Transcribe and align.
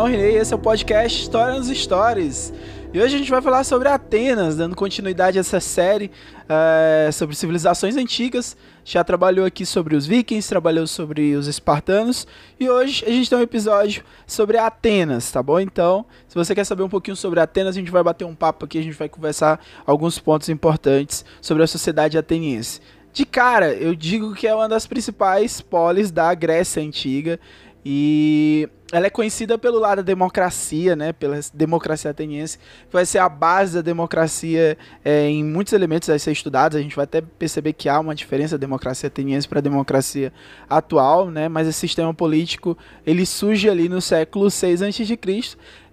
Daniel 0.00 0.06
Rinei 0.06 0.36
e 0.36 0.38
esse 0.38 0.52
é 0.52 0.56
o 0.56 0.58
podcast 0.58 1.20
História 1.20 1.58
nos 1.58 1.68
Stories. 1.68 2.54
E 2.92 2.98
hoje 2.98 3.16
a 3.16 3.18
gente 3.18 3.30
vai 3.30 3.42
falar 3.42 3.64
sobre 3.64 3.86
Atenas, 3.86 4.56
dando 4.56 4.74
continuidade 4.74 5.36
a 5.36 5.40
essa 5.40 5.60
série 5.60 6.10
é, 6.48 7.10
sobre 7.12 7.36
civilizações 7.36 7.96
antigas. 7.96 8.56
Já 8.82 9.04
trabalhou 9.04 9.44
aqui 9.44 9.66
sobre 9.66 9.94
os 9.94 10.06
vikings, 10.06 10.48
trabalhou 10.48 10.86
sobre 10.86 11.34
os 11.34 11.46
espartanos 11.46 12.26
e 12.58 12.68
hoje 12.68 13.04
a 13.06 13.10
gente 13.10 13.28
tem 13.28 13.38
um 13.38 13.42
episódio 13.42 14.02
sobre 14.26 14.56
Atenas, 14.56 15.30
tá 15.30 15.42
bom? 15.42 15.60
Então, 15.60 16.06
se 16.26 16.34
você 16.34 16.54
quer 16.54 16.64
saber 16.64 16.82
um 16.82 16.88
pouquinho 16.88 17.16
sobre 17.16 17.38
Atenas, 17.38 17.76
a 17.76 17.78
gente 17.78 17.90
vai 17.90 18.02
bater 18.02 18.24
um 18.24 18.34
papo 18.34 18.64
aqui, 18.64 18.78
a 18.78 18.82
gente 18.82 18.96
vai 18.96 19.08
conversar 19.08 19.60
alguns 19.84 20.18
pontos 20.18 20.48
importantes 20.48 21.26
sobre 21.42 21.62
a 21.62 21.66
sociedade 21.66 22.16
ateniense. 22.16 22.80
De 23.12 23.26
cara, 23.26 23.74
eu 23.74 23.94
digo 23.94 24.34
que 24.34 24.46
é 24.46 24.54
uma 24.54 24.68
das 24.68 24.86
principais 24.86 25.60
polis 25.60 26.10
da 26.10 26.32
Grécia 26.32 26.82
Antiga 26.82 27.38
e 27.84 28.68
ela 28.92 29.06
é 29.06 29.10
conhecida 29.10 29.56
pelo 29.56 29.78
lado 29.78 29.98
da 29.98 30.02
democracia, 30.02 30.96
né, 30.96 31.12
pela 31.12 31.38
democracia 31.54 32.10
ateniense, 32.10 32.58
que 32.58 32.92
vai 32.92 33.06
ser 33.06 33.18
a 33.18 33.28
base 33.28 33.74
da 33.74 33.82
democracia 33.82 34.76
é, 35.04 35.28
em 35.28 35.44
muitos 35.44 35.72
elementos 35.72 36.10
a 36.10 36.18
ser 36.18 36.32
estudados. 36.32 36.76
A 36.76 36.82
gente 36.82 36.96
vai 36.96 37.04
até 37.04 37.20
perceber 37.20 37.72
que 37.72 37.88
há 37.88 38.00
uma 38.00 38.14
diferença 38.14 38.58
da 38.58 38.60
democracia 38.60 39.06
ateniense 39.06 39.46
para 39.46 39.60
a 39.60 39.62
democracia 39.62 40.32
atual, 40.68 41.30
né, 41.30 41.48
mas 41.48 41.68
esse 41.68 41.78
sistema 41.78 42.12
político 42.12 42.76
ele 43.06 43.24
surge 43.24 43.68
ali 43.68 43.88
no 43.88 44.00
século 44.00 44.50
6 44.50 44.82
a.C. 44.82 45.18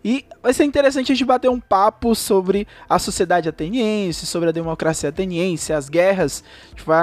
E 0.03 0.25
vai 0.41 0.53
ser 0.53 0.63
interessante 0.63 1.11
a 1.11 1.15
gente 1.15 1.25
bater 1.25 1.49
um 1.49 1.59
papo 1.59 2.15
sobre 2.15 2.65
a 2.87 2.97
sociedade 2.97 3.49
ateniense, 3.49 4.25
sobre 4.25 4.47
a 4.47 4.51
democracia 4.53 5.09
ateniense, 5.09 5.73
as 5.73 5.89
guerras. 5.89 6.45
A 6.67 6.69
gente, 6.69 6.85
vai 6.85 6.97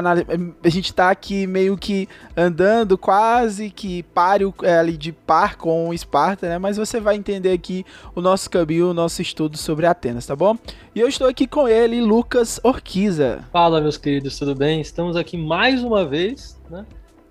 a 0.64 0.68
gente 0.70 0.94
tá 0.94 1.10
aqui 1.10 1.46
meio 1.46 1.76
que 1.76 2.08
andando 2.34 2.96
quase 2.96 3.68
que 3.68 4.02
páreo 4.04 4.54
é, 4.62 4.78
ali 4.78 4.96
de 4.96 5.12
par 5.12 5.56
com 5.56 5.83
Esparta, 5.92 6.48
né? 6.48 6.58
Mas 6.58 6.76
você 6.76 7.00
vai 7.00 7.16
entender 7.16 7.52
aqui 7.52 7.84
o 8.14 8.20
nosso 8.20 8.48
caminho, 8.48 8.90
o 8.90 8.94
nosso 8.94 9.20
estudo 9.20 9.56
sobre 9.56 9.86
Atenas, 9.86 10.26
tá 10.26 10.34
bom? 10.34 10.56
E 10.94 11.00
eu 11.00 11.08
estou 11.08 11.26
aqui 11.26 11.46
com 11.46 11.68
ele, 11.68 12.00
Lucas 12.00 12.60
Orquiza. 12.62 13.44
Fala, 13.52 13.80
meus 13.80 13.96
queridos, 13.96 14.38
tudo 14.38 14.54
bem? 14.54 14.80
Estamos 14.80 15.16
aqui 15.16 15.36
mais 15.36 15.82
uma 15.82 16.04
vez, 16.06 16.60
né? 16.70 16.86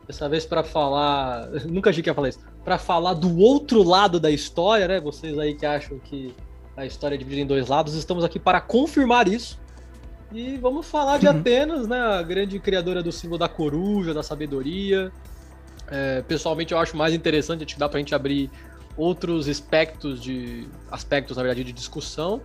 Dessa 0.06 0.28
vez 0.28 0.46
para 0.46 0.64
falar. 0.64 1.48
Nunca 1.66 1.90
achei 1.90 2.04
que 2.04 2.10
ia 2.10 2.14
falar 2.14 2.30
isso. 2.30 2.40
Para 2.64 2.78
falar 2.78 3.14
do 3.14 3.38
outro 3.38 3.82
lado 3.82 4.20
da 4.20 4.30
história, 4.30 4.88
né? 4.88 5.00
Vocês 5.00 5.38
aí 5.40 5.56
que 5.56 5.66
acham 5.66 5.98
que 6.00 6.36
a 6.76 6.86
história 6.86 7.16
é 7.16 7.18
dividida 7.18 7.42
em 7.42 7.48
dois 7.48 7.68
lados, 7.68 7.94
estamos 7.94 8.24
aqui 8.24 8.40
para 8.40 8.60
confirmar 8.60 9.28
isso. 9.28 9.60
E 10.32 10.58
vamos 10.58 10.88
falar 10.88 11.20
de 11.20 11.28
uhum. 11.28 11.38
Atenas, 11.38 11.88
né? 11.88 12.00
A 12.00 12.24
grande 12.24 12.60
criadora 12.60 13.04
do 13.04 13.12
símbolo 13.12 13.38
da 13.38 13.48
coruja, 13.48 14.14
da 14.14 14.24
sabedoria. 14.24 15.12
É, 15.96 16.24
pessoalmente, 16.24 16.74
eu 16.74 16.80
acho 16.80 16.98
mais 16.98 17.14
interessante, 17.14 17.64
acho 17.64 17.76
que 17.76 17.80
dá 17.80 17.88
para 17.88 17.98
a 17.98 18.02
gente 18.02 18.16
abrir 18.16 18.50
outros 18.98 19.48
aspectos 19.48 20.20
de 20.20 20.68
aspectos, 20.92 21.38
na 21.38 21.44
verdade, 21.44 21.64
de 21.64 21.72
discussão. 21.72 22.42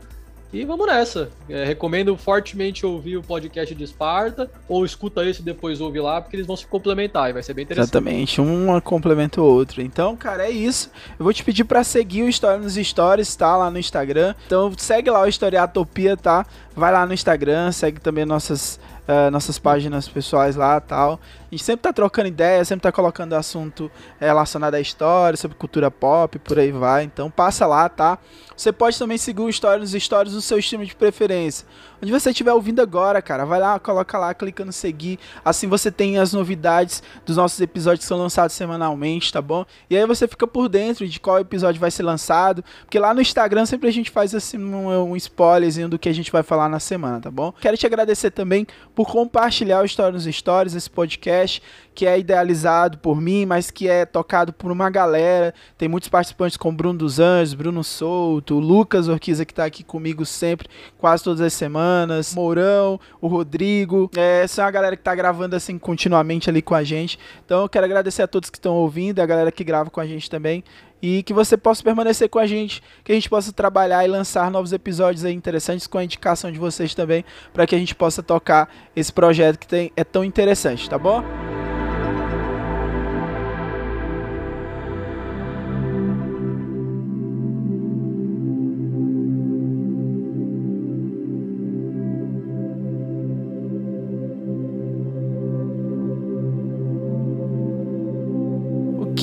E 0.53 0.65
vamos 0.67 0.87
nessa. 0.87 1.31
É, 1.49 1.65
recomendo 1.65 2.15
fortemente 2.17 2.85
ouvir 2.85 3.17
o 3.17 3.23
podcast 3.23 3.75
de 3.75 3.85
Esparta, 3.85 4.51
ou 4.67 4.85
escuta 4.85 5.25
esse 5.25 5.41
e 5.41 5.45
depois 5.45 5.81
ouve 5.81 5.99
lá, 5.99 6.21
porque 6.21 6.37
eles 6.37 6.47
vão 6.47 6.57
se 6.57 6.67
complementar 6.67 7.31
e 7.31 7.33
vai 7.33 7.43
ser 7.43 7.55
bem 7.55 7.65
interessante. 7.65 7.91
Exatamente, 7.91 8.41
um 8.41 8.79
complementa 8.81 9.41
o 9.41 9.45
outro. 9.45 9.81
Então, 9.81 10.15
cara, 10.15 10.47
é 10.47 10.51
isso. 10.51 10.91
Eu 11.19 11.25
vou 11.25 11.33
te 11.33 11.43
pedir 11.43 11.65
para 11.65 11.83
seguir 11.83 12.23
o 12.25 12.29
História 12.29 12.59
nos 12.59 12.75
Stories, 12.75 13.35
tá? 13.35 13.57
Lá 13.57 13.71
no 13.71 13.79
Instagram. 13.79 14.35
Então, 14.47 14.71
segue 14.77 15.11
lá 15.11 15.23
o 15.23 15.27
Historiatopia, 15.27 16.19
tá? 16.19 16.47
Vai 16.77 16.93
lá 16.93 17.07
no 17.07 17.15
Instagram, 17.15 17.73
segue 17.73 17.99
também 17.99 18.25
nossas 18.25 18.79
uh, 19.09 19.31
nossas 19.31 19.59
páginas 19.59 20.07
pessoais 20.07 20.55
lá 20.55 20.81
tal. 20.81 21.19
A 21.51 21.55
gente 21.55 21.65
sempre 21.65 21.83
tá 21.83 21.93
trocando 21.93 22.29
ideia, 22.29 22.65
sempre 22.65 22.83
tá 22.83 22.93
colocando 22.93 23.33
assunto 23.33 23.91
relacionado 24.21 24.75
à 24.75 24.81
história, 24.81 25.37
sobre 25.37 25.57
cultura 25.57 25.91
pop, 25.91 26.39
por 26.39 26.59
aí 26.59 26.71
vai. 26.71 27.05
Então 27.05 27.31
passa 27.31 27.67
lá, 27.67 27.89
tá? 27.89 28.19
Você 28.55 28.71
pode 28.73 28.99
também 28.99 29.17
seguir 29.17 29.41
o 29.41 29.49
História 29.49 29.79
nos 29.79 29.93
Stories 29.93 30.35
no 30.35 30.43
seu 30.43 30.59
stream 30.59 30.85
de 30.85 30.95
preferência. 30.95 31.67
Onde 32.03 32.13
você 32.13 32.31
estiver 32.31 32.53
ouvindo 32.53 32.81
agora, 32.81 33.21
cara, 33.21 33.45
vai 33.45 33.59
lá, 33.59 33.79
coloca 33.79 34.19
lá, 34.19 34.33
clica 34.33 34.65
no 34.65 34.73
seguir. 34.73 35.19
Assim 35.45 35.67
você 35.67 35.91
tem 35.91 36.19
as 36.19 36.33
novidades 36.33 37.03
dos 37.27 37.37
nossos 37.37 37.61
episódios 37.61 38.05
que 38.05 38.09
são 38.09 38.19
lançados 38.19 38.55
semanalmente, 38.55 39.33
tá 39.33 39.43
bom? 39.43 39.65
E 39.91 39.97
aí 39.97 40.07
você 40.07 40.29
fica 40.29 40.47
por 40.47 40.69
dentro 40.69 41.07
de 41.07 41.19
qual 41.19 41.39
episódio 41.39 41.81
vai 41.81 41.91
ser 41.91 42.03
lançado. 42.03 42.65
Porque 42.83 42.99
lá 42.99 43.13
no 43.13 43.21
Instagram 43.21 43.67
sempre 43.67 43.89
a 43.89 43.93
gente 43.93 44.11
faz 44.11 44.35
assim 44.35 44.59
um, 44.59 45.11
um 45.11 45.17
spoilerzinho 45.17 45.89
do 45.89 45.99
que 45.99 46.09
a 46.09 46.15
gente 46.15 46.31
vai 46.31 46.43
falar 46.43 46.69
na 46.69 46.79
semana, 46.79 47.21
tá 47.21 47.31
bom? 47.31 47.53
Quero 47.61 47.77
te 47.77 47.87
agradecer 47.87 48.31
também 48.31 48.67
por 48.95 49.11
compartilhar 49.11 49.83
o 49.83 49.85
História 49.85 50.13
nos 50.13 50.25
Stories, 50.25 50.75
esse 50.75 50.91
podcast 50.91 51.63
que 51.99 52.07
é 52.07 52.17
idealizado 52.17 52.97
por 52.99 53.21
mim, 53.21 53.45
mas 53.45 53.73
que 53.73 53.89
é 53.89 54.07
tocado 54.07 54.53
por 54.53 54.71
uma 54.71 54.89
galera. 54.89 55.53
Tem 55.77 55.89
muitos 55.89 56.09
participantes 56.09 56.57
como 56.57 56.77
Bruno 56.77 56.97
dos 56.97 57.19
Anjos, 57.19 57.55
Bruno 57.55 57.83
Souto, 57.83 58.61
Lucas 58.61 59.09
Orquiza 59.09 59.45
que 59.45 59.51
está 59.51 59.65
aqui 59.65 59.83
comigo 59.83 60.25
sempre, 60.25 60.69
quase 60.97 61.25
todas 61.25 61.41
as 61.41 61.53
semanas, 61.53 62.33
Mourão, 62.37 63.01
o 63.21 63.27
Rodrigo. 63.27 64.09
É, 64.17 64.45
essa 64.45 64.63
é 64.63 64.65
uma 64.65 64.71
galera 64.71 64.95
que 64.95 65.01
está 65.01 65.13
gravando 65.13 65.57
assim 65.57 65.77
continuamente 65.77 66.49
ali 66.49 66.63
com 66.63 66.73
a 66.73 66.85
gente. 66.85 67.19
Então 67.45 67.63
eu 67.63 67.69
quero 67.69 67.85
agradecer 67.85 68.23
a 68.23 68.29
todos 68.29 68.49
que 68.49 68.59
estão 68.59 68.77
ouvindo, 68.77 69.19
a 69.19 69.27
galera 69.27 69.51
que 69.51 69.65
grava 69.65 69.91
com 69.91 69.99
a 69.99 70.07
gente 70.07 70.31
também 70.31 70.63
e 71.03 71.25
que 71.25 71.33
você 71.33 71.57
possa 71.57 71.83
permanecer 71.83 72.29
com 72.29 72.39
a 72.39 72.47
gente, 72.47 72.81
que 73.03 73.11
a 73.11 73.15
gente 73.17 73.29
possa 73.29 73.53
trabalhar 73.53 74.05
e 74.05 74.09
lançar 74.09 74.53
novos 74.53 74.73
episódios 74.73 75.25
interessantes 75.25 75.89
com 75.89 75.99
a 75.99 76.05
indicação 76.05 76.53
de 76.53 76.61
vocês 76.61 76.95
também, 76.95 77.25
para 77.53 77.67
que 77.67 77.75
a 77.75 77.79
gente 77.79 77.97
possa 77.97 78.23
tocar 78.23 78.69
esse 78.95 79.13
projeto 79.13 79.59
que 79.59 79.67
tem, 79.67 79.93
é 79.97 80.05
tão 80.05 80.25
interessante, 80.25 80.89
tá 80.89 80.97
bom? 80.97 81.25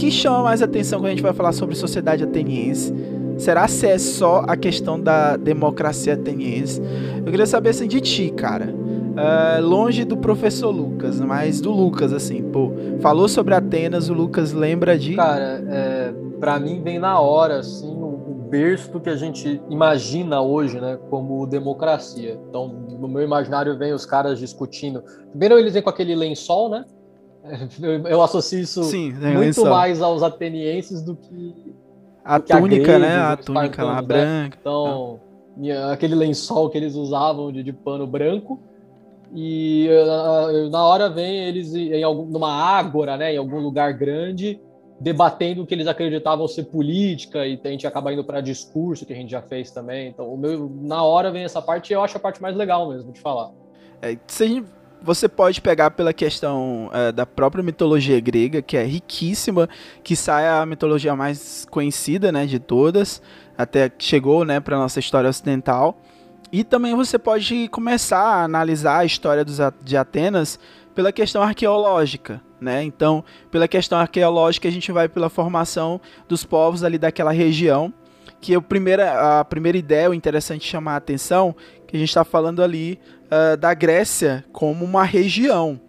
Que 0.06 0.12
chama 0.12 0.44
mais 0.44 0.62
atenção 0.62 1.00
quando 1.00 1.08
a 1.08 1.10
gente 1.10 1.24
vai 1.24 1.34
falar 1.34 1.52
sobre 1.52 1.74
sociedade 1.74 2.24
ateniense? 2.24 2.94
Será 3.40 3.68
se 3.68 3.88
é 3.88 3.98
só 3.98 4.44
a 4.48 4.56
questão 4.56 5.00
da 5.00 5.36
democracia 5.36 6.14
ateniense? 6.14 6.80
Eu 7.18 7.32
queria 7.32 7.48
saber 7.48 7.70
assim 7.70 7.88
de 7.88 8.00
ti, 8.00 8.30
cara. 8.30 8.72
Uh, 8.72 9.66
longe 9.66 10.06
do 10.06 10.16
professor 10.16 10.70
Lucas, 10.70 11.20
mas 11.20 11.60
do 11.60 11.72
Lucas, 11.72 12.14
assim, 12.14 12.44
pô. 12.44 12.72
Falou 13.00 13.28
sobre 13.28 13.56
Atenas, 13.56 14.08
o 14.08 14.14
Lucas 14.14 14.54
lembra 14.54 14.98
de. 14.98 15.16
Cara, 15.16 15.64
é, 15.68 16.14
pra 16.40 16.60
mim 16.60 16.84
vem 16.84 17.00
na 17.00 17.20
hora, 17.20 17.58
assim, 17.60 17.88
o, 17.88 18.06
o 18.06 18.48
berço 18.48 18.92
do 18.92 19.00
que 19.00 19.10
a 19.10 19.16
gente 19.16 19.60
imagina 19.70 20.40
hoje, 20.40 20.80
né, 20.80 21.00
como 21.10 21.48
democracia. 21.48 22.40
Então, 22.48 22.68
no 23.00 23.08
meu 23.08 23.24
imaginário 23.24 23.76
vem 23.76 23.92
os 23.92 24.06
caras 24.06 24.38
discutindo. 24.38 25.02
Primeiro 25.32 25.58
eles 25.58 25.74
vêm 25.74 25.82
com 25.82 25.90
aquele 25.90 26.14
lençol, 26.14 26.70
né? 26.70 26.86
Eu 28.10 28.22
associo 28.22 28.60
isso 28.60 28.84
Sim, 28.84 29.14
muito 29.14 29.66
mais 29.66 30.02
aos 30.02 30.24
atenienses 30.24 31.02
do 31.02 31.16
que. 31.16 31.76
A 32.24 32.40
do 32.40 32.46
túnica, 32.46 32.86
que 32.86 32.92
a 32.92 33.00
né? 33.00 33.18
A 33.18 33.38
túnica 33.38 33.84
lá 33.84 33.96
né? 33.96 34.02
branca. 34.02 34.58
Então, 34.60 35.20
ah. 35.72 35.92
aquele 35.92 36.16
lençol 36.16 36.70
que 36.70 36.78
eles 36.78 36.96
usavam 36.96 37.52
de, 37.52 37.62
de 37.64 37.72
pano 37.72 38.08
branco. 38.08 38.60
E 39.34 39.90
uh, 39.90 40.70
na 40.70 40.84
hora 40.86 41.10
vem 41.10 41.46
eles 41.46 41.74
em 41.76 42.04
algum, 42.04 42.26
numa 42.26 42.52
ágora, 42.52 43.18
né? 43.18 43.34
Em 43.34 43.38
algum 43.38 43.60
lugar 43.60 43.94
grande, 43.94 44.60
debatendo 45.00 45.64
o 45.64 45.66
que 45.66 45.74
eles 45.74 45.88
acreditavam 45.88 46.48
ser 46.48 46.64
política, 46.66 47.46
e 47.46 47.60
a 47.62 47.68
gente 47.68 47.86
acaba 47.86 48.14
indo 48.14 48.24
para 48.24 48.40
discurso, 48.40 49.06
que 49.06 49.14
a 49.14 49.16
gente 49.16 49.32
já 49.32 49.42
fez 49.42 49.72
também. 49.72 50.10
Então, 50.10 50.34
o 50.34 50.38
meu, 50.38 50.72
na 50.82 51.04
hora 51.04 51.32
vem 51.32 51.44
essa 51.44 51.62
parte 51.62 51.92
e 51.92 51.94
eu 51.94 52.02
acho 52.02 52.18
a 52.18 52.20
parte 52.20 52.42
mais 52.42 52.56
legal 52.56 52.90
mesmo 52.90 53.12
de 53.12 53.20
falar. 53.20 53.52
É, 54.02 54.18
se 54.28 54.44
a 54.44 54.48
gente 54.48 54.68
você 55.06 55.30
pode 55.30 55.62
pegar 55.62 55.92
pela 55.92 56.12
questão 56.12 56.90
é, 56.92 57.12
da 57.12 57.26
própria 57.26 57.64
mitologia 57.64 58.20
grega, 58.20 58.62
que 58.62 58.76
é 58.76 58.84
riquíssima, 58.84 59.70
que 60.04 60.16
sai 60.16 60.48
a 60.48 60.66
mitologia 60.66 61.16
mais 61.16 61.66
conhecida, 61.70 62.32
né, 62.32 62.46
de 62.48 62.60
todas. 62.60 63.22
até 63.58 63.90
chegou, 64.00 64.44
né, 64.44 64.60
para 64.60 64.78
nossa 64.78 65.00
história 65.00 65.30
ocidental. 65.30 66.02
E 66.52 66.64
também 66.64 66.96
você 66.96 67.20
pode 67.20 67.68
começar 67.70 68.20
a 68.20 68.44
analisar 68.44 69.00
a 69.00 69.06
história 69.06 69.46
dos, 69.46 69.60
de 69.84 69.96
Atenas 69.96 70.60
pela 70.96 71.12
questão 71.12 71.44
arqueológica, 71.44 72.42
né? 72.60 72.82
Então, 72.84 73.24
pela 73.52 73.68
questão 73.68 74.00
arqueológica, 74.00 74.68
a 74.68 74.72
gente 74.72 74.92
vai 74.92 75.10
pela 75.10 75.30
formação 75.30 76.00
dos 76.28 76.46
povos 76.46 76.84
ali 76.84 76.98
daquela 76.98 77.32
região, 77.32 77.94
que 78.40 78.56
a 78.56 78.62
primeira, 78.62 79.40
a 79.40 79.46
primeira 79.46 79.78
ideia, 79.78 80.10
o 80.10 80.14
interessante 80.14 80.68
chamar 80.68 80.94
a 80.94 80.98
atenção, 80.98 81.56
que 81.88 81.96
a 81.96 82.00
gente 82.00 82.10
está 82.10 82.24
falando 82.24 82.64
ali 82.64 83.00
uh, 83.26 83.58
da 83.58 83.74
Grécia 83.74 84.44
como 84.52 84.84
uma 84.84 85.04
região, 85.04 85.80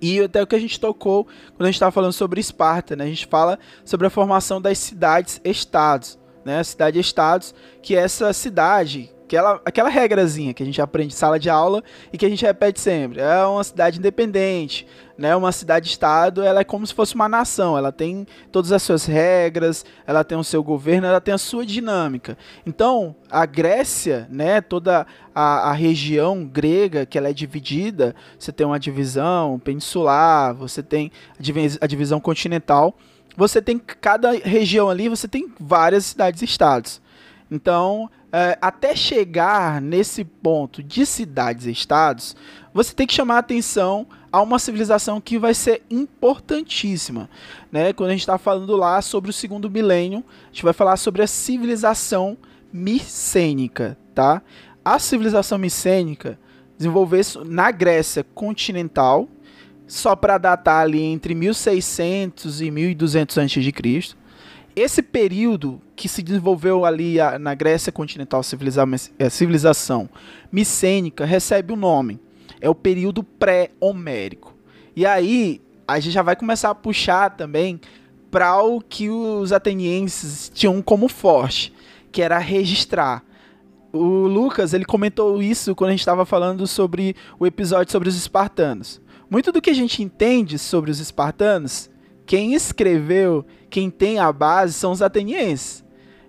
e 0.00 0.20
até 0.20 0.42
o 0.42 0.46
que 0.46 0.56
a 0.56 0.60
gente 0.60 0.80
tocou 0.80 1.24
quando 1.24 1.62
a 1.62 1.66
gente 1.66 1.74
estava 1.74 1.92
falando 1.92 2.12
sobre 2.12 2.40
Esparta, 2.40 2.96
né? 2.96 3.04
A 3.04 3.08
gente 3.08 3.26
fala 3.26 3.58
sobre 3.84 4.06
a 4.06 4.10
formação 4.10 4.60
das 4.60 4.78
cidades-estados, 4.78 6.18
né? 6.44 6.64
Cidade-estados, 6.64 7.54
que 7.82 7.94
é 7.94 8.00
essa 8.00 8.32
cidade 8.32 9.12
aquela, 9.30 9.60
aquela 9.64 9.88
regrazinha 9.88 10.52
que 10.52 10.62
a 10.62 10.66
gente 10.66 10.82
aprende 10.82 11.14
em 11.14 11.16
sala 11.16 11.38
de 11.38 11.48
aula 11.48 11.84
e 12.12 12.18
que 12.18 12.26
a 12.26 12.28
gente 12.28 12.44
repete 12.44 12.80
sempre. 12.80 13.20
É 13.20 13.44
uma 13.44 13.62
cidade 13.62 13.98
independente, 13.98 14.86
né? 15.20 15.36
Uma 15.36 15.52
cidade-estado, 15.52 16.42
ela 16.42 16.60
é 16.60 16.64
como 16.64 16.86
se 16.86 16.94
fosse 16.94 17.14
uma 17.14 17.28
nação. 17.28 17.76
Ela 17.76 17.92
tem 17.92 18.26
todas 18.50 18.72
as 18.72 18.82
suas 18.82 19.04
regras, 19.04 19.84
ela 20.06 20.24
tem 20.24 20.38
o 20.38 20.42
seu 20.42 20.62
governo, 20.62 21.06
ela 21.06 21.20
tem 21.20 21.34
a 21.34 21.38
sua 21.38 21.66
dinâmica. 21.66 22.38
Então, 22.64 23.14
a 23.30 23.44
Grécia, 23.44 24.26
né? 24.30 24.62
Toda 24.62 25.06
a, 25.34 25.68
a 25.68 25.72
região 25.72 26.46
grega 26.46 27.04
que 27.04 27.18
ela 27.18 27.28
é 27.28 27.34
dividida, 27.34 28.16
você 28.38 28.50
tem 28.50 28.66
uma 28.66 28.80
divisão 28.80 29.58
peninsular, 29.58 30.54
você 30.54 30.82
tem 30.82 31.12
a 31.78 31.86
divisão 31.86 32.18
continental. 32.18 32.96
Você 33.36 33.60
tem 33.60 33.78
cada 33.78 34.32
região 34.32 34.88
ali, 34.88 35.06
você 35.10 35.28
tem 35.28 35.52
várias 35.60 36.06
cidades-estados. 36.06 37.00
Então, 37.50 38.10
é, 38.32 38.56
até 38.60 38.96
chegar 38.96 39.82
nesse 39.82 40.24
ponto 40.24 40.82
de 40.82 41.04
cidades-estados, 41.04 42.34
você 42.72 42.94
tem 42.94 43.06
que 43.06 43.12
chamar 43.12 43.36
a 43.36 43.40
atenção 43.40 44.06
a 44.32 44.40
uma 44.40 44.58
civilização 44.58 45.20
que 45.20 45.38
vai 45.38 45.54
ser 45.54 45.82
importantíssima. 45.90 47.28
Né? 47.70 47.92
Quando 47.92 48.10
a 48.10 48.12
gente 48.12 48.20
está 48.20 48.38
falando 48.38 48.76
lá 48.76 49.00
sobre 49.02 49.30
o 49.30 49.32
segundo 49.32 49.70
milênio, 49.70 50.24
a 50.44 50.52
gente 50.52 50.62
vai 50.62 50.72
falar 50.72 50.96
sobre 50.96 51.22
a 51.22 51.26
civilização 51.26 52.36
micênica. 52.72 53.96
Tá? 54.14 54.42
A 54.84 54.98
civilização 54.98 55.58
micênica 55.58 56.38
desenvolveu-se 56.78 57.38
na 57.44 57.70
Grécia 57.70 58.24
continental, 58.34 59.28
só 59.86 60.14
para 60.14 60.38
datar 60.38 60.82
ali 60.82 61.02
entre 61.02 61.34
1600 61.34 62.60
e 62.60 62.70
1200 62.70 63.38
a.C 63.38 64.20
esse 64.74 65.02
período 65.02 65.80
que 65.96 66.08
se 66.08 66.22
desenvolveu 66.22 66.84
ali 66.84 67.16
na 67.40 67.54
Grécia 67.54 67.92
continental, 67.92 68.40
é, 69.18 69.28
civilização 69.28 70.08
micênica, 70.50 71.24
recebe 71.24 71.72
o 71.72 71.76
um 71.76 71.78
nome. 71.78 72.20
É 72.60 72.68
o 72.68 72.74
período 72.74 73.22
pré-homérico. 73.22 74.54
E 74.94 75.06
aí, 75.06 75.60
a 75.86 75.98
gente 75.98 76.12
já 76.12 76.22
vai 76.22 76.36
começar 76.36 76.70
a 76.70 76.74
puxar 76.74 77.30
também 77.30 77.80
para 78.30 78.62
o 78.62 78.80
que 78.80 79.08
os 79.08 79.52
atenienses 79.52 80.50
tinham 80.54 80.80
como 80.80 81.08
forte, 81.08 81.72
que 82.12 82.22
era 82.22 82.38
registrar. 82.38 83.24
O 83.92 84.26
Lucas, 84.26 84.72
ele 84.72 84.84
comentou 84.84 85.42
isso 85.42 85.74
quando 85.74 85.88
a 85.88 85.92
gente 85.92 86.00
estava 86.00 86.24
falando 86.24 86.66
sobre 86.66 87.16
o 87.38 87.46
episódio 87.46 87.90
sobre 87.90 88.08
os 88.08 88.16
espartanos. 88.16 89.00
Muito 89.28 89.50
do 89.50 89.60
que 89.60 89.70
a 89.70 89.74
gente 89.74 90.02
entende 90.02 90.58
sobre 90.58 90.90
os 90.90 91.00
espartanos, 91.00 91.90
quem 92.24 92.54
escreveu 92.54 93.44
quem 93.70 93.88
tem 93.88 94.18
a 94.18 94.30
base 94.32 94.74
são 94.74 94.90
os 94.90 95.00
atenienses. 95.00 95.84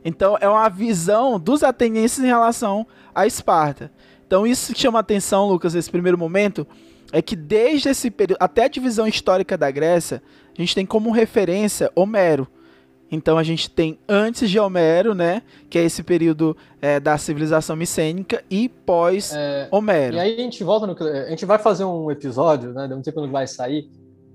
Então 0.05 0.37
é 0.39 0.47
uma 0.47 0.69
visão 0.69 1.39
dos 1.39 1.63
atenienses 1.63 2.19
em 2.19 2.27
relação 2.27 2.87
a 3.13 3.25
Esparta. 3.25 3.91
Então 4.31 4.47
isso 4.47 4.73
que 4.73 4.79
chama 4.79 4.97
atenção, 4.97 5.45
Lucas, 5.45 5.73
nesse 5.73 5.91
primeiro 5.91 6.17
momento, 6.17 6.65
é 7.11 7.21
que 7.21 7.35
desde 7.35 7.89
esse 7.89 8.09
período, 8.09 8.37
até 8.39 8.63
a 8.63 8.67
divisão 8.69 9.05
histórica 9.05 9.57
da 9.57 9.69
Grécia, 9.69 10.23
a 10.57 10.61
gente 10.61 10.73
tem 10.73 10.85
como 10.85 11.11
referência 11.11 11.91
Homero. 11.93 12.47
Então 13.11 13.37
a 13.37 13.43
gente 13.43 13.69
tem 13.69 13.99
antes 14.07 14.49
de 14.49 14.57
Homero, 14.57 15.13
né, 15.13 15.41
que 15.69 15.77
é 15.77 15.83
esse 15.83 16.01
período 16.01 16.55
é, 16.81 16.97
da 16.97 17.17
civilização 17.17 17.75
micênica, 17.75 18.41
e 18.49 18.69
pós 18.69 19.33
é, 19.35 19.67
Homero. 19.69 20.15
E 20.15 20.19
aí 20.21 20.33
a 20.35 20.37
gente 20.37 20.63
volta 20.63 20.87
no, 20.87 20.95
a 20.97 21.29
gente 21.29 21.45
vai 21.45 21.59
fazer 21.59 21.83
um 21.83 22.09
episódio, 22.09 22.71
né, 22.71 22.87
não 22.87 23.03
sei 23.03 23.11
quando 23.11 23.29
vai 23.29 23.45
sair, 23.45 23.91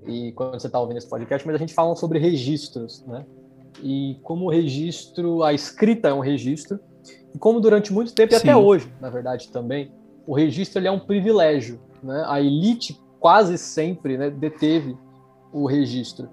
e 0.07 0.31
quando 0.33 0.61
você 0.61 0.67
está 0.67 0.79
ouvindo 0.79 0.99
esse 0.99 1.09
podcast, 1.09 1.47
mas 1.47 1.57
a 1.57 1.59
gente 1.59 1.73
fala 1.73 1.97
sobre 1.97 2.19
registros, 2.19 3.03
né? 3.07 3.25
E 3.83 4.19
como 4.23 4.45
o 4.45 4.51
registro, 4.51 5.43
a 5.43 5.55
escrita 5.55 6.09
é 6.09 6.13
um 6.13 6.21
registro, 6.21 6.79
e 7.37 7.39
como 7.39 7.61
durante 7.61 7.93
muito 7.93 8.15
tempo, 8.15 8.33
e 8.33 8.37
até 8.37 8.57
hoje, 8.57 8.91
na 8.99 9.11
verdade, 9.11 9.51
também, 9.51 9.93
o 10.27 10.35
registro 10.35 10.81
ele 10.81 10.89
é 10.89 10.91
um 10.91 10.99
privilégio, 10.99 11.79
né? 12.03 12.25
A 12.27 12.41
elite 12.41 12.99
quase 13.21 13.59
sempre 13.59 14.17
né, 14.17 14.31
deteve 14.31 14.97
o 15.53 15.67
registro. 15.67 16.31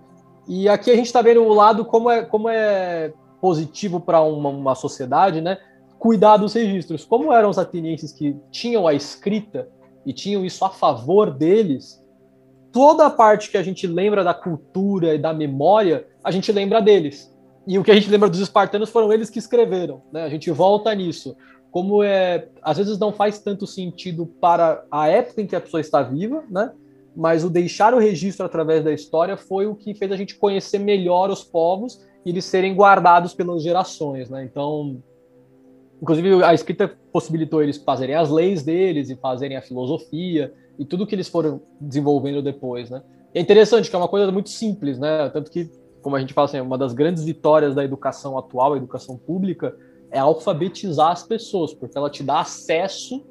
E 0.47 0.69
aqui 0.69 0.89
a 0.89 0.95
gente 0.95 1.07
está 1.07 1.21
vendo 1.21 1.43
o 1.43 1.53
lado 1.53 1.83
como 1.83 2.09
é, 2.09 2.23
como 2.23 2.47
é 2.47 3.11
positivo 3.41 3.99
para 3.99 4.21
uma, 4.21 4.47
uma 4.47 4.75
sociedade, 4.75 5.41
né? 5.41 5.57
Cuidar 5.99 6.37
dos 6.37 6.53
registros. 6.53 7.03
Como 7.03 7.33
eram 7.33 7.49
os 7.49 7.57
atenienses 7.57 8.13
que 8.13 8.37
tinham 8.49 8.87
a 8.87 8.93
escrita 8.93 9.67
e 10.05 10.13
tinham 10.13 10.45
isso 10.45 10.63
a 10.63 10.69
favor 10.69 11.31
deles, 11.31 12.01
toda 12.71 13.07
a 13.07 13.09
parte 13.09 13.51
que 13.51 13.57
a 13.57 13.63
gente 13.63 13.85
lembra 13.87 14.23
da 14.23 14.33
cultura 14.33 15.13
e 15.15 15.17
da 15.17 15.33
memória, 15.33 16.07
a 16.23 16.31
gente 16.31 16.49
lembra 16.49 16.81
deles. 16.81 17.32
E 17.65 17.79
o 17.79 17.83
que 17.83 17.91
a 17.91 17.95
gente 17.95 18.09
lembra 18.09 18.29
dos 18.29 18.39
espartanos 18.39 18.89
foram 18.89 19.11
eles 19.13 19.29
que 19.29 19.39
escreveram, 19.39 20.01
né? 20.11 20.23
A 20.23 20.29
gente 20.29 20.51
volta 20.51 20.93
nisso. 20.93 21.35
Como 21.71 22.03
é, 22.03 22.49
às 22.61 22.77
vezes 22.77 22.99
não 22.99 23.11
faz 23.11 23.39
tanto 23.39 23.65
sentido 23.65 24.25
para 24.25 24.85
a 24.91 25.07
época 25.07 25.41
em 25.41 25.47
que 25.47 25.55
a 25.55 25.61
pessoa 25.61 25.81
está 25.81 26.03
viva, 26.03 26.43
né? 26.49 26.71
Mas 27.15 27.43
o 27.43 27.49
deixar 27.49 27.93
o 27.93 27.99
registro 27.99 28.45
através 28.45 28.83
da 28.83 28.91
história 28.91 29.37
foi 29.37 29.65
o 29.65 29.75
que 29.75 29.93
fez 29.93 30.11
a 30.11 30.17
gente 30.17 30.35
conhecer 30.35 30.79
melhor 30.79 31.29
os 31.29 31.43
povos 31.43 32.01
e 32.25 32.29
eles 32.29 32.45
serem 32.45 32.75
guardados 32.75 33.33
pelas 33.33 33.63
gerações, 33.63 34.29
né? 34.29 34.43
Então, 34.43 35.01
inclusive 36.01 36.43
a 36.43 36.53
escrita 36.53 36.95
possibilitou 37.11 37.63
eles 37.63 37.77
fazerem 37.77 38.15
as 38.15 38.29
leis 38.29 38.63
deles 38.63 39.09
e 39.09 39.15
fazerem 39.15 39.57
a 39.57 39.61
filosofia 39.61 40.53
e 40.77 40.85
tudo 40.85 41.07
que 41.07 41.15
eles 41.15 41.27
foram 41.27 41.61
desenvolvendo 41.79 42.41
depois, 42.41 42.89
né? 42.89 43.01
É 43.33 43.39
interessante 43.39 43.89
que 43.89 43.95
é 43.95 43.99
uma 43.99 44.07
coisa 44.07 44.31
muito 44.31 44.49
simples, 44.49 44.99
né? 44.99 45.29
Tanto 45.29 45.49
que, 45.49 45.69
como 46.03 46.15
a 46.15 46.19
gente 46.19 46.33
fala 46.33 46.45
assim, 46.45 46.59
uma 46.59 46.77
das 46.77 46.93
grandes 46.93 47.23
vitórias 47.23 47.73
da 47.73 47.83
educação 47.83 48.37
atual, 48.37 48.73
a 48.73 48.77
educação 48.77 49.17
pública, 49.17 49.75
é 50.11 50.19
alfabetizar 50.19 51.11
as 51.11 51.23
pessoas, 51.23 51.73
porque 51.73 51.97
ela 51.97 52.09
te 52.09 52.21
dá 52.21 52.41
acesso 52.41 53.25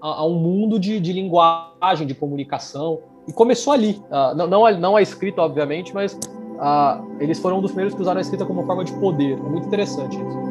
a, 0.00 0.20
a 0.20 0.26
um 0.26 0.34
mundo 0.34 0.78
de, 0.78 1.00
de, 1.00 1.12
linguagem, 1.12 2.06
de 2.06 2.14
comunicação. 2.14 3.00
E 3.26 3.32
começou 3.32 3.72
ali. 3.72 4.02
Uh, 4.10 4.34
não, 4.36 4.46
não, 4.46 4.66
a, 4.66 4.72
não 4.72 4.96
a 4.96 5.00
escrita, 5.00 5.40
obviamente, 5.40 5.94
mas 5.94 6.12
uh, 6.12 7.16
eles 7.20 7.38
foram 7.38 7.58
um 7.58 7.62
dos 7.62 7.70
primeiros 7.70 7.94
que 7.94 8.02
usaram 8.02 8.18
a 8.18 8.20
escrita 8.20 8.44
como 8.44 8.66
forma 8.66 8.84
de 8.84 8.92
poder. 8.94 9.38
É 9.38 9.42
muito 9.42 9.68
interessante 9.68 10.16
isso. 10.16 10.47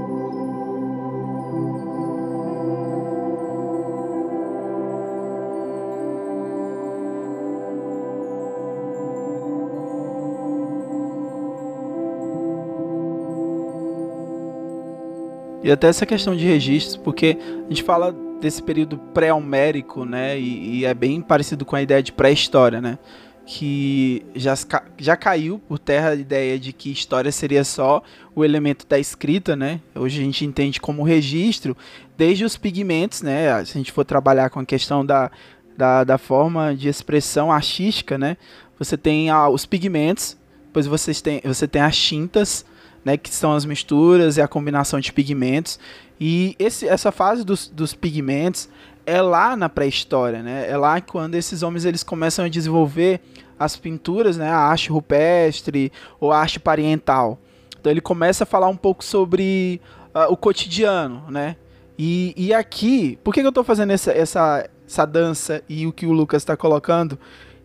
E 15.67 15.71
até 15.71 15.87
essa 15.87 16.05
questão 16.05 16.33
de 16.33 16.45
registros, 16.45 16.95
porque 16.95 17.37
a 17.65 17.67
gente 17.67 17.83
fala 17.83 18.15
desse 18.39 18.63
período 18.63 18.97
pré-homérico, 18.97 20.05
né? 20.05 20.39
E, 20.39 20.77
e, 20.77 20.85
é 20.85 20.93
bem 20.93 21.19
parecido 21.19 21.65
com 21.65 21.75
a 21.75 21.81
ideia 21.81 22.01
de 22.01 22.13
pré-história, 22.13 22.79
né? 22.79 22.97
Que 23.45 24.25
já, 24.33 24.53
já 24.97 25.17
caiu 25.17 25.59
por 25.59 25.77
terra 25.77 26.11
a 26.11 26.15
ideia 26.15 26.57
de 26.57 26.71
que 26.71 26.89
história 26.89 27.33
seria 27.33 27.65
só 27.65 28.01
o 28.33 28.45
elemento 28.45 28.87
da 28.87 28.97
escrita, 28.97 29.57
né? 29.57 29.81
Hoje 29.93 30.21
a 30.21 30.23
gente 30.23 30.45
entende 30.45 30.79
como 30.79 31.03
registro, 31.03 31.75
desde 32.15 32.45
os 32.45 32.55
pigmentos, 32.55 33.21
né? 33.21 33.65
Se 33.65 33.71
a 33.73 33.77
gente 33.77 33.91
for 33.91 34.05
trabalhar 34.05 34.49
com 34.49 34.61
a 34.61 34.65
questão 34.65 35.05
da, 35.05 35.29
da, 35.75 36.05
da 36.05 36.17
forma 36.17 36.73
de 36.73 36.87
expressão 36.87 37.51
artística, 37.51 38.17
né? 38.17 38.37
Você 38.79 38.95
tem 38.95 39.27
os 39.51 39.65
pigmentos, 39.65 40.37
depois 40.67 40.87
vocês 40.87 41.21
têm, 41.21 41.41
você 41.43 41.67
tem 41.67 41.81
as 41.81 41.97
tintas, 41.97 42.65
né, 43.07 43.15
que 43.15 43.33
são 43.33 43.53
as 43.53 43.63
misturas 43.63 44.35
e 44.35 44.41
a 44.41 44.49
combinação 44.49 44.99
de 44.99 45.13
pigmentos. 45.13 45.79
E 46.19 46.57
esse, 46.59 46.85
essa 46.85 47.09
fase 47.09 47.45
dos, 47.45 47.69
dos 47.69 47.93
pigmentos 47.93 48.67
é 49.05 49.21
lá 49.21 49.55
na 49.55 49.69
pré-história, 49.69 50.43
né? 50.43 50.69
É 50.69 50.75
lá 50.75 50.99
quando 50.99 51.35
esses 51.35 51.63
homens 51.63 51.85
eles 51.85 52.03
começam 52.03 52.43
a 52.43 52.49
desenvolver 52.49 53.21
as 53.57 53.77
pinturas, 53.77 54.35
né? 54.35 54.49
A 54.49 54.57
arte 54.57 54.89
rupestre 54.89 55.89
ou 56.19 56.33
a 56.33 56.39
arte 56.39 56.59
parietal. 56.59 57.39
Então 57.79 57.89
ele 57.89 58.01
começa 58.01 58.43
a 58.43 58.47
falar 58.47 58.67
um 58.67 58.75
pouco 58.75 59.05
sobre 59.05 59.79
uh, 60.13 60.29
o 60.29 60.35
cotidiano, 60.35 61.23
né? 61.29 61.55
E, 61.97 62.33
e 62.35 62.53
aqui, 62.53 63.17
por 63.23 63.33
que, 63.33 63.39
que 63.39 63.45
eu 63.45 63.49
estou 63.49 63.63
fazendo 63.63 63.91
essa, 63.91 64.11
essa, 64.11 64.69
essa 64.85 65.05
dança 65.05 65.63
e 65.69 65.87
o 65.87 65.93
que 65.93 66.05
o 66.05 66.11
Lucas 66.11 66.41
está 66.41 66.57
colocando? 66.57 67.17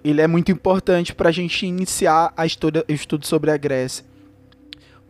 Ele 0.05 0.21
é 0.21 0.29
muito 0.29 0.53
importante 0.53 1.13
para 1.13 1.31
a 1.31 1.33
gente 1.33 1.67
iniciar 1.67 2.33
a 2.37 2.47
estudo 2.47 3.27
sobre 3.27 3.51
a 3.51 3.57
Grécia. 3.57 4.12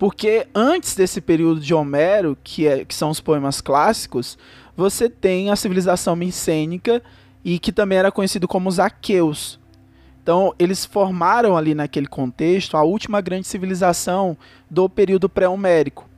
Porque 0.03 0.49
antes 0.53 0.97
desse 0.97 1.21
período 1.21 1.61
de 1.61 1.73
Homero, 1.73 2.37
que, 2.43 2.67
é, 2.67 2.85
que 2.85 2.93
são 2.93 3.09
os 3.09 3.21
poemas 3.21 3.61
clássicos, 3.61 4.37
você 4.77 5.09
tem 5.09 5.49
a 5.49 5.55
civilização 5.55 6.17
micênica 6.17 7.01
e 7.45 7.57
que 7.57 7.71
também 7.71 7.99
era 7.99 8.11
conhecido 8.11 8.49
como 8.49 8.69
os 8.69 8.81
aqueus. 8.81 9.61
Então, 10.21 10.53
eles 10.59 10.85
formaram 10.85 11.57
ali 11.57 11.73
naquele 11.73 12.09
contexto 12.09 12.77
a 12.77 12.83
última 12.83 13.21
grande 13.21 13.47
civilização 13.47 14.37
do 14.69 14.89
período 14.89 15.29
pré-homérico, 15.29 16.09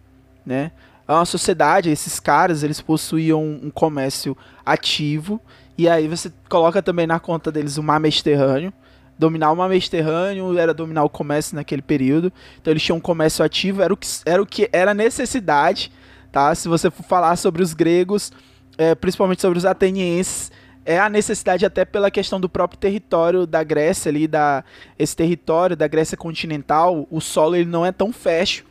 né? 0.47 0.73
Uma 1.07 1.27
sociedade, 1.27 1.91
esses 1.91 2.19
caras, 2.19 2.63
eles 2.63 2.81
possuíam 2.81 3.43
um 3.43 3.69
comércio 3.69 4.35
ativo, 4.65 5.39
e 5.77 5.91
aí 5.91 6.09
você 6.09 6.33
coloca 6.49 6.83
também 6.83 7.07
na 7.07 7.21
conta 7.21 7.53
deles 7.53 7.77
o 7.77 7.83
mar 7.83 8.01
Mediterrâneo. 8.01 8.73
Dominar 9.19 9.53
o 9.53 9.57
mar 9.57 9.69
Mediterrâneo 9.69 10.59
era 10.59 10.75
dominar 10.75 11.05
o 11.05 11.09
comércio 11.09 11.55
naquele 11.55 11.83
período. 11.83 12.33
Então 12.61 12.73
eles 12.73 12.83
tinham 12.83 12.99
um 12.99 13.01
comércio 13.01 13.45
ativo, 13.45 13.83
era 13.83 13.93
o 13.93 13.97
que 13.97 14.09
era, 14.27 14.43
o 14.43 14.47
que 14.47 14.69
era 14.73 14.93
necessidade, 14.93 15.93
tá? 16.33 16.55
Se 16.55 16.69
você 16.69 16.91
for 16.91 17.05
falar 17.05 17.37
sobre 17.37 17.63
os 17.63 17.75
gregos, 17.75 18.33
é, 18.77 18.95
principalmente 18.95 19.41
sobre 19.41 19.59
os 19.59 19.65
atenienses, 19.65 20.51
é 20.85 20.99
a 20.99 21.09
necessidade 21.09 21.65
até 21.65 21.85
pela 21.85 22.11
questão 22.11 22.41
do 22.41 22.49
próprio 22.49 22.79
território 22.79 23.47
da 23.47 23.63
Grécia 23.63 24.11
ali, 24.11 24.27
da, 24.27 24.63
esse 24.99 25.17
território 25.17 25.77
da 25.77 25.89
Grécia 25.89 26.17
continental, 26.17 27.07
o 27.11 27.21
solo 27.21 27.57
ele 27.57 27.65
não 27.65 27.87
é 27.87 27.93
tão 27.93 28.13
fértil. 28.13 28.65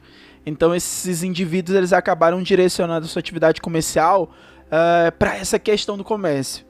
Então 0.45 0.75
esses 0.75 1.23
indivíduos 1.23 1.75
eles 1.75 1.93
acabaram 1.93 2.43
direcionando 2.43 3.05
a 3.05 3.09
sua 3.09 3.19
atividade 3.19 3.62
comercial 3.62 4.31
uh, 4.67 5.12
para 5.17 5.38
essa 5.38 5.57
questão 5.57 5.97
do 5.97 6.03
comércio. 6.03 6.65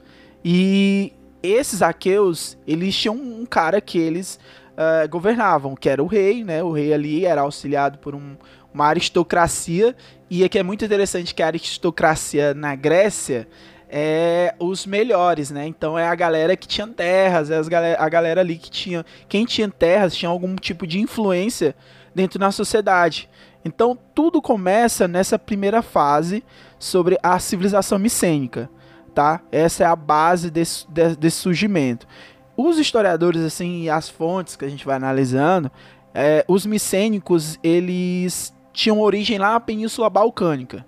E 0.45 1.11
esses 1.43 1.81
aqueus, 1.81 2.57
eles 2.65 2.95
tinham 2.95 3.15
um 3.15 3.45
cara 3.45 3.81
que 3.81 3.99
eles 3.99 4.39
uh, 4.73 5.07
governavam, 5.09 5.75
que 5.75 5.89
era 5.89 6.01
o 6.01 6.07
rei, 6.07 6.43
né? 6.43 6.63
O 6.63 6.71
rei 6.71 6.93
ali 6.93 7.25
era 7.25 7.41
auxiliado 7.41 7.97
por 7.99 8.15
um, 8.15 8.35
uma 8.73 8.87
aristocracia. 8.87 9.95
E 10.29 10.43
aqui 10.43 10.57
é 10.57 10.63
muito 10.63 10.85
interessante 10.85 11.35
que 11.35 11.43
a 11.43 11.47
aristocracia 11.47 12.53
na 12.53 12.75
Grécia 12.75 13.47
é 13.89 14.55
os 14.57 14.87
melhores, 14.87 15.51
né? 15.51 15.67
Então 15.67 15.99
é 15.99 16.07
a 16.07 16.15
galera 16.15 16.57
que 16.57 16.67
tinha 16.67 16.87
terras, 16.87 17.51
é 17.51 17.61
galera, 17.63 18.01
a 18.01 18.09
galera 18.09 18.41
ali 18.41 18.57
que 18.57 18.71
tinha. 18.71 19.05
Quem 19.29 19.45
tinha 19.45 19.69
terras 19.69 20.15
tinha 20.15 20.29
algum 20.29 20.55
tipo 20.55 20.87
de 20.87 20.99
influência 20.99 21.75
dentro 22.15 22.39
da 22.39 22.51
sociedade. 22.51 23.29
Então 23.63 23.97
tudo 24.15 24.41
começa 24.41 25.07
nessa 25.07 25.37
primeira 25.37 25.81
fase 25.81 26.43
sobre 26.79 27.17
a 27.21 27.37
civilização 27.37 27.99
micênica, 27.99 28.69
tá? 29.13 29.41
Essa 29.51 29.83
é 29.83 29.87
a 29.87 29.95
base 29.95 30.49
desse, 30.49 30.85
desse 31.17 31.37
surgimento. 31.37 32.07
Os 32.55 32.77
historiadores, 32.77 33.41
assim, 33.41 33.89
as 33.89 34.09
fontes 34.09 34.55
que 34.55 34.65
a 34.65 34.69
gente 34.69 34.85
vai 34.85 34.95
analisando, 34.95 35.71
é, 36.13 36.45
os 36.47 36.65
micênicos, 36.65 37.57
eles 37.63 38.53
tinham 38.71 38.99
origem 38.99 39.37
lá 39.37 39.53
na 39.53 39.59
Península 39.59 40.09
Balcânica 40.09 40.85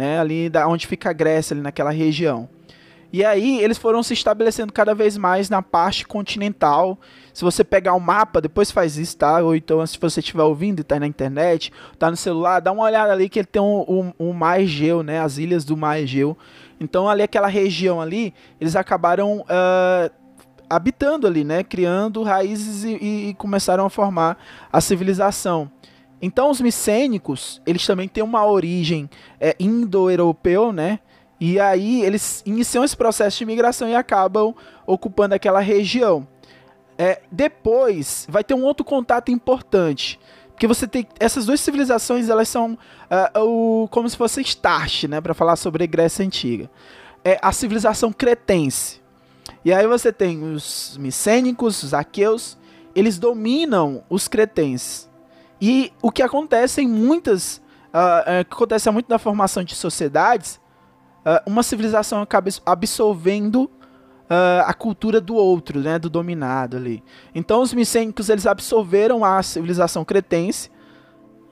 né, 0.00 0.18
ali 0.18 0.48
da 0.48 0.66
onde 0.66 0.86
fica 0.86 1.10
a 1.10 1.12
Grécia, 1.12 1.52
ali 1.52 1.60
naquela 1.60 1.90
região. 1.90 2.48
E 3.12 3.22
aí 3.22 3.60
eles 3.60 3.76
foram 3.76 4.02
se 4.02 4.14
estabelecendo 4.14 4.72
cada 4.72 4.94
vez 4.94 5.18
mais 5.18 5.50
na 5.50 5.60
parte 5.60 6.06
continental. 6.06 6.98
Se 7.34 7.42
você 7.42 7.62
pegar 7.62 7.92
o 7.92 7.96
um 7.96 8.00
mapa, 8.00 8.40
depois 8.40 8.70
faz 8.70 8.96
isso, 8.96 9.18
tá? 9.18 9.42
Ou 9.42 9.54
então 9.54 9.84
se 9.86 9.98
você 10.00 10.20
estiver 10.20 10.44
ouvindo 10.44 10.80
e 10.80 10.84
tá 10.84 10.98
na 10.98 11.06
internet, 11.06 11.70
tá 11.98 12.08
no 12.10 12.16
celular, 12.16 12.60
dá 12.60 12.72
uma 12.72 12.84
olhada 12.84 13.12
ali 13.12 13.28
que 13.28 13.40
ele 13.40 13.46
tem 13.46 13.60
um, 13.60 13.84
um, 14.18 14.28
um 14.28 14.32
Mar 14.32 14.60
Egeu, 14.60 15.02
né? 15.02 15.20
As 15.20 15.36
ilhas 15.36 15.64
do 15.64 15.76
Mar 15.76 16.00
Egeu. 16.00 16.38
Então 16.80 17.08
ali 17.08 17.22
aquela 17.22 17.46
região 17.46 18.00
ali, 18.00 18.32
eles 18.58 18.74
acabaram 18.74 19.40
uh, 19.40 20.10
habitando 20.68 21.26
ali, 21.26 21.44
né? 21.44 21.62
Criando 21.62 22.22
raízes 22.22 22.84
e, 22.84 23.28
e 23.28 23.34
começaram 23.34 23.84
a 23.84 23.90
formar 23.90 24.38
a 24.72 24.80
civilização. 24.80 25.70
Então 26.22 26.50
os 26.50 26.60
micênicos, 26.60 27.60
eles 27.66 27.86
também 27.86 28.08
têm 28.08 28.24
uma 28.24 28.46
origem 28.46 29.08
é, 29.38 29.54
indo-europeu, 29.58 30.72
né? 30.72 31.00
E 31.40 31.58
aí 31.58 32.02
eles 32.02 32.42
iniciam 32.44 32.84
esse 32.84 32.96
processo 32.96 33.38
de 33.38 33.46
migração 33.46 33.88
e 33.88 33.94
acabam 33.94 34.54
ocupando 34.86 35.34
aquela 35.34 35.60
região. 35.60 36.26
É, 36.98 37.22
depois 37.32 38.26
vai 38.28 38.44
ter 38.44 38.52
um 38.52 38.62
outro 38.62 38.84
contato 38.84 39.30
importante, 39.30 40.20
porque 40.60 40.66
você 40.66 40.86
tem 40.86 41.08
essas 41.18 41.46
duas 41.46 41.58
civilizações, 41.58 42.28
elas 42.28 42.46
são 42.46 42.74
uh, 42.74 43.40
o, 43.40 43.88
como 43.88 44.06
se 44.10 44.14
fosse 44.14 44.42
start, 44.42 45.04
né, 45.04 45.18
para 45.18 45.32
falar 45.32 45.56
sobre 45.56 45.84
a 45.84 45.86
Grécia 45.86 46.22
antiga. 46.22 46.70
É 47.24 47.38
a 47.40 47.50
civilização 47.50 48.12
cretense. 48.12 49.00
E 49.64 49.72
aí 49.72 49.86
você 49.86 50.12
tem 50.12 50.52
os 50.52 50.98
micênicos, 51.00 51.82
os 51.82 51.94
aqueus, 51.94 52.58
eles 52.94 53.18
dominam 53.18 54.04
os 54.10 54.28
cretenses. 54.28 55.08
E 55.58 55.94
o 56.02 56.12
que 56.12 56.22
acontece 56.22 56.82
em 56.82 56.88
muitas. 56.88 57.56
Uh, 57.88 58.44
que 58.44 58.52
acontece 58.52 58.90
muito 58.90 59.08
na 59.08 59.18
formação 59.18 59.64
de 59.64 59.74
sociedades, 59.74 60.60
uh, 61.24 61.40
uma 61.50 61.62
civilização 61.62 62.20
acaba 62.20 62.50
absorvendo 62.66 63.70
uh, 64.30 64.64
a 64.64 64.72
cultura 64.72 65.20
do 65.20 65.34
outro, 65.34 65.80
né, 65.80 65.98
do 65.98 66.08
dominado 66.08 66.76
ali. 66.76 67.02
Então 67.34 67.60
os 67.60 67.74
micênicos 67.74 68.28
eles 68.28 68.46
absorveram 68.46 69.24
a 69.24 69.42
civilização 69.42 70.04
cretense, 70.04 70.70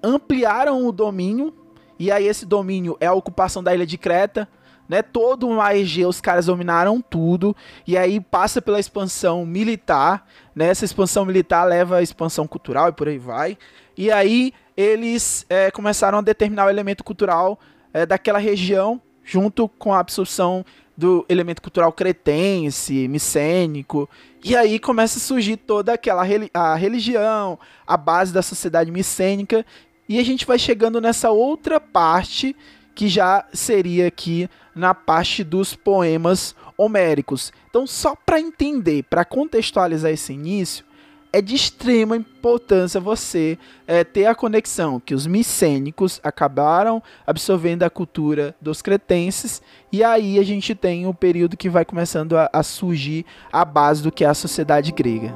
ampliaram 0.03 0.87
o 0.87 0.93
domínio, 0.93 1.53
e 1.99 2.13
aí 2.13 2.27
esse 2.27 2.47
domínio 2.47 2.97
é 3.01 3.07
a 3.07 3.13
ocupação 3.13 3.63
da 3.63 3.75
ilha 3.75 3.85
de 3.85 3.99
Creta, 3.99 4.49
né? 4.89 5.03
Todo 5.03 5.49
o 5.49 5.71
Egeu, 5.71 6.09
os 6.09 6.21
caras 6.21 6.47
dominaram 6.47 7.03
tudo, 7.03 7.55
e 7.87 7.99
aí 7.99 8.21
passa 8.21 8.63
pela 8.63 8.81
expansão 8.81 9.45
militar, 9.45 10.27
né? 10.55 10.69
Essa 10.69 10.85
expansão 10.85 11.25
militar 11.25 11.65
leva 11.65 11.97
à 11.97 12.03
expansão 12.03 12.47
cultural 12.47 12.89
e 12.89 12.93
por 12.93 13.09
aí 13.09 13.19
vai. 13.19 13.59
E 13.97 14.11
aí 14.11 14.55
eles 14.77 15.45
é, 15.51 15.71
começaram 15.71 16.19
a 16.19 16.23
determinar 16.23 16.67
o 16.67 16.71
elemento 16.71 17.03
cultural 17.03 17.59
é, 17.93 18.07
daquela 18.07 18.39
região, 18.39 19.03
junto 19.25 19.69
com 19.69 19.93
a 19.93 19.99
absorção 19.99 20.65
do 20.99 21.25
elemento 21.29 21.63
cultural 21.63 21.93
cretense, 21.93 23.07
micênico. 23.07 24.11
E 24.43 24.57
aí 24.57 24.81
começa 24.81 25.19
a 25.19 25.23
surgir 25.23 25.57
toda 25.57 25.93
aquela 25.93 26.25
a 26.53 26.75
religião, 26.75 27.57
a 27.87 27.97
base 27.97 28.33
da 28.33 28.43
sociedade 28.43 28.91
micênica. 28.91 29.65
E 30.09 30.19
a 30.19 30.25
gente 30.25 30.45
vai 30.45 30.59
chegando 30.59 31.01
nessa 31.01 31.31
outra 31.31 31.79
parte 31.79 32.57
que 32.97 33.07
já 33.07 33.47
seria 33.53 34.09
aqui 34.09 34.51
na 34.75 34.93
parte 34.93 35.45
dos 35.45 35.73
poemas 35.73 36.53
homéricos. 36.77 37.53
Então, 37.71 37.87
só 37.87 38.17
para 38.17 38.41
entender, 38.41 39.05
para 39.05 39.25
contextualizar 39.25 40.11
esse 40.11 40.33
início, 40.33 40.85
é 41.33 41.43
de 41.43 41.55
extrema 41.55 42.17
importância 42.17 43.01
você 43.01 43.59
é, 43.87 44.03
ter 44.03 44.27
a 44.27 44.35
conexão 44.35 44.99
que 44.99 45.15
os 45.15 45.27
micênicos 45.27 46.21
acabaram 46.23 47.03
absorvendo 47.27 47.83
a 47.83 47.91
cultura 47.91 48.55
dos 48.61 48.81
cretenses 48.81 49.61
e 49.93 50.03
aí 50.03 50.39
a 50.39 50.43
gente 50.43 50.75
tem 50.75 51.07
o 51.07 51.11
um 51.11 51.15
período 51.15 51.57
que 51.57 51.69
vai 51.69 51.85
começando 51.85 52.37
a, 52.37 52.49
a 52.53 52.63
surgir 52.63 53.27
a 53.53 53.65
base 53.65 54.03
do 54.03 54.11
que 54.11 54.25
é 54.25 54.29
a 54.29 54.35
sociedade 54.35 54.93
grega. 54.93 55.35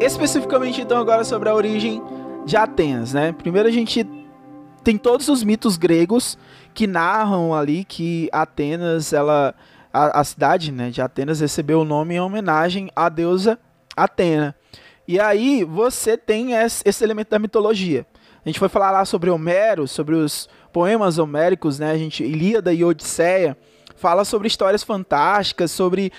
Especificamente 0.00 0.80
então 0.80 0.98
agora 0.98 1.24
sobre 1.24 1.48
a 1.48 1.54
origem 1.54 2.00
de 2.46 2.56
Atenas, 2.56 3.12
né? 3.12 3.32
Primeiro 3.32 3.68
a 3.68 3.72
gente 3.72 4.06
tem 4.84 4.96
todos 4.96 5.28
os 5.28 5.42
mitos 5.42 5.76
gregos 5.76 6.38
que 6.72 6.86
narram 6.86 7.52
ali 7.52 7.84
que 7.84 8.28
Atenas 8.32 9.12
ela 9.12 9.54
a, 9.98 10.20
a 10.20 10.24
cidade 10.24 10.70
né, 10.70 10.90
de 10.90 11.02
Atenas 11.02 11.40
recebeu 11.40 11.80
o 11.80 11.84
nome 11.84 12.14
em 12.14 12.20
homenagem 12.20 12.90
à 12.94 13.08
deusa 13.08 13.58
Atena. 13.96 14.54
E 15.06 15.18
aí 15.18 15.64
você 15.64 16.16
tem 16.16 16.52
esse, 16.52 17.02
elemento 17.02 17.30
da 17.30 17.38
mitologia. 17.38 18.06
A 18.44 18.48
gente 18.48 18.58
foi 18.58 18.68
falar 18.68 18.92
lá 18.92 19.04
sobre 19.04 19.28
Homero, 19.28 19.88
sobre 19.88 20.14
os 20.14 20.48
poemas 20.72 21.18
homéricos, 21.18 21.78
né? 21.78 21.90
A 21.90 21.98
gente 21.98 22.22
Ilíada 22.22 22.72
e 22.72 22.84
Odisseia 22.84 23.56
fala 23.96 24.24
sobre 24.24 24.46
histórias 24.46 24.84
fantásticas, 24.84 25.72
sobre 25.72 26.12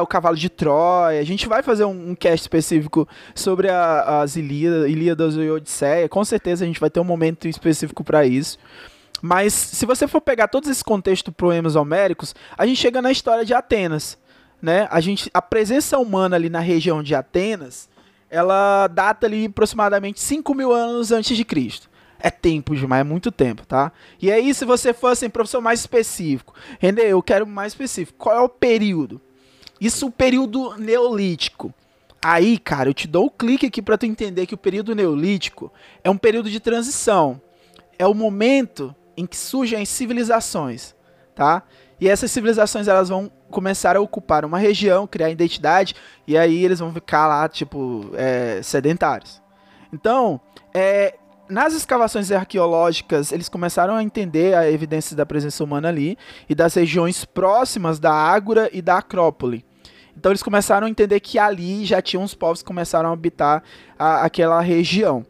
o 0.00 0.06
cavalo 0.06 0.36
de 0.36 0.50
Troia. 0.50 1.18
A 1.18 1.24
gente 1.24 1.48
vai 1.48 1.62
fazer 1.62 1.84
um, 1.84 2.10
um 2.10 2.14
cast 2.14 2.42
específico 2.42 3.08
sobre 3.34 3.70
a, 3.70 4.20
as 4.20 4.36
Ilíadas, 4.36 4.90
Ilíadas 4.90 5.34
e 5.36 5.50
Odisseia. 5.50 6.08
Com 6.08 6.24
certeza 6.24 6.64
a 6.64 6.66
gente 6.66 6.80
vai 6.80 6.90
ter 6.90 7.00
um 7.00 7.04
momento 7.04 7.48
específico 7.48 8.04
para 8.04 8.26
isso. 8.26 8.58
Mas 9.22 9.54
se 9.54 9.86
você 9.86 10.08
for 10.08 10.20
pegar 10.20 10.48
todos 10.48 10.68
esses 10.68 10.82
contextos 10.82 11.32
poemas 11.32 11.76
homéricos, 11.76 12.34
a 12.58 12.66
gente 12.66 12.80
chega 12.80 13.00
na 13.00 13.12
história 13.12 13.44
de 13.44 13.54
Atenas, 13.54 14.18
né? 14.60 14.88
A 14.90 15.00
gente 15.00 15.30
a 15.32 15.40
presença 15.40 15.96
humana 15.96 16.34
ali 16.34 16.50
na 16.50 16.58
região 16.58 17.04
de 17.04 17.14
Atenas, 17.14 17.88
ela 18.28 18.88
data 18.88 19.26
ali 19.28 19.46
aproximadamente 19.46 20.20
5 20.20 20.52
mil 20.54 20.72
anos 20.72 21.12
antes 21.12 21.36
de 21.36 21.44
Cristo. 21.44 21.88
É 22.18 22.30
tempo 22.30 22.74
demais, 22.74 23.00
é 23.00 23.04
muito 23.04 23.30
tempo, 23.30 23.64
tá? 23.64 23.92
E 24.20 24.30
aí, 24.30 24.52
se 24.54 24.64
você 24.64 24.92
for 24.92 25.08
assim, 25.08 25.28
professor 25.28 25.60
mais 25.60 25.80
específico, 25.80 26.54
René, 26.80 27.02
eu 27.02 27.22
quero 27.22 27.46
mais 27.46 27.72
específico. 27.72 28.18
Qual 28.18 28.36
é 28.36 28.40
o 28.40 28.48
período? 28.48 29.20
Isso, 29.80 30.06
o 30.06 30.10
período 30.10 30.76
neolítico. 30.78 31.72
Aí, 32.24 32.58
cara, 32.58 32.88
eu 32.88 32.94
te 32.94 33.08
dou 33.08 33.24
o 33.24 33.26
um 33.26 33.30
clique 33.30 33.66
aqui 33.66 33.82
para 33.82 33.98
tu 33.98 34.06
entender 34.06 34.46
que 34.46 34.54
o 34.54 34.58
período 34.58 34.94
neolítico 34.94 35.72
é 36.04 36.10
um 36.10 36.16
período 36.16 36.48
de 36.48 36.60
transição. 36.60 37.40
É 37.98 38.06
o 38.06 38.14
momento 38.14 38.94
em 39.16 39.26
que 39.26 39.36
surgem 39.36 39.84
civilizações, 39.84 40.94
tá? 41.34 41.62
E 42.00 42.08
essas 42.08 42.30
civilizações 42.30 42.88
elas 42.88 43.08
vão 43.08 43.30
começaram 43.50 44.00
a 44.00 44.04
ocupar 44.04 44.44
uma 44.44 44.58
região, 44.58 45.06
criar 45.06 45.30
identidade, 45.30 45.94
e 46.26 46.36
aí 46.36 46.64
eles 46.64 46.78
vão 46.78 46.92
ficar 46.92 47.28
lá, 47.28 47.48
tipo, 47.48 48.10
é, 48.14 48.60
sedentários. 48.62 49.42
Então, 49.92 50.40
é, 50.74 51.14
nas 51.48 51.74
escavações 51.74 52.32
arqueológicas, 52.32 53.30
eles 53.30 53.48
começaram 53.48 53.94
a 53.94 54.02
entender 54.02 54.54
a 54.54 54.70
evidência 54.70 55.14
da 55.14 55.26
presença 55.26 55.62
humana 55.62 55.88
ali 55.88 56.16
e 56.48 56.54
das 56.54 56.74
regiões 56.74 57.26
próximas 57.26 57.98
da 57.98 58.12
Ágora 58.12 58.70
e 58.72 58.80
da 58.80 58.96
Acrópole. 58.98 59.64
Então 60.16 60.32
eles 60.32 60.42
começaram 60.42 60.86
a 60.86 60.90
entender 60.90 61.20
que 61.20 61.38
ali 61.38 61.84
já 61.84 62.00
tinham 62.00 62.22
uns 62.22 62.34
povos 62.34 62.62
que 62.62 62.66
começaram 62.66 63.10
a 63.10 63.12
habitar 63.12 63.62
a, 63.98 64.24
aquela 64.24 64.60
região. 64.60 65.24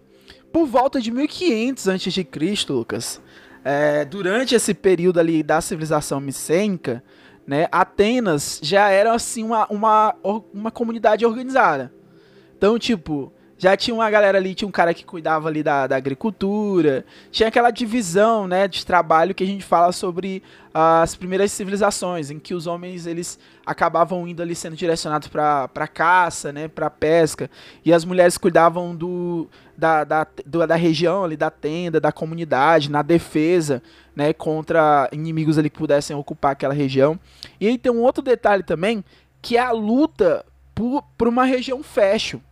Por 0.53 0.67
volta 0.67 1.01
de 1.01 1.11
1500 1.11 1.89
a.C., 1.89 2.27
Lucas, 2.69 3.21
é, 3.65 4.05
durante 4.05 4.55
esse 4.55 4.75
período 4.75 5.21
ali 5.21 5.43
da 5.43 5.61
civilização 5.61 6.21
micênica, 6.21 7.03
né, 7.47 7.67
Atenas 7.73 8.61
já 8.63 8.89
era 8.91 9.13
assim 9.13 9.43
uma, 9.43 9.67
uma, 9.69 10.15
uma 10.53 10.71
comunidade 10.71 11.25
organizada. 11.27 11.93
Então, 12.57 12.79
tipo, 12.79 13.33
já 13.63 13.77
tinha 13.77 13.95
uma 13.95 14.11
galera 14.11 14.39
ali, 14.39 14.57
tinha 14.57 14.67
um 14.67 14.73
cara 14.73 14.93
que 14.93 15.05
cuidava 15.05 15.47
ali 15.47 15.63
da, 15.63 15.87
da 15.87 15.95
agricultura, 15.95 17.05
tinha 17.31 17.49
aquela 17.49 17.71
divisão, 17.71 18.49
né, 18.49 18.67
de 18.67 18.85
trabalho 18.85 19.37
que 19.37 19.45
a 19.45 19.47
gente 19.47 19.65
fala 19.65 19.93
sobre 19.93 20.43
as 20.75 21.15
primeiras 21.15 21.53
civilizações, 21.53 22.29
em 22.29 22.41
que 22.41 22.55
os 22.55 22.67
homens 22.67 23.07
eles 23.07 23.39
acabavam 23.65 24.27
indo 24.27 24.43
ali 24.43 24.57
sendo 24.57 24.75
direcionados 24.75 25.29
para 25.29 25.87
caça, 25.87 26.51
né, 26.51 26.67
para 26.67 26.91
pesca, 26.91 27.49
e 27.85 27.93
as 27.93 28.05
mulheres 28.05 28.37
cuidavam 28.37 28.97
do 28.97 29.49
da, 29.79 30.03
da, 30.03 30.27
do, 30.45 30.67
da 30.67 30.75
região 30.75 31.23
ali, 31.23 31.37
da 31.37 31.49
tenda, 31.49 32.01
da 32.01 32.11
comunidade, 32.11 32.91
na 32.91 33.01
defesa, 33.01 33.81
né, 34.17 34.33
contra 34.33 35.09
inimigos 35.13 35.57
ali 35.57 35.71
que 35.71 35.79
pudessem 35.79 36.17
ocupar 36.17 36.51
aquela 36.51 36.75
região. 36.75 37.17
E 37.61 37.69
aí 37.69 37.79
tem 37.79 37.93
um 37.93 38.03
outro 38.03 38.25
detalhe 38.25 38.65
também, 38.65 39.05
que 39.41 39.57
é 39.57 39.61
a 39.61 39.71
luta 39.71 40.45
por, 40.75 41.05
por 41.17 41.29
uma 41.29 41.45
região 41.45 41.81
fértil. 41.81 42.43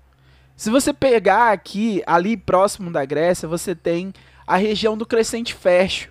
Se 0.61 0.69
você 0.69 0.93
pegar 0.93 1.52
aqui, 1.52 2.02
ali 2.07 2.37
próximo 2.37 2.90
da 2.90 3.02
Grécia, 3.02 3.49
você 3.49 3.75
tem 3.75 4.12
a 4.47 4.59
região 4.59 4.95
do 4.95 5.07
Crescente 5.07 5.55
Fértil, 5.55 6.11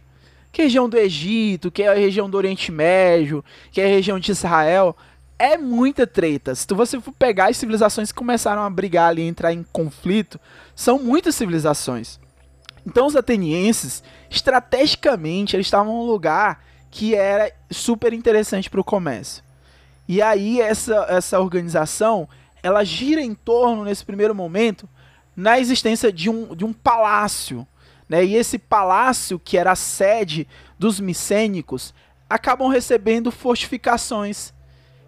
que 0.51 0.63
é 0.63 0.63
a 0.63 0.65
região 0.65 0.89
do 0.89 0.98
Egito, 0.98 1.70
que 1.70 1.84
é 1.84 1.88
a 1.88 1.94
região 1.94 2.27
do 2.27 2.36
Oriente 2.36 2.72
Médio, 2.72 3.46
que 3.72 3.79
é 3.79 3.86
a 3.86 3.88
região 3.88 4.18
de 4.18 4.32
Israel. 4.32 4.98
É 5.38 5.56
muita 5.56 6.08
treta. 6.08 6.56
Se 6.56 6.65
você 6.74 7.00
for 7.00 7.12
pegar 7.12 7.51
as 7.51 7.58
civilizações 7.58 8.12
que 8.12 8.18
começaram 8.18 8.63
a 8.63 8.70
brigar 8.72 9.10
ali, 9.10 9.22
entrar 9.22 9.53
em 9.53 9.63
conflito, 9.72 10.39
são 10.75 10.98
muitas 10.98 11.36
civilizações. 11.36 12.20
Então 12.84 13.06
os 13.06 13.15
atenienses, 13.15 14.01
estrategicamente, 14.32 15.56
eles 15.56 15.68
estavam 15.68 15.94
num 15.94 16.08
lugar 16.08 16.65
que 16.89 17.13
era 17.13 17.53
super 17.70 18.13
interessante 18.13 18.68
para 18.68 18.82
o 18.82 18.84
comércio. 18.84 19.44
E 20.08 20.24
aí 20.24 20.60
essa, 20.60 21.06
essa 21.08 21.39
organização, 21.39 22.27
ela 22.62 22.84
gira 22.84 23.22
em 23.22 23.34
torno, 23.34 23.84
nesse 23.84 24.06
primeiro 24.06 24.36
momento, 24.36 24.88
na 25.36 25.60
existência 25.60 26.12
de 26.12 26.30
um, 26.30 26.56
de 26.56 26.66
um 26.66 26.74
palácio. 26.74 27.66
Né? 28.08 28.25
E 28.25 28.36
esse 28.36 28.58
palácio, 28.58 29.39
que 29.39 29.58
era 29.58 29.72
a 29.72 29.75
sede 29.75 30.48
dos 30.78 31.00
micênicos, 31.00 31.94
acabam 32.30 32.70
recebendo 32.70 33.32
fortificações. 33.32 34.54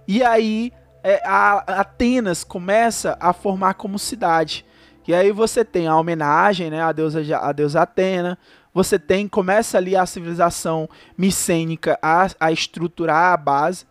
E 0.08 0.24
aí 0.24 0.72
é, 1.04 1.22
a 1.26 1.82
Atenas 1.82 2.44
começa 2.44 3.18
a 3.20 3.34
formar 3.34 3.74
como 3.74 4.00
cidade. 4.00 4.66
E 5.08 5.14
aí 5.14 5.32
você 5.32 5.66
tem 5.66 5.88
a 5.88 5.98
homenagem 5.98 6.70
né, 6.70 6.82
à, 6.82 6.92
deusa, 6.92 7.22
à 7.38 7.52
deusa 7.52 7.82
Atena, 7.82 8.38
você 8.74 8.98
tem, 8.98 9.28
começa 9.28 9.78
ali 9.78 9.96
a 9.96 10.06
civilização 10.06 10.90
micênica 11.18 12.00
a, 12.02 12.28
a 12.40 12.52
estruturar 12.52 13.34
a 13.34 13.38
base, 13.38 13.86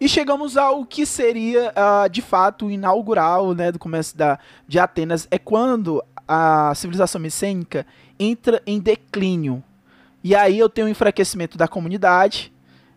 e 0.00 0.08
chegamos 0.08 0.56
ao 0.56 0.84
que 0.84 1.04
seria, 1.04 1.72
uh, 1.72 2.08
de 2.08 2.22
fato, 2.22 2.70
inaugural 2.70 3.52
né, 3.52 3.72
do 3.72 3.78
começo 3.78 4.16
da, 4.16 4.38
de 4.66 4.78
Atenas. 4.78 5.26
É 5.30 5.38
quando 5.38 6.02
a 6.26 6.72
civilização 6.74 7.20
micênica 7.20 7.84
entra 8.18 8.62
em 8.66 8.78
declínio. 8.78 9.62
E 10.22 10.36
aí 10.36 10.58
eu 10.58 10.68
tenho 10.68 10.86
um 10.86 10.90
enfraquecimento 10.90 11.58
da 11.58 11.66
comunidade, 11.66 12.52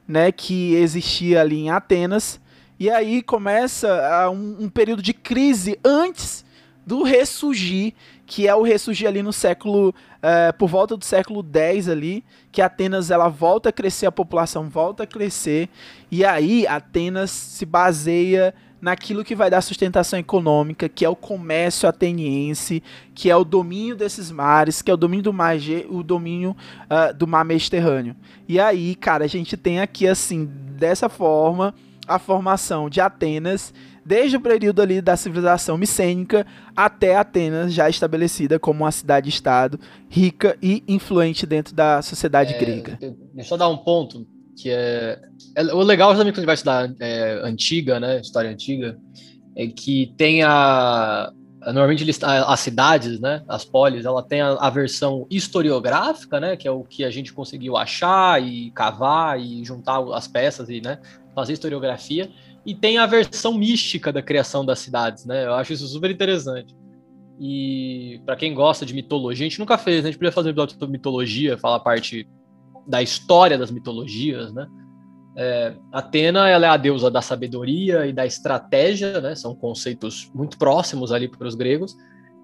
né, 0.07 0.31
que 0.31 0.75
existia 0.75 1.41
ali 1.41 1.61
em 1.61 1.69
Atenas. 1.71 2.39
E 2.79 2.89
aí 2.89 3.23
começa 3.23 3.87
uh, 4.27 4.31
um, 4.31 4.65
um 4.65 4.69
período 4.69 5.01
de 5.01 5.13
crise 5.13 5.79
antes 5.83 6.45
do 6.85 7.03
ressurgir, 7.03 7.93
que 8.31 8.47
é 8.47 8.55
o 8.55 8.61
ressurgir 8.61 9.09
ali 9.09 9.21
no 9.21 9.33
século, 9.33 9.93
é, 10.21 10.53
por 10.53 10.69
volta 10.69 10.95
do 10.95 11.03
século 11.03 11.45
X 11.53 11.89
ali, 11.89 12.23
que 12.49 12.61
Atenas 12.61 13.11
ela 13.11 13.27
volta 13.27 13.67
a 13.67 13.71
crescer, 13.73 14.05
a 14.05 14.11
população 14.11 14.69
volta 14.69 15.03
a 15.03 15.05
crescer, 15.05 15.67
e 16.09 16.23
aí 16.23 16.65
Atenas 16.65 17.29
se 17.29 17.65
baseia 17.65 18.53
naquilo 18.79 19.25
que 19.25 19.35
vai 19.35 19.49
dar 19.49 19.59
sustentação 19.59 20.17
econômica, 20.17 20.87
que 20.87 21.03
é 21.03 21.09
o 21.09 21.15
comércio 21.15 21.89
ateniense, 21.89 22.81
que 23.13 23.29
é 23.29 23.35
o 23.35 23.43
domínio 23.43 23.97
desses 23.97 24.31
mares, 24.31 24.81
que 24.81 24.89
é 24.89 24.93
o 24.93 24.97
domínio 24.97 25.23
do 25.23 25.33
mar, 25.33 25.57
o 25.89 26.01
domínio 26.01 26.55
uh, 26.85 27.13
do 27.13 27.27
mar 27.27 27.43
Mediterrâneo. 27.43 28.15
E 28.47 28.61
aí, 28.61 28.95
cara, 28.95 29.25
a 29.25 29.27
gente 29.27 29.57
tem 29.57 29.81
aqui 29.81 30.07
assim, 30.07 30.45
dessa 30.45 31.09
forma, 31.09 31.75
a 32.07 32.17
formação 32.17 32.89
de 32.89 33.01
Atenas 33.01 33.73
desde 34.11 34.35
o 34.35 34.41
período 34.41 34.81
ali 34.81 35.01
da 35.01 35.15
civilização 35.15 35.77
micênica 35.77 36.45
até 36.75 37.15
Atenas, 37.15 37.73
já 37.73 37.89
estabelecida 37.89 38.59
como 38.59 38.83
uma 38.83 38.91
cidade-estado 38.91 39.79
rica 40.09 40.57
e 40.61 40.83
influente 40.85 41.45
dentro 41.45 41.73
da 41.73 42.01
sociedade 42.01 42.53
é, 42.53 42.57
grega. 42.57 42.99
Deixa 43.33 43.53
eu 43.53 43.57
dar 43.57 43.69
um 43.69 43.77
ponto 43.77 44.27
que 44.57 44.69
é, 44.69 45.17
é 45.55 45.63
o 45.73 45.81
legal 45.81 46.13
também 46.13 46.33
quando 46.33 46.45
vai 46.45 46.55
estudar 46.55 46.93
é, 46.99 47.39
antiga, 47.41 48.01
né, 48.01 48.19
história 48.19 48.49
antiga, 48.49 48.99
é 49.55 49.67
que 49.67 50.13
tem 50.17 50.43
a 50.43 51.31
normalmente 51.67 52.05
as 52.25 52.59
cidades, 52.59 53.17
né, 53.17 53.43
as 53.47 53.63
polis, 53.63 54.03
ela 54.03 54.21
tem 54.21 54.41
a, 54.41 54.55
a, 54.55 54.69
versão 54.69 55.25
historiográfica, 55.29 56.37
né, 56.37 56.57
que 56.57 56.67
é 56.67 56.71
o 56.71 56.83
que 56.83 57.05
a 57.05 57.09
gente 57.09 57.31
conseguiu 57.31 57.77
achar 57.77 58.43
e 58.43 58.71
cavar 58.71 59.39
e 59.39 59.63
juntar 59.63 60.03
as 60.11 60.27
peças 60.27 60.67
e, 60.69 60.81
né, 60.81 60.99
fazer 61.33 61.53
historiografia 61.53 62.29
e 62.65 62.75
tem 62.75 62.97
a 62.97 63.05
versão 63.05 63.53
mística 63.53 64.11
da 64.11 64.21
criação 64.21 64.63
das 64.63 64.79
cidades, 64.79 65.25
né? 65.25 65.45
Eu 65.45 65.53
acho 65.53 65.73
isso 65.73 65.87
super 65.87 66.11
interessante. 66.11 66.75
E 67.39 68.21
para 68.23 68.35
quem 68.35 68.53
gosta 68.53 68.85
de 68.85 68.93
mitologia, 68.93 69.45
a 69.45 69.49
gente 69.49 69.59
nunca 69.59 69.77
fez, 69.77 70.03
né? 70.03 70.09
a 70.09 70.11
gente 70.11 70.19
podia 70.19 70.31
fazer 70.31 70.49
um 70.49 70.51
episódio 70.51 70.77
sobre 70.77 70.91
mitologia, 70.91 71.57
falar 71.57 71.77
a 71.77 71.79
parte 71.79 72.27
da 72.85 73.01
história 73.01 73.57
das 73.57 73.71
mitologias, 73.71 74.53
né? 74.53 74.67
É, 75.35 75.73
Atena 75.91 76.49
ela 76.49 76.65
é 76.65 76.69
a 76.69 76.77
deusa 76.77 77.09
da 77.09 77.21
sabedoria 77.21 78.05
e 78.05 78.13
da 78.13 78.25
estratégia, 78.25 79.19
né? 79.21 79.33
São 79.33 79.55
conceitos 79.55 80.29
muito 80.35 80.57
próximos 80.57 81.11
ali 81.11 81.27
para 81.27 81.47
os 81.47 81.55
gregos. 81.55 81.95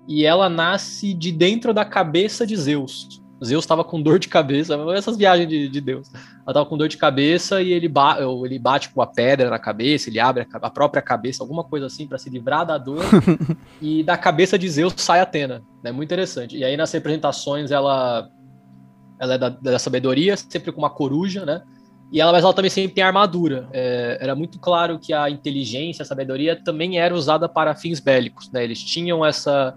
E 0.07 0.25
ela 0.25 0.49
nasce 0.49 1.13
de 1.13 1.31
dentro 1.31 1.73
da 1.73 1.85
cabeça 1.85 2.47
de 2.47 2.55
Zeus. 2.55 3.21
Zeus 3.43 3.63
estava 3.63 3.83
com 3.83 4.01
dor 4.01 4.17
de 4.19 4.27
cabeça, 4.27 4.75
essas 4.95 5.15
viagens 5.15 5.47
de, 5.47 5.69
de 5.69 5.81
Deus. 5.81 6.11
Ela 6.13 6.49
estava 6.49 6.65
com 6.65 6.77
dor 6.77 6.87
de 6.87 6.97
cabeça 6.97 7.61
e 7.61 7.71
ele, 7.71 7.87
ba 7.87 8.17
ele 8.43 8.57
bate 8.57 8.89
com 8.89 9.01
a 9.01 9.07
pedra 9.07 9.49
na 9.49 9.59
cabeça, 9.59 10.09
ele 10.09 10.19
abre 10.19 10.47
a, 10.51 10.57
a 10.67 10.69
própria 10.69 11.01
cabeça, 11.01 11.43
alguma 11.43 11.63
coisa 11.63 11.85
assim, 11.85 12.07
para 12.07 12.17
se 12.17 12.29
livrar 12.29 12.65
da 12.65 12.77
dor. 12.77 13.03
e 13.81 14.03
da 14.03 14.17
cabeça 14.17 14.57
de 14.57 14.67
Zeus 14.67 14.93
sai 14.97 15.19
Atena. 15.19 15.61
É 15.83 15.87
né? 15.87 15.91
muito 15.91 16.07
interessante. 16.07 16.57
E 16.57 16.63
aí 16.63 16.75
nas 16.75 16.91
representações 16.91 17.69
ela, 17.71 18.27
ela 19.19 19.35
é 19.35 19.37
da, 19.37 19.49
da 19.49 19.79
sabedoria, 19.79 20.35
sempre 20.35 20.71
com 20.71 20.79
uma 20.79 20.89
coruja, 20.89 21.45
né? 21.45 21.61
E 22.11 22.21
ela, 22.21 22.31
mas 22.31 22.43
ela 22.43 22.53
também 22.53 22.71
sempre 22.71 22.95
tem 22.95 23.03
armadura. 23.03 23.67
É, 23.73 24.17
era 24.21 24.33
muito 24.33 24.59
claro 24.59 24.97
que 24.97 25.13
a 25.13 25.29
inteligência, 25.29 26.03
a 26.03 26.05
sabedoria 26.05 26.55
também 26.55 26.97
era 26.97 27.13
usada 27.13 27.49
para 27.49 27.75
fins 27.75 27.99
bélicos, 27.99 28.49
né? 28.51 28.63
Eles 28.63 28.81
tinham 28.81 29.25
essa 29.25 29.75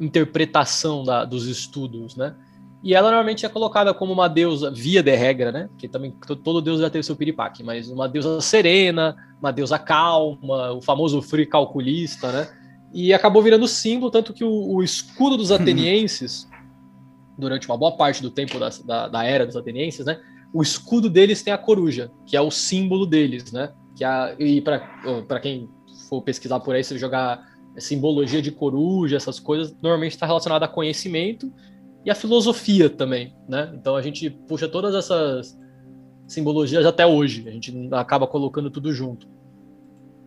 interpretação 0.00 1.04
da, 1.04 1.24
dos 1.24 1.46
estudos, 1.46 2.16
né? 2.16 2.34
E 2.82 2.94
ela 2.94 3.10
normalmente 3.10 3.46
é 3.46 3.48
colocada 3.48 3.94
como 3.94 4.12
uma 4.12 4.28
deusa, 4.28 4.70
via 4.70 5.02
de 5.02 5.14
regra, 5.14 5.52
né? 5.52 5.68
Porque 5.68 5.86
também 5.86 6.12
todo 6.42 6.60
deus 6.60 6.80
já 6.80 6.90
tem 6.90 7.00
seu 7.02 7.14
piripaque, 7.14 7.62
mas 7.62 7.88
uma 7.88 8.08
deusa 8.08 8.40
serena, 8.40 9.14
uma 9.40 9.52
deusa 9.52 9.78
calma, 9.78 10.72
o 10.72 10.80
famoso 10.82 11.22
free 11.22 11.46
calculista, 11.46 12.32
né? 12.32 12.48
E 12.92 13.14
acabou 13.14 13.40
virando 13.40 13.68
símbolo, 13.68 14.10
tanto 14.10 14.34
que 14.34 14.42
o, 14.42 14.74
o 14.74 14.82
escudo 14.82 15.36
dos 15.36 15.52
atenienses, 15.52 16.48
durante 17.38 17.68
uma 17.68 17.76
boa 17.76 17.96
parte 17.96 18.20
do 18.20 18.30
tempo 18.30 18.58
da, 18.58 18.68
da, 18.84 19.08
da, 19.08 19.24
era 19.24 19.46
dos 19.46 19.56
atenienses, 19.56 20.04
né? 20.04 20.20
O 20.52 20.60
escudo 20.60 21.08
deles 21.08 21.40
tem 21.40 21.52
a 21.52 21.58
coruja, 21.58 22.10
que 22.26 22.36
é 22.36 22.40
o 22.40 22.50
símbolo 22.50 23.06
deles, 23.06 23.52
né? 23.52 23.72
Que 23.94 24.04
a, 24.04 24.34
e 24.40 24.60
para 24.60 25.40
quem 25.40 25.70
for 26.08 26.20
pesquisar 26.20 26.58
por 26.58 26.74
aí, 26.74 26.82
se 26.82 26.98
jogar 26.98 27.46
simbologia 27.78 28.42
de 28.42 28.50
coruja, 28.50 29.16
essas 29.16 29.38
coisas, 29.38 29.72
normalmente 29.80 30.12
está 30.12 30.26
relacionado 30.26 30.64
a 30.64 30.68
conhecimento 30.68 31.50
e 32.04 32.10
a 32.10 32.14
filosofia 32.14 32.90
também, 32.90 33.34
né? 33.48 33.72
Então 33.74 33.96
a 33.96 34.02
gente 34.02 34.28
puxa 34.30 34.68
todas 34.68 34.94
essas 34.94 35.58
simbologias 36.26 36.84
até 36.86 37.06
hoje, 37.06 37.44
a 37.46 37.50
gente 37.50 37.72
acaba 37.92 38.26
colocando 38.26 38.70
tudo 38.70 38.92
junto. 38.92 39.26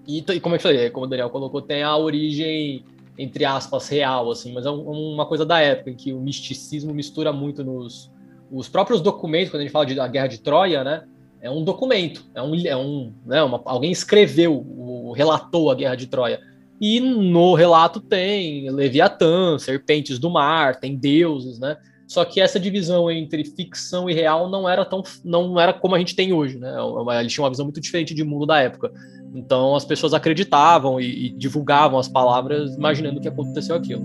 E, 0.08 0.20
e 0.20 0.40
como 0.40 0.56
eu 0.56 0.60
falei, 0.60 0.90
como 0.90 1.06
o 1.06 1.10
Daniel 1.10 1.30
colocou, 1.30 1.62
tem 1.62 1.84
a 1.84 1.96
origem 1.98 2.86
entre 3.18 3.46
aspas 3.46 3.88
real, 3.88 4.30
assim, 4.30 4.54
mas 4.54 4.66
é 4.66 4.70
uma 4.70 5.26
coisa 5.26 5.46
da 5.46 5.60
época 5.62 5.90
em 5.90 5.96
que 5.96 6.12
o 6.12 6.20
misticismo 6.20 6.94
mistura 6.94 7.32
muito 7.32 7.64
nos 7.64 8.12
os 8.52 8.70
próprios 8.70 9.02
documentos 9.02 9.50
quando 9.50 9.62
a 9.62 9.64
gente 9.64 9.72
fala 9.72 9.86
de, 9.86 9.96
da 9.96 10.08
Guerra 10.08 10.28
de 10.28 10.40
Troia, 10.40 10.84
né? 10.84 11.04
é 11.46 11.52
um 11.52 11.64
documento, 11.64 12.26
é 12.34 12.42
um, 12.42 12.56
é 12.66 12.76
um 12.76 13.14
né, 13.24 13.44
uma, 13.44 13.62
alguém 13.66 13.92
escreveu, 13.92 14.56
o, 14.56 15.12
relatou 15.12 15.70
a 15.70 15.76
guerra 15.76 15.94
de 15.94 16.08
Troia. 16.08 16.40
E 16.80 17.00
no 17.00 17.54
relato 17.54 18.00
tem 18.00 18.70
Leviatã, 18.70 19.58
serpentes 19.58 20.20
do 20.20 20.30
mar, 20.30 20.76
tem 20.76 20.96
deuses, 20.96 21.60
né? 21.60 21.78
Só 22.08 22.24
que 22.24 22.40
essa 22.40 22.60
divisão 22.60 23.10
entre 23.10 23.44
ficção 23.44 24.10
e 24.10 24.14
real 24.14 24.50
não 24.50 24.70
era 24.70 24.86
tão 24.86 25.02
não 25.24 25.60
era 25.60 25.74
como 25.74 25.96
a 25.96 26.00
gente 26.00 26.16
tem 26.16 26.34
hoje, 26.34 26.58
né? 26.58 26.76
Eles 27.20 27.34
tinham 27.34 27.46
uma 27.46 27.50
visão 27.50 27.66
muito 27.66 27.82
diferente 27.82 28.14
de 28.14 28.24
mundo 28.24 28.46
da 28.46 28.62
época. 28.62 28.92
Então 29.34 29.76
as 29.76 29.84
pessoas 29.84 30.14
acreditavam 30.14 31.00
e, 31.00 31.28
e 31.28 31.30
divulgavam 31.32 31.98
as 31.98 32.08
palavras 32.08 32.76
imaginando 32.76 33.20
que 33.20 33.28
aconteceu 33.28 33.76
aquilo. 33.76 34.04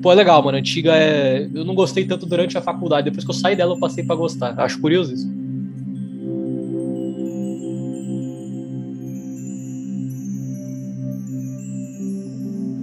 Pô, 0.00 0.12
é 0.12 0.14
legal, 0.14 0.42
mano. 0.42 0.58
Antiga 0.58 0.96
é. 0.96 1.48
Eu 1.52 1.64
não 1.64 1.74
gostei 1.74 2.04
tanto 2.06 2.24
durante 2.24 2.56
a 2.56 2.62
faculdade. 2.62 3.04
Depois 3.06 3.24
que 3.24 3.30
eu 3.30 3.34
saí 3.34 3.56
dela, 3.56 3.74
eu 3.74 3.80
passei 3.80 4.04
para 4.04 4.16
gostar. 4.16 4.58
Acho 4.58 4.80
curioso 4.80 5.12
isso. 5.12 5.28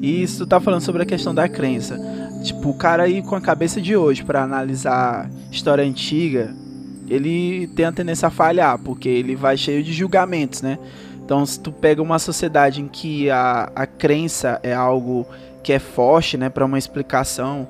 E 0.05 0.21
isso 0.21 0.45
tá 0.45 0.59
falando 0.59 0.81
sobre 0.81 1.01
a 1.01 1.05
questão 1.05 1.33
da 1.33 1.49
crença. 1.49 1.99
Tipo, 2.43 2.69
o 2.69 2.73
cara 2.75 3.01
aí 3.01 3.23
com 3.23 3.35
a 3.35 3.41
cabeça 3.41 3.81
de 3.81 3.97
hoje 3.97 4.23
para 4.23 4.43
analisar 4.43 5.27
história 5.51 5.83
antiga, 5.83 6.53
ele 7.09 7.65
tem 7.75 7.85
a 7.85 7.91
tendência 7.91 8.27
a 8.27 8.29
falhar, 8.29 8.77
porque 8.77 9.09
ele 9.09 9.35
vai 9.35 9.57
cheio 9.57 9.83
de 9.83 9.91
julgamentos, 9.91 10.61
né? 10.61 10.77
Então, 11.23 11.43
se 11.43 11.59
tu 11.59 11.71
pega 11.71 12.03
uma 12.03 12.19
sociedade 12.19 12.83
em 12.83 12.87
que 12.87 13.31
a, 13.31 13.71
a 13.75 13.87
crença 13.87 14.59
é 14.61 14.75
algo 14.75 15.25
que 15.63 15.73
é 15.73 15.79
forte, 15.79 16.37
né, 16.37 16.49
para 16.49 16.63
uma 16.63 16.77
explicação, 16.77 17.67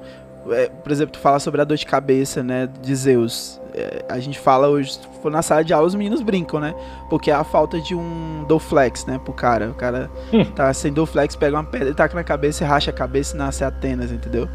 é, 0.49 0.69
por 0.69 0.91
exemplo, 0.91 1.13
tu 1.13 1.19
fala 1.19 1.39
sobre 1.39 1.61
a 1.61 1.63
dor 1.63 1.77
de 1.77 1.85
cabeça, 1.85 2.43
né, 2.43 2.69
de 2.81 2.95
Zeus. 2.95 3.59
É, 3.73 4.05
a 4.07 4.19
gente 4.19 4.39
fala 4.39 4.67
hoje, 4.67 4.93
se 4.93 4.99
for 5.21 5.31
na 5.31 5.41
sala 5.41 5.63
de 5.63 5.73
aula, 5.73 5.87
os 5.87 5.95
meninos 5.95 6.21
brincam, 6.21 6.59
né? 6.59 6.73
Porque 7.09 7.31
é 7.31 7.33
a 7.33 7.43
falta 7.43 7.79
de 7.81 7.95
um 7.95 8.45
Doflex, 8.47 9.05
né, 9.05 9.19
pro 9.23 9.33
cara. 9.33 9.69
O 9.69 9.73
cara 9.73 10.09
hum. 10.31 10.45
tá 10.45 10.73
sem 10.73 10.93
Doflex, 10.93 11.35
pega 11.35 11.57
uma 11.57 11.63
pedra, 11.63 11.93
taca 11.93 12.15
na 12.15 12.23
cabeça 12.23 12.63
e 12.63 12.67
racha 12.67 12.91
a 12.91 12.93
cabeça 12.93 13.35
e 13.35 13.37
nasce 13.37 13.63
Atenas, 13.63 14.11
entendeu? 14.11 14.47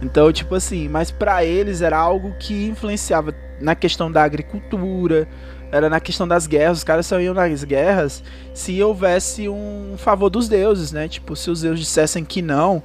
Então, 0.00 0.32
tipo 0.32 0.54
assim, 0.54 0.88
mas 0.88 1.10
para 1.10 1.44
eles 1.44 1.82
era 1.82 1.98
algo 1.98 2.34
que 2.38 2.68
influenciava 2.68 3.34
na 3.60 3.74
questão 3.74 4.10
da 4.10 4.22
agricultura, 4.22 5.28
era 5.70 5.88
na 5.88 6.00
questão 6.00 6.28
das 6.28 6.46
guerras. 6.46 6.78
Os 6.78 6.84
caras 6.84 7.06
só 7.06 7.20
iam 7.20 7.34
nas 7.34 7.64
guerras 7.64 8.22
se 8.52 8.82
houvesse 8.82 9.48
um 9.48 9.94
favor 9.96 10.28
dos 10.28 10.48
deuses, 10.48 10.92
né? 10.92 11.08
Tipo, 11.08 11.34
se 11.34 11.50
os 11.50 11.62
deuses 11.62 11.80
dissessem 11.80 12.24
que 12.24 12.42
não, 12.42 12.82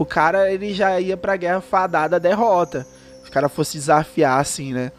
o 0.00 0.06
cara 0.06 0.50
ele 0.50 0.72
já 0.72 0.98
ia 0.98 1.14
pra 1.14 1.36
guerra 1.36 1.60
fadada 1.60 2.18
derrota. 2.18 2.86
Se 3.22 3.28
o 3.28 3.32
cara 3.32 3.50
fosse 3.50 3.76
desafiar, 3.76 4.40
assim, 4.40 4.72
né? 4.72 4.92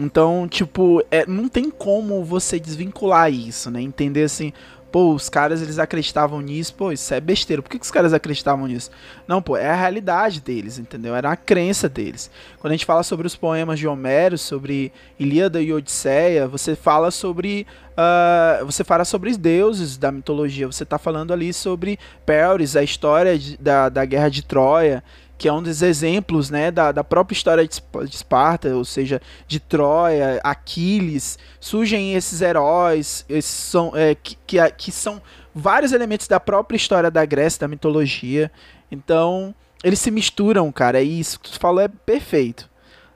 Então, 0.00 0.48
tipo, 0.48 1.04
é, 1.10 1.26
não 1.26 1.46
tem 1.46 1.68
como 1.70 2.24
você 2.24 2.58
desvincular 2.58 3.30
isso, 3.30 3.70
né? 3.70 3.82
Entender 3.82 4.24
assim, 4.24 4.54
pô, 4.96 5.12
os 5.12 5.28
caras 5.28 5.60
eles 5.60 5.78
acreditavam 5.78 6.40
nisso, 6.40 6.72
pô, 6.72 6.90
isso 6.90 7.12
é 7.12 7.20
besteira. 7.20 7.60
Por 7.60 7.68
que, 7.68 7.78
que 7.78 7.84
os 7.84 7.90
caras 7.90 8.14
acreditavam 8.14 8.66
nisso? 8.66 8.90
Não, 9.28 9.42
pô, 9.42 9.54
é 9.54 9.68
a 9.68 9.74
realidade 9.74 10.40
deles, 10.40 10.78
entendeu? 10.78 11.14
Era 11.14 11.30
a 11.30 11.36
crença 11.36 11.86
deles. 11.86 12.30
Quando 12.58 12.70
a 12.70 12.74
gente 12.74 12.86
fala 12.86 13.02
sobre 13.02 13.26
os 13.26 13.36
poemas 13.36 13.78
de 13.78 13.86
Homero, 13.86 14.38
sobre 14.38 14.90
Ilíada 15.18 15.60
e 15.60 15.70
Odisseia, 15.70 16.48
você 16.48 16.74
fala 16.74 17.10
sobre. 17.10 17.66
Uh, 17.92 18.64
você 18.64 18.82
fala 18.84 19.04
sobre 19.04 19.28
os 19.28 19.36
deuses 19.36 19.98
da 19.98 20.10
mitologia. 20.10 20.66
Você 20.66 20.84
está 20.84 20.96
falando 20.96 21.30
ali 21.30 21.52
sobre 21.52 21.98
Pelris, 22.24 22.74
a 22.74 22.82
história 22.82 23.38
de, 23.38 23.58
da, 23.58 23.90
da 23.90 24.02
guerra 24.06 24.30
de 24.30 24.42
Troia 24.42 25.04
que 25.38 25.48
é 25.48 25.52
um 25.52 25.62
dos 25.62 25.82
exemplos 25.82 26.50
né, 26.50 26.70
da, 26.70 26.92
da 26.92 27.04
própria 27.04 27.36
história 27.36 27.66
de 27.66 27.82
Esparta, 28.10 28.74
ou 28.74 28.84
seja, 28.84 29.20
de 29.46 29.60
Troia, 29.60 30.40
Aquiles, 30.42 31.38
surgem 31.60 32.14
esses 32.14 32.40
heróis, 32.40 33.24
esses 33.28 33.50
são, 33.50 33.92
é, 33.94 34.14
que, 34.14 34.36
que, 34.46 34.70
que, 34.72 34.90
são 34.90 35.20
vários 35.54 35.92
elementos 35.92 36.26
da 36.26 36.40
própria 36.40 36.76
história 36.76 37.10
da 37.10 37.24
Grécia, 37.24 37.60
da 37.60 37.68
mitologia. 37.68 38.50
Então, 38.90 39.54
eles 39.84 40.00
se 40.00 40.10
misturam, 40.10 40.72
cara, 40.72 41.02
e 41.02 41.20
isso 41.20 41.38
que 41.38 41.50
tu 41.50 41.60
falou 41.60 41.80
é 41.80 41.88
perfeito. 41.88 42.68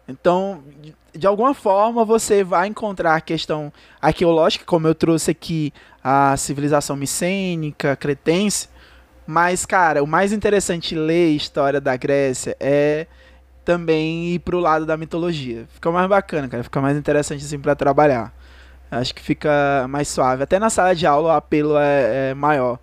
Então, 0.07 0.63
de 1.15 1.27
alguma 1.27 1.55
forma, 1.55 2.05
você 2.05 2.45
vai 2.45 2.69
encontrar 2.69 3.17
a 3.17 3.21
questão 3.21 3.73
arqueológica, 4.01 4.65
como 4.65 4.87
eu 4.87 4.95
trouxe 4.95 5.31
aqui 5.31 5.73
a 6.03 6.37
civilização 6.37 6.97
micênica, 6.97 7.97
cretense, 7.97 8.69
mas, 9.27 9.65
cara, 9.65 10.03
o 10.03 10.07
mais 10.07 10.33
interessante 10.33 10.95
ler 10.95 11.31
história 11.31 11.81
da 11.81 11.97
Grécia 11.97 12.57
é 12.59 13.07
também 13.65 14.35
ir 14.35 14.41
pro 14.41 14.59
lado 14.59 14.85
da 14.85 14.97
mitologia. 14.97 15.67
Fica 15.73 15.91
mais 15.91 16.09
bacana, 16.09 16.49
cara. 16.49 16.65
Fica 16.65 16.81
mais 16.81 16.97
interessante 16.97 17.45
assim 17.45 17.59
para 17.59 17.75
trabalhar. 17.75 18.33
Acho 18.91 19.15
que 19.15 19.23
fica 19.23 19.87
mais 19.89 20.09
suave. 20.09 20.43
Até 20.43 20.59
na 20.59 20.69
sala 20.69 20.95
de 20.95 21.07
aula 21.07 21.29
o 21.29 21.33
apelo 21.33 21.79
é, 21.79 22.31
é 22.31 22.35
maior. 22.35 22.79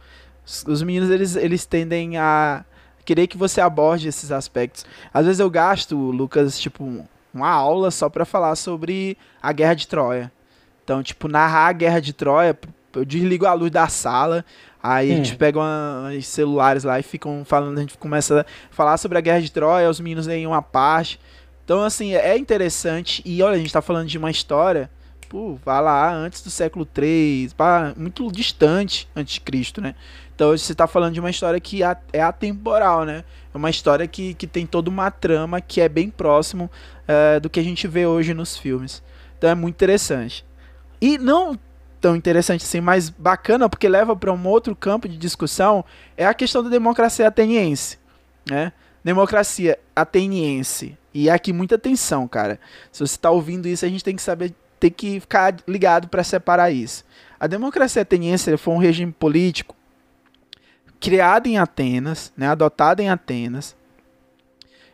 Os, 0.45 0.63
os 0.65 0.81
meninos 0.81 1.09
eles, 1.09 1.35
eles 1.35 1.65
tendem 1.65 2.17
a 2.17 2.63
querer 3.03 3.27
que 3.27 3.37
você 3.37 3.59
aborde 3.59 4.07
esses 4.07 4.31
aspectos. 4.31 4.85
Às 5.13 5.25
vezes 5.25 5.39
eu 5.39 5.49
gasto, 5.49 5.95
Lucas, 5.97 6.57
tipo, 6.57 7.05
uma 7.33 7.49
aula 7.49 7.91
só 7.91 8.09
para 8.09 8.25
falar 8.25 8.55
sobre 8.55 9.17
a 9.41 9.51
guerra 9.51 9.73
de 9.73 9.87
Troia. 9.87 10.31
Então, 10.83 11.03
tipo, 11.03 11.27
narrar 11.27 11.67
a 11.67 11.73
guerra 11.73 11.99
de 11.99 12.13
Troia, 12.13 12.57
eu 12.93 13.03
desligo 13.03 13.45
a 13.45 13.53
luz 13.53 13.71
da 13.71 13.87
sala, 13.89 14.45
Aí 14.89 15.09
hum. 15.09 15.13
a 15.13 15.15
gente 15.17 15.33
hum. 15.33 15.37
pega 15.37 15.59
os 16.17 16.25
celulares 16.25 16.85
lá 16.85 16.97
e 16.97 17.03
ficam 17.03 17.43
falando, 17.43 17.77
a 17.77 17.81
gente 17.81 17.97
começa 17.97 18.41
a 18.41 18.45
falar 18.71 18.97
sobre 18.97 19.17
a 19.17 19.21
Guerra 19.21 19.41
de 19.41 19.51
Troia, 19.51 19.89
os 19.89 19.99
meninos 19.99 20.27
leem 20.27 20.47
uma 20.47 20.61
parte. 20.61 21.19
Então, 21.65 21.83
assim, 21.83 22.15
é 22.15 22.37
interessante. 22.37 23.21
E 23.25 23.43
olha, 23.43 23.55
a 23.55 23.59
gente 23.59 23.73
tá 23.73 23.81
falando 23.81 24.07
de 24.07 24.17
uma 24.17 24.31
história, 24.31 24.89
pô, 25.27 25.55
vai 25.65 25.81
lá, 25.81 26.13
antes 26.13 26.41
do 26.41 26.49
século 26.49 26.87
III, 26.97 27.49
pá, 27.57 27.93
muito 27.97 28.31
distante 28.31 29.09
antes 29.13 29.33
de 29.33 29.41
Cristo, 29.41 29.81
né? 29.81 29.93
Então 30.33 30.55
você 30.55 30.73
tá 30.73 30.87
falando 30.87 31.15
de 31.15 31.19
uma 31.19 31.29
história 31.29 31.59
que 31.59 31.81
é 32.13 32.21
atemporal, 32.21 33.03
né? 33.03 33.25
É 33.53 33.57
uma 33.57 33.69
história 33.69 34.07
que, 34.07 34.35
que 34.35 34.47
tem 34.47 34.65
toda 34.65 34.89
uma 34.89 35.11
trama 35.11 35.59
que 35.59 35.81
é 35.81 35.89
bem 35.89 36.09
próximo 36.09 36.71
uh, 37.03 37.41
do 37.41 37.49
que 37.49 37.59
a 37.59 37.63
gente 37.63 37.87
vê 37.89 38.05
hoje 38.05 38.33
nos 38.33 38.55
filmes. 38.55 39.03
Então 39.37 39.49
é 39.49 39.55
muito 39.55 39.75
interessante. 39.75 40.45
E 41.01 41.17
não 41.17 41.59
tão 41.99 42.15
interessante 42.15 42.63
assim, 42.63 42.81
mas 42.81 43.09
bacana 43.09 43.69
porque 43.69 43.87
leva 43.87 44.15
para 44.15 44.31
um 44.31 44.47
outro 44.47 44.75
campo 44.75 45.07
de 45.07 45.17
discussão 45.17 45.83
é 46.15 46.25
a 46.25 46.33
questão 46.33 46.63
da 46.63 46.69
democracia 46.69 47.27
ateniense, 47.27 47.97
né? 48.49 48.71
Democracia 49.03 49.79
ateniense. 49.95 50.97
E 51.13 51.29
aqui 51.29 51.51
muita 51.51 51.75
atenção, 51.75 52.27
cara. 52.27 52.59
Se 52.91 52.99
você 52.99 53.15
está 53.15 53.31
ouvindo 53.31 53.67
isso, 53.67 53.85
a 53.85 53.89
gente 53.89 54.03
tem 54.03 54.15
que 54.15 54.21
saber, 54.21 54.53
tem 54.79 54.91
que 54.91 55.19
ficar 55.19 55.55
ligado 55.67 56.07
para 56.07 56.23
separar 56.23 56.71
isso. 56.71 57.03
A 57.39 57.47
democracia 57.47 58.01
ateniense 58.01 58.55
foi 58.57 58.73
um 58.73 58.77
regime 58.77 59.11
político 59.11 59.75
criado 60.99 61.47
em 61.47 61.57
Atenas, 61.57 62.33
né, 62.35 62.47
adotado 62.47 63.01
em 63.01 63.09
Atenas, 63.09 63.75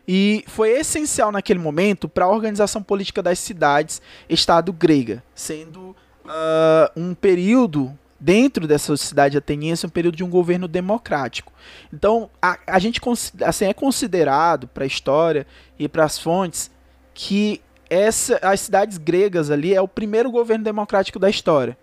e 0.08 0.44
foi 0.48 0.72
essencial 0.72 1.32
naquele 1.32 1.60
momento 1.60 2.10
para 2.10 2.26
a 2.26 2.30
organização 2.30 2.84
política 2.84 3.24
das 3.24 3.40
cidades, 3.40 4.02
estado 4.30 4.74
grega, 4.74 5.24
sendo 5.34 5.96
uh, 6.26 7.00
um 7.00 7.14
período 7.14 7.98
dentro 8.20 8.66
dessa 8.66 8.86
sociedade 8.86 9.38
ateniense 9.38 9.86
um 9.86 9.90
período 9.90 10.16
de 10.16 10.24
um 10.24 10.30
governo 10.30 10.68
democrático. 10.68 11.52
Então, 11.92 12.30
a, 12.42 12.58
a 12.66 12.80
gente 12.80 13.02
assim, 13.44 13.66
é 13.66 13.74
considerado 13.74 14.68
para 14.68 14.86
a 14.86 14.88
história 14.88 15.46
e 15.78 15.90
para 15.90 16.06
as 16.06 16.18
fontes 16.18 16.72
que 17.14 17.62
essa, 17.90 18.40
as 18.42 18.62
cidades 18.62 18.98
gregas 18.98 19.52
ali 19.52 19.74
é 19.76 19.82
o 19.82 19.88
primeiro 19.88 20.32
governo 20.32 20.64
democrático 20.64 21.20
da 21.20 21.30
história. 21.30 21.78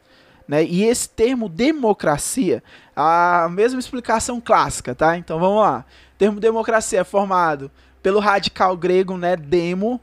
Né? 0.49 0.65
E 0.65 0.83
esse 0.85 1.09
termo 1.09 1.49
democracia, 1.49 2.63
a 2.97 3.47
mesma 3.51 3.79
explicação 3.79 4.41
clássica, 4.41 4.95
tá? 4.95 5.17
Então 5.17 5.39
vamos 5.39 5.61
lá. 5.61 5.85
O 6.15 6.19
termo 6.19 6.41
democracia 6.41 7.01
é 7.01 7.05
formado 7.05 7.71
pelo 8.03 8.19
radical 8.19 8.77
grego, 8.77 9.17
né, 9.17 9.37
demo, 9.37 10.01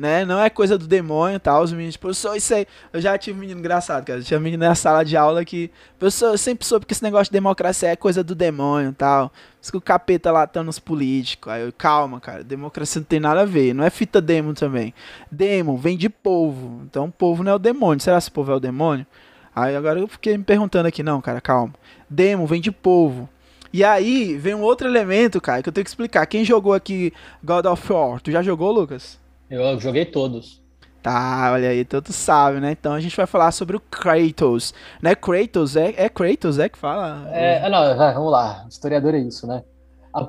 né? 0.00 0.24
Não 0.24 0.40
é 0.40 0.48
coisa 0.48 0.78
do 0.78 0.86
demônio 0.86 1.38
tal. 1.38 1.58
Tá? 1.58 1.64
Os 1.64 1.72
meninos, 1.72 1.96
professor, 1.98 2.34
isso 2.34 2.54
aí. 2.54 2.66
Eu 2.90 3.02
já 3.02 3.18
tive 3.18 3.38
menino 3.38 3.60
engraçado, 3.60 4.06
cara. 4.06 4.22
Tinha 4.22 4.40
um 4.40 4.42
menino 4.42 4.64
na 4.64 4.74
sala 4.74 5.04
de 5.04 5.14
aula 5.14 5.44
que. 5.44 5.70
Professor, 5.98 6.32
eu 6.32 6.38
sempre 6.38 6.66
soube 6.66 6.86
que 6.86 6.94
esse 6.94 7.02
negócio 7.02 7.26
de 7.26 7.32
democracia 7.32 7.90
é 7.90 7.96
coisa 7.96 8.24
do 8.24 8.34
demônio 8.34 8.94
tal. 8.96 9.30
Diz 9.60 9.70
que 9.70 9.76
o 9.76 9.80
capeta 9.80 10.32
lá 10.32 10.46
tá 10.46 10.62
nos 10.62 10.78
políticos. 10.78 11.52
Aí 11.52 11.62
eu, 11.62 11.72
calma, 11.76 12.18
cara. 12.18 12.42
Democracia 12.42 13.00
não 13.00 13.06
tem 13.06 13.20
nada 13.20 13.42
a 13.42 13.44
ver. 13.44 13.74
Não 13.74 13.84
é 13.84 13.90
fita 13.90 14.22
demo 14.22 14.54
também. 14.54 14.94
Demo 15.30 15.76
vem 15.76 15.98
de 15.98 16.08
povo. 16.08 16.80
Então 16.88 17.04
o 17.04 17.12
povo 17.12 17.42
não 17.42 17.52
é 17.52 17.54
o 17.54 17.58
demônio. 17.58 18.02
Será 18.02 18.18
que 18.18 18.28
o 18.28 18.32
povo 18.32 18.52
é 18.52 18.54
o 18.54 18.60
demônio? 18.60 19.06
Aí 19.54 19.76
agora 19.76 20.00
eu 20.00 20.08
fiquei 20.08 20.38
me 20.38 20.44
perguntando 20.44 20.88
aqui, 20.88 21.02
não, 21.02 21.20
cara, 21.20 21.42
calma. 21.42 21.74
Demo 22.08 22.46
vem 22.46 22.60
de 22.60 22.72
povo. 22.72 23.28
E 23.70 23.84
aí 23.84 24.34
vem 24.38 24.54
um 24.54 24.62
outro 24.62 24.88
elemento, 24.88 25.40
cara, 25.42 25.62
que 25.62 25.68
eu 25.68 25.72
tenho 25.72 25.84
que 25.84 25.90
explicar. 25.90 26.24
Quem 26.24 26.42
jogou 26.42 26.72
aqui 26.72 27.12
God 27.44 27.66
of 27.66 27.92
War? 27.92 28.20
Tu 28.20 28.30
já 28.30 28.42
jogou, 28.42 28.72
Lucas? 28.72 29.19
Eu 29.50 29.78
joguei 29.80 30.04
todos. 30.04 30.60
Tá, 31.02 31.50
olha 31.52 31.70
aí, 31.70 31.84
todo 31.84 32.12
sabe, 32.12 32.60
né? 32.60 32.72
Então 32.72 32.92
a 32.92 33.00
gente 33.00 33.16
vai 33.16 33.26
falar 33.26 33.52
sobre 33.52 33.74
o 33.74 33.80
Kratos, 33.80 34.74
né? 35.00 35.14
Kratos, 35.14 35.74
é, 35.74 35.94
é 35.96 36.08
Kratos, 36.10 36.58
é 36.58 36.68
que 36.68 36.76
fala? 36.76 37.26
É, 37.32 37.68
não, 37.70 37.96
vamos 37.96 38.30
lá, 38.30 38.66
historiador 38.68 39.14
é 39.14 39.18
isso, 39.18 39.46
né? 39.46 39.62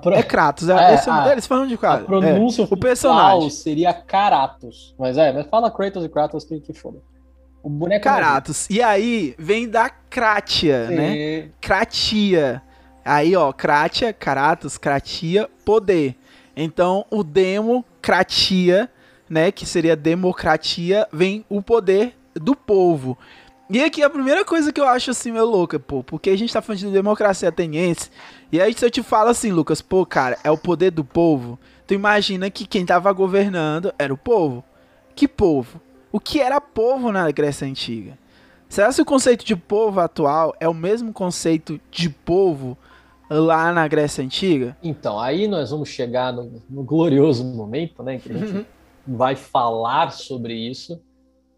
Pro... 0.01 0.13
É 0.13 0.23
Kratos, 0.23 0.69
é, 0.69 0.73
é 0.91 0.93
esse 0.95 1.09
é 1.09 1.11
a, 1.11 1.31
eles 1.31 1.45
falam 1.45 1.67
de 1.67 1.77
cara. 1.77 2.01
A 2.01 2.05
pronúncia 2.05 2.63
é, 2.63 2.67
o 2.69 2.77
personagem 2.77 3.49
seria 3.49 3.93
Karatos, 3.93 4.95
mas 4.97 5.17
é, 5.17 5.33
mas 5.33 5.45
fala 5.47 5.69
Kratos 5.69 6.05
e 6.05 6.09
Kratos 6.09 6.45
que, 6.45 6.59
que 6.61 6.73
foda. 6.73 6.99
O 7.61 7.69
boneco 7.69 8.03
Caratos. 8.03 8.69
E 8.69 8.81
aí 8.81 9.35
vem 9.37 9.69
da 9.69 9.89
Crátia, 9.89 10.87
Sim. 10.87 10.95
né? 10.95 11.49
Cratia. 11.59 12.61
Aí, 13.03 13.35
ó, 13.35 13.51
Crátia, 13.51 14.13
Caratos, 14.13 14.77
Cratia, 14.77 15.49
poder. 15.65 16.15
Então, 16.55 17.05
o 17.09 17.23
demo, 17.23 17.85
Cratia, 18.01 18.89
né, 19.31 19.49
que 19.49 19.65
seria 19.65 19.95
democratia, 19.95 21.07
vem 21.09 21.45
o 21.47 21.61
poder 21.61 22.13
do 22.35 22.53
povo. 22.53 23.17
E 23.69 23.81
aqui 23.81 24.03
a 24.03 24.09
primeira 24.09 24.43
coisa 24.43 24.73
que 24.73 24.81
eu 24.81 24.85
acho 24.85 25.11
assim, 25.11 25.31
meu 25.31 25.45
louca, 25.45 25.79
pô, 25.79 26.03
porque 26.03 26.29
a 26.29 26.37
gente 26.37 26.51
tá 26.51 26.61
falando 26.61 26.81
de 26.81 26.91
democracia 26.91 27.47
ateniense, 27.47 28.11
e 28.51 28.59
aí 28.59 28.73
se 28.73 28.85
eu 28.85 28.91
te 28.91 29.01
falo 29.01 29.29
assim, 29.29 29.49
Lucas, 29.53 29.81
pô, 29.81 30.05
cara, 30.05 30.37
é 30.43 30.51
o 30.51 30.57
poder 30.57 30.91
do 30.91 31.05
povo, 31.05 31.57
tu 31.87 31.93
imagina 31.93 32.49
que 32.49 32.67
quem 32.67 32.85
tava 32.85 33.09
governando 33.13 33.93
era 33.97 34.13
o 34.13 34.17
povo. 34.17 34.65
Que 35.15 35.29
povo? 35.29 35.79
O 36.11 36.19
que 36.19 36.41
era 36.41 36.59
povo 36.59 37.09
na 37.09 37.31
Grécia 37.31 37.65
Antiga? 37.65 38.17
Será 38.67 38.93
que 38.93 39.01
o 39.01 39.05
conceito 39.05 39.45
de 39.45 39.55
povo 39.55 40.01
atual 40.01 40.53
é 40.59 40.67
o 40.67 40.73
mesmo 40.73 41.13
conceito 41.13 41.79
de 41.89 42.09
povo 42.09 42.77
lá 43.29 43.71
na 43.71 43.87
Grécia 43.87 44.25
Antiga? 44.25 44.75
Então, 44.83 45.17
aí 45.17 45.47
nós 45.47 45.71
vamos 45.71 45.87
chegar 45.87 46.33
no, 46.33 46.61
no 46.69 46.83
glorioso 46.83 47.45
momento, 47.45 48.03
né, 48.03 48.19
que 48.19 48.29
a 48.29 48.37
gente 48.37 48.65
vai 49.07 49.35
falar 49.35 50.11
sobre 50.11 50.53
isso. 50.53 51.01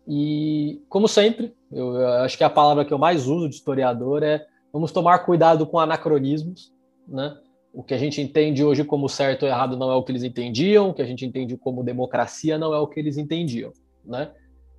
E, 0.08 0.82
como 0.90 1.08
sempre, 1.08 1.54
eu, 1.72 1.96
eu 1.96 2.08
acho 2.24 2.38
que 2.38 2.44
a 2.44 2.50
palavra 2.50 2.84
que 2.84 2.94
eu 2.94 2.98
mais 2.98 3.28
uso 3.28 3.48
de 3.48 3.56
historiador 3.56 4.24
é 4.24 4.46
vamos 4.72 4.92
tomar 4.92 5.20
cuidado 5.20 5.68
com 5.68 5.80
anacronismos, 5.80 6.74
né? 7.08 7.38
O 7.72 7.84
que 7.84 7.94
a 7.94 7.98
gente 7.98 8.22
entende 8.22 8.64
hoje 8.64 8.84
como 8.84 9.08
certo 9.08 9.44
ou 9.44 9.50
errado 9.50 9.78
não 9.78 9.92
é 9.92 9.96
o 9.96 10.04
que 10.04 10.12
eles 10.12 10.24
entendiam, 10.24 10.90
o 10.90 10.94
que 10.94 11.02
a 11.02 11.06
gente 11.06 11.26
entende 11.26 11.58
como 11.58 11.84
democracia 11.84 12.58
não 12.58 12.74
é 12.74 12.80
o 12.80 12.88
que 12.88 13.00
eles 13.00 13.18
entendiam, 13.18 13.72
né? 14.04 14.32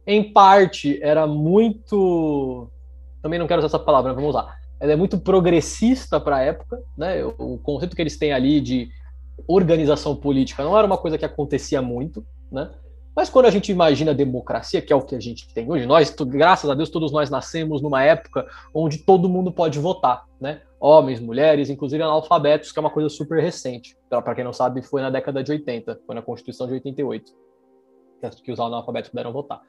Em 0.06 0.32
parte, 0.32 1.00
era 1.02 1.26
muito. 1.26 2.70
Também 3.22 3.38
não 3.38 3.46
quero 3.46 3.60
usar 3.60 3.68
essa 3.68 3.78
palavra, 3.78 4.12
vamos 4.12 4.30
usar. 4.30 4.54
Ela 4.78 4.92
é 4.92 4.96
muito 4.96 5.18
progressista 5.18 6.20
para 6.20 6.36
a 6.36 6.42
época, 6.42 6.78
né? 6.96 7.24
O 7.24 7.58
conceito 7.58 7.96
que 7.96 8.02
eles 8.02 8.18
têm 8.18 8.32
ali 8.32 8.60
de 8.60 8.88
organização 9.46 10.14
política 10.16 10.62
não 10.62 10.76
era 10.76 10.86
uma 10.86 10.98
coisa 10.98 11.18
que 11.18 11.24
acontecia 11.24 11.82
muito, 11.82 12.24
né? 12.50 12.70
Mas 13.16 13.30
quando 13.30 13.46
a 13.46 13.50
gente 13.50 13.70
imagina 13.70 14.10
a 14.10 14.14
democracia, 14.14 14.82
que 14.82 14.92
é 14.92 14.96
o 14.96 15.02
que 15.02 15.14
a 15.14 15.20
gente 15.20 15.52
tem 15.54 15.70
hoje, 15.70 15.86
nós, 15.86 16.10
graças 16.10 16.68
a 16.68 16.74
Deus, 16.74 16.90
todos 16.90 17.12
nós 17.12 17.30
nascemos 17.30 17.80
numa 17.80 18.02
época 18.02 18.44
onde 18.74 18.98
todo 18.98 19.28
mundo 19.28 19.52
pode 19.52 19.78
votar, 19.78 20.24
né? 20.40 20.62
Homens, 20.80 21.20
mulheres, 21.20 21.70
inclusive 21.70 22.02
analfabetos, 22.02 22.72
que 22.72 22.78
é 22.78 22.80
uma 22.80 22.90
coisa 22.90 23.08
super 23.08 23.40
recente. 23.40 23.96
Para 24.08 24.34
quem 24.34 24.44
não 24.44 24.52
sabe, 24.52 24.82
foi 24.82 25.00
na 25.00 25.10
década 25.10 25.44
de 25.44 25.52
80, 25.52 26.00
foi 26.04 26.14
na 26.14 26.22
Constituição 26.22 26.66
de 26.66 26.72
88, 26.74 27.32
que- 28.20 28.42
que 28.42 28.52
os 28.52 28.58
analfabetos 28.58 29.10
puderam 29.10 29.32
votar. 29.32 29.60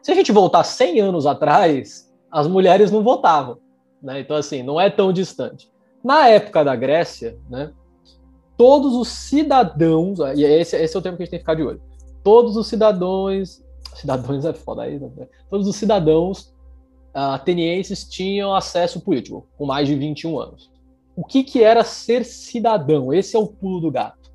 Se 0.00 0.12
a 0.12 0.14
gente 0.14 0.30
voltar 0.30 0.62
100 0.62 1.00
anos 1.00 1.26
atrás, 1.26 2.12
as 2.30 2.46
mulheres 2.46 2.90
não 2.90 3.02
votavam, 3.02 3.58
né? 4.00 4.20
Então, 4.20 4.36
assim, 4.36 4.62
não 4.62 4.80
é 4.80 4.88
tão 4.88 5.12
distante. 5.12 5.70
Na 6.04 6.28
época 6.28 6.64
da 6.64 6.74
Grécia, 6.76 7.36
né? 7.50 7.72
Todos 8.62 8.94
os 8.94 9.08
cidadãos, 9.08 10.18
e 10.36 10.44
esse, 10.44 10.76
esse 10.76 10.96
é 10.96 10.98
o 10.98 11.02
termo 11.02 11.16
que 11.16 11.22
a 11.22 11.26
gente 11.26 11.30
tem 11.30 11.38
que 11.38 11.44
ficar 11.44 11.54
de 11.54 11.62
olho 11.62 11.80
todos 12.22 12.56
os 12.56 12.66
cidadãos, 12.66 13.62
cidadãos 13.94 14.44
é 14.44 14.52
foda 14.52 14.82
aí, 14.82 14.98
né? 14.98 15.26
todos 15.50 15.66
os 15.66 15.76
cidadãos 15.76 16.54
ah, 17.12 17.34
atenienses 17.34 18.08
tinham 18.08 18.54
acesso 18.54 19.00
político, 19.00 19.46
com 19.58 19.66
mais 19.66 19.86
de 19.86 19.94
21 19.94 20.38
anos. 20.38 20.70
O 21.14 21.24
que, 21.24 21.44
que 21.44 21.62
era 21.62 21.84
ser 21.84 22.24
cidadão? 22.24 23.12
Esse 23.12 23.36
é 23.36 23.38
o 23.38 23.46
pulo 23.46 23.80
do 23.80 23.90
gato. 23.90 24.32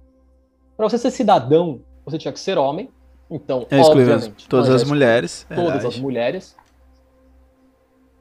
Para 0.75 0.87
você 0.87 0.97
ser 0.97 1.09
cidadão, 1.09 1.81
você 2.05 2.19
tinha 2.19 2.31
que 2.31 2.39
ser 2.39 2.57
homem, 2.57 2.89
então, 3.29 3.65
É 3.69 3.81
obviamente, 3.81 4.47
todas 4.47 4.69
as 4.69 4.83
mulheres. 4.83 5.45
todas 5.49 5.63
verdade. 5.63 5.87
as 5.87 5.99
mulheres. 5.99 6.55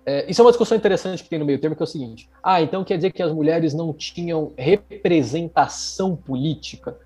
É, 0.09 0.25
isso 0.31 0.41
é 0.41 0.45
uma 0.45 0.53
discussão 0.53 0.77
interessante 0.77 1.25
que 1.25 1.29
tem 1.29 1.39
no 1.39 1.45
meio 1.45 1.59
termo, 1.59 1.75
que 1.75 1.83
é 1.83 1.85
o 1.85 1.87
seguinte: 1.87 2.31
ah, 2.41 2.63
então 2.63 2.85
quer 2.85 2.97
dizer 2.97 3.11
que 3.11 3.23
as 3.23 3.33
mulheres 3.33 3.75
não 3.75 3.93
tinham 3.93 4.53
representação 4.57 6.15
política? 6.15 6.97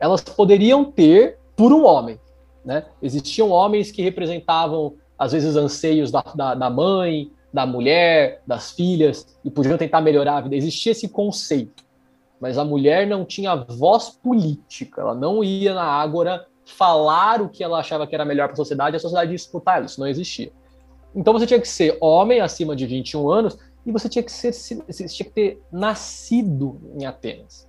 Elas 0.00 0.20
poderiam 0.20 0.84
ter 0.84 1.38
por 1.54 1.72
um 1.72 1.84
homem, 1.84 2.18
né? 2.64 2.86
Existiam 3.00 3.50
homens 3.50 3.92
que 3.92 4.02
representavam, 4.02 4.94
às 5.16 5.30
vezes, 5.30 5.54
anseios 5.54 6.10
da, 6.10 6.22
da, 6.34 6.54
da 6.54 6.68
mãe, 6.68 7.30
da 7.52 7.64
mulher, 7.64 8.42
das 8.44 8.72
filhas, 8.72 9.38
e 9.44 9.50
podiam 9.50 9.78
tentar 9.78 10.00
melhorar 10.00 10.38
a 10.38 10.40
vida. 10.40 10.56
Existia 10.56 10.90
esse 10.90 11.08
conceito. 11.08 11.84
Mas 12.40 12.58
a 12.58 12.64
mulher 12.64 13.06
não 13.06 13.24
tinha 13.24 13.54
voz 13.54 14.08
política, 14.08 15.02
ela 15.02 15.14
não 15.14 15.44
ia 15.44 15.74
na 15.74 15.84
ágora 15.84 16.46
falar 16.64 17.42
o 17.42 17.48
que 17.48 17.62
ela 17.62 17.78
achava 17.78 18.06
que 18.06 18.14
era 18.14 18.24
melhor 18.24 18.46
para 18.46 18.54
a 18.54 18.56
sociedade, 18.56 18.96
e 18.96 18.98
a 18.98 19.00
sociedade 19.00 19.32
ia 19.32 19.36
escutar 19.36 19.76
ela, 19.76 19.86
isso 19.86 20.00
não 20.00 20.06
existia. 20.06 20.50
Então 21.14 21.32
você 21.32 21.46
tinha 21.46 21.60
que 21.60 21.68
ser 21.68 21.96
homem 22.00 22.40
acima 22.40 22.76
de 22.76 22.86
21 22.86 23.30
anos 23.30 23.58
e 23.84 23.92
você 23.92 24.08
tinha 24.08 24.22
que 24.22 24.30
ser 24.30 24.52
você 24.52 25.06
tinha 25.06 25.26
que 25.28 25.34
ter 25.34 25.62
nascido 25.72 26.80
em 26.98 27.06
Atenas. 27.06 27.68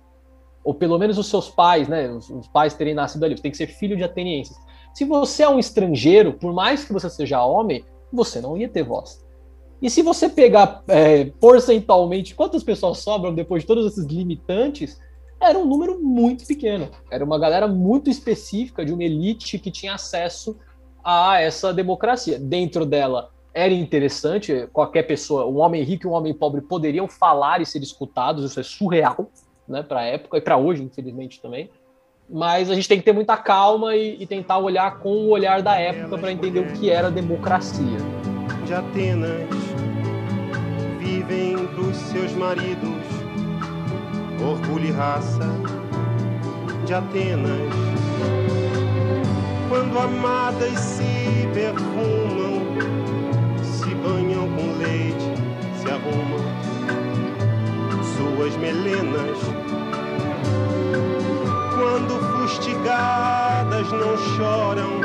Ou 0.64 0.72
pelo 0.74 0.98
menos 0.98 1.18
os 1.18 1.28
seus 1.28 1.50
pais, 1.50 1.88
né, 1.88 2.10
os, 2.10 2.30
os 2.30 2.46
pais 2.48 2.74
terem 2.74 2.94
nascido 2.94 3.24
ali, 3.24 3.36
você 3.36 3.42
tem 3.42 3.50
que 3.50 3.56
ser 3.56 3.66
filho 3.66 3.96
de 3.96 4.04
atenienses. 4.04 4.56
Se 4.94 5.04
você 5.04 5.42
é 5.42 5.48
um 5.48 5.58
estrangeiro, 5.58 6.34
por 6.34 6.52
mais 6.52 6.84
que 6.84 6.92
você 6.92 7.10
seja 7.10 7.44
homem, 7.44 7.84
você 8.12 8.40
não 8.40 8.56
ia 8.56 8.68
ter 8.68 8.84
voz. 8.84 9.24
E 9.80 9.90
se 9.90 10.02
você 10.02 10.28
pegar 10.28 10.84
é, 10.86 11.24
porcentualmente 11.40 12.36
quantas 12.36 12.62
pessoas 12.62 12.98
sobram 12.98 13.34
depois 13.34 13.62
de 13.62 13.66
todos 13.66 13.84
esses 13.86 14.04
limitantes, 14.04 15.00
era 15.40 15.58
um 15.58 15.66
número 15.66 16.00
muito 16.00 16.46
pequeno. 16.46 16.88
Era 17.10 17.24
uma 17.24 17.36
galera 17.38 17.66
muito 17.66 18.08
específica 18.08 18.84
de 18.84 18.92
uma 18.92 19.02
elite 19.02 19.58
que 19.58 19.72
tinha 19.72 19.94
acesso 19.94 20.56
a 21.04 21.40
essa 21.40 21.72
democracia. 21.72 22.38
Dentro 22.38 22.86
dela 22.86 23.30
era 23.54 23.72
interessante, 23.72 24.68
qualquer 24.72 25.02
pessoa, 25.02 25.46
um 25.46 25.58
homem 25.58 25.82
rico 25.82 26.06
e 26.06 26.08
um 26.08 26.12
homem 26.12 26.32
pobre 26.32 26.60
poderiam 26.62 27.06
falar 27.06 27.60
e 27.60 27.66
ser 27.66 27.82
escutados, 27.82 28.44
isso 28.44 28.58
é 28.58 28.62
surreal, 28.62 29.30
né, 29.68 29.82
para 29.82 30.00
a 30.00 30.04
época 30.04 30.38
e 30.38 30.40
para 30.40 30.56
hoje, 30.56 30.82
infelizmente 30.82 31.40
também. 31.40 31.70
Mas 32.30 32.70
a 32.70 32.74
gente 32.74 32.88
tem 32.88 32.98
que 32.98 33.04
ter 33.04 33.12
muita 33.12 33.36
calma 33.36 33.94
e, 33.94 34.22
e 34.22 34.26
tentar 34.26 34.58
olhar 34.58 35.00
com 35.00 35.10
o 35.10 35.28
olhar 35.28 35.60
da 35.60 35.76
época 35.76 36.16
para 36.16 36.32
entender 36.32 36.60
o 36.60 36.72
que 36.72 36.88
era 36.88 37.10
democracia. 37.10 37.98
de 38.64 38.72
Atenas 38.72 39.48
vivem 40.98 41.56
dos 41.56 41.96
seus 41.96 42.32
maridos 42.32 43.22
orgulho 44.42 44.86
e 44.86 44.90
raça 44.90 45.46
de 46.86 46.94
Atenas 46.94 47.81
quando 49.72 49.98
amadas 49.98 50.78
se 50.78 51.48
perfumam 51.54 52.60
se 53.62 53.94
banham 53.94 54.46
com 54.50 54.76
leite 54.76 55.32
se 55.80 55.90
arrumam 55.90 56.44
suas 58.14 58.54
melenas 58.58 59.38
quando 61.74 62.20
fustigadas 62.36 63.90
não 63.92 64.18
choram 64.36 65.00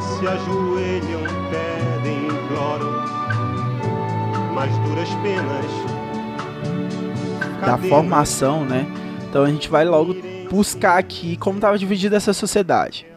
se 0.00 0.26
ajoelham, 0.26 1.22
pedem, 1.50 2.28
imploram, 2.28 2.92
mas 4.54 4.74
duras 4.78 5.08
penas. 5.22 5.66
da 7.60 7.76
formação, 7.76 8.64
né? 8.64 8.86
Então 9.28 9.44
a 9.44 9.50
gente 9.50 9.68
vai 9.68 9.84
logo 9.84 10.16
buscar 10.50 10.96
aqui 10.96 11.36
como 11.36 11.58
estava 11.58 11.76
dividida 11.76 12.16
essa 12.16 12.32
sociedade. 12.32 13.11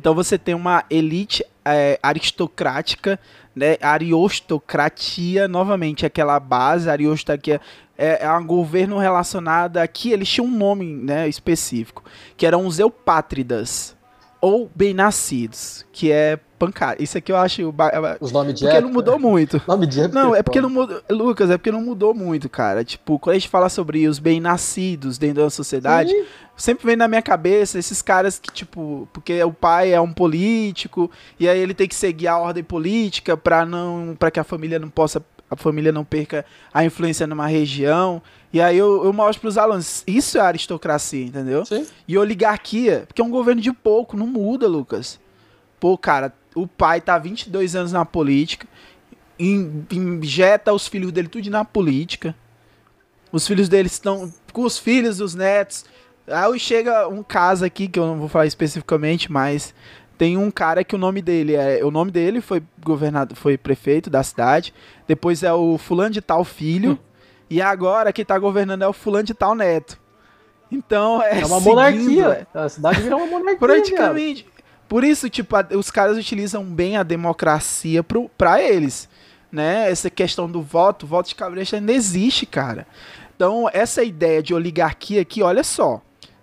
Então 0.00 0.14
você 0.14 0.38
tem 0.38 0.54
uma 0.54 0.82
elite 0.88 1.44
é, 1.62 2.00
aristocrática, 2.02 3.20
né? 3.54 3.76
Aristocratia, 3.82 5.46
novamente, 5.46 6.06
aquela 6.06 6.40
base, 6.40 6.88
aristocracia 6.88 7.60
é, 7.98 8.24
é 8.24 8.32
um 8.32 8.46
governo 8.46 8.96
relacionado 8.96 9.76
aqui, 9.76 10.10
eles 10.10 10.26
tinham 10.26 10.46
um 10.46 10.56
nome 10.56 10.86
né, 10.86 11.28
específico, 11.28 12.02
que 12.34 12.46
eram 12.46 12.64
os 12.64 12.78
eupátridas, 12.78 13.94
ou 14.40 14.70
bem-nascidos, 14.74 15.84
que 15.92 16.10
é 16.10 16.40
pancada. 16.60 17.02
Isso 17.02 17.16
aqui 17.18 17.32
eu 17.32 17.36
acho... 17.36 17.72
ba- 17.72 18.18
Os 18.20 18.30
nomes 18.30 18.54
de 18.54 18.60
Porque 18.60 18.76
época. 18.76 18.86
não 18.86 18.92
mudou 18.94 19.18
muito. 19.18 19.60
Nome 19.66 19.86
de 19.86 20.00
época. 20.02 20.22
Não, 20.22 20.36
é 20.36 20.42
porque 20.42 20.60
foda. 20.60 20.72
não 20.72 20.80
mudou. 20.82 21.02
Lucas, 21.10 21.50
é 21.50 21.56
porque 21.56 21.72
não 21.72 21.80
mudou 21.80 22.14
muito, 22.14 22.48
cara. 22.48 22.84
Tipo, 22.84 23.18
quando 23.18 23.34
a 23.36 23.38
gente 23.38 23.48
fala 23.48 23.68
sobre 23.70 24.06
os 24.06 24.18
bem-nascidos 24.18 25.16
dentro 25.18 25.42
da 25.42 25.50
sociedade, 25.50 26.10
Sim. 26.10 26.24
sempre 26.56 26.86
vem 26.86 26.96
na 26.96 27.08
minha 27.08 27.22
cabeça 27.22 27.78
esses 27.78 28.02
caras 28.02 28.38
que, 28.38 28.52
tipo, 28.52 29.08
porque 29.12 29.42
o 29.42 29.52
pai 29.52 29.92
é 29.92 30.00
um 30.00 30.12
político, 30.12 31.10
e 31.38 31.48
aí 31.48 31.58
ele 31.58 31.72
tem 31.74 31.88
que 31.88 31.94
seguir 31.94 32.28
a 32.28 32.36
ordem 32.38 32.62
política 32.62 33.36
pra 33.36 33.64
não. 33.64 34.14
para 34.18 34.30
que 34.30 34.38
a 34.38 34.44
família 34.44 34.78
não 34.78 34.90
possa. 34.90 35.22
A 35.50 35.56
família 35.56 35.90
não 35.90 36.04
perca 36.04 36.44
a 36.72 36.84
influência 36.84 37.26
numa 37.26 37.46
região. 37.48 38.22
E 38.52 38.60
aí 38.60 38.76
eu, 38.78 39.04
eu 39.04 39.12
mostro 39.12 39.40
pros 39.40 39.56
alunos, 39.58 40.04
isso 40.06 40.38
é 40.38 40.40
aristocracia, 40.40 41.24
entendeu? 41.24 41.64
Sim. 41.64 41.84
E 42.06 42.16
oligarquia, 42.18 43.04
porque 43.06 43.20
é 43.20 43.24
um 43.24 43.30
governo 43.30 43.60
de 43.60 43.72
pouco, 43.72 44.16
não 44.16 44.26
muda, 44.28 44.68
Lucas. 44.68 45.18
Pô, 45.80 45.96
cara, 45.98 46.32
o 46.54 46.66
pai 46.66 47.00
tá 47.00 47.18
22 47.18 47.76
anos 47.76 47.92
na 47.92 48.04
política, 48.04 48.66
in- 49.38 49.84
injeta 49.90 50.72
os 50.72 50.86
filhos 50.88 51.12
dele 51.12 51.28
tudo 51.28 51.48
na 51.50 51.64
política. 51.64 52.34
Os 53.32 53.46
filhos 53.46 53.68
dele 53.68 53.86
estão 53.86 54.32
com 54.52 54.62
os 54.62 54.78
filhos, 54.78 55.20
os 55.20 55.34
netos. 55.34 55.84
Aí 56.26 56.58
chega 56.58 57.08
um 57.08 57.22
caso 57.22 57.64
aqui, 57.64 57.88
que 57.88 57.98
eu 57.98 58.06
não 58.06 58.18
vou 58.18 58.28
falar 58.28 58.46
especificamente, 58.46 59.30
mas 59.30 59.72
tem 60.18 60.36
um 60.36 60.50
cara 60.50 60.82
que 60.84 60.94
o 60.94 60.98
nome 60.98 61.22
dele 61.22 61.54
é. 61.54 61.84
O 61.84 61.90
nome 61.90 62.10
dele 62.10 62.40
foi 62.40 62.62
governado, 62.84 63.34
foi 63.36 63.56
prefeito 63.56 64.10
da 64.10 64.22
cidade. 64.22 64.74
Depois 65.06 65.42
é 65.42 65.52
o 65.52 65.78
fulano 65.78 66.10
de 66.10 66.20
tal 66.20 66.44
filho. 66.44 66.92
Hum. 66.92 66.98
E 67.48 67.60
agora 67.62 68.12
quem 68.12 68.24
tá 68.24 68.38
governando 68.38 68.82
é 68.82 68.88
o 68.88 68.92
fulano 68.92 69.24
de 69.24 69.34
tal 69.34 69.54
neto. 69.54 69.98
Então 70.70 71.22
é. 71.22 71.40
É 71.40 71.46
uma 71.46 71.60
seguindo, 71.60 71.64
monarquia. 71.64 72.46
É. 72.54 72.58
A 72.58 72.68
cidade 72.68 73.00
virou 73.02 73.18
uma 73.20 73.26
monarquia. 73.38 73.58
Praticamente. 73.58 74.46
Por 74.90 75.04
isso, 75.04 75.30
tipo, 75.30 75.54
a, 75.54 75.64
os 75.76 75.88
caras 75.88 76.18
utilizam 76.18 76.64
bem 76.64 76.96
a 76.96 77.04
democracia 77.04 78.02
pro, 78.02 78.28
pra 78.36 78.60
eles. 78.60 79.08
Né? 79.52 79.88
Essa 79.88 80.10
questão 80.10 80.50
do 80.50 80.60
voto, 80.60 81.06
voto 81.06 81.28
de 81.28 81.36
cabresto 81.36 81.76
ainda 81.76 81.92
existe, 81.92 82.44
cara. 82.44 82.88
Então, 83.36 83.70
essa 83.72 84.02
ideia 84.02 84.42
de 84.42 84.52
oligarquia 84.52 85.22
aqui, 85.22 85.44
olha 85.44 85.62
só. 85.62 86.02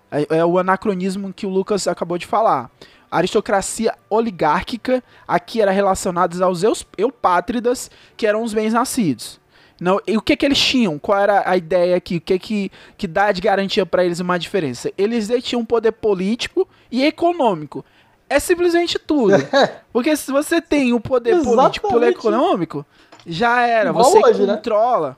É, 0.10 0.38
é 0.38 0.46
o 0.46 0.58
anacronismo 0.58 1.34
que 1.34 1.46
o 1.46 1.50
Lucas 1.50 1.90
acabou 1.90 2.18
de 2.18 2.26
falar. 2.26 2.72
A 3.12 3.18
aristocracia 3.18 3.94
oligárquica 4.10 5.04
aqui 5.28 5.62
era 5.62 5.72
relacionada 5.72 6.42
aos 6.46 6.64
eupátridas, 6.98 7.92
que 8.16 8.26
eram 8.26 8.44
os 8.44 8.54
bens-nascidos. 8.54 9.42
Não, 9.80 10.00
e 10.08 10.16
o 10.16 10.22
que 10.22 10.38
que 10.38 10.46
eles 10.46 10.58
tinham? 10.58 10.98
Qual 10.98 11.20
era 11.20 11.44
a 11.48 11.58
ideia 11.58 11.98
aqui? 11.98 12.16
O 12.16 12.22
que 12.22 12.40
que, 12.40 12.72
que 12.98 13.08
dá 13.08 13.30
de 13.34 13.42
garantia 13.42 13.86
para 13.86 14.06
eles 14.06 14.22
uma 14.22 14.40
diferença? 14.40 14.90
Eles 14.98 15.30
tinham 15.44 15.66
poder 15.66 15.92
político 15.92 16.66
e 16.90 17.04
econômico. 17.04 17.84
É 18.30 18.40
simplesmente 18.40 19.00
tudo. 19.00 19.34
Porque 19.92 20.16
se 20.16 20.32
você 20.32 20.62
tem 20.62 20.94
o 20.94 21.00
poder 21.00 21.42
político 21.42 22.00
e 22.00 22.10
econômico, 22.10 22.86
já 23.26 23.66
era. 23.66 23.90
Igual 23.90 24.06
você 24.06 24.20
hoje, 24.20 24.46
né? 24.46 24.56
controla. 24.56 25.10
Né? 25.10 25.16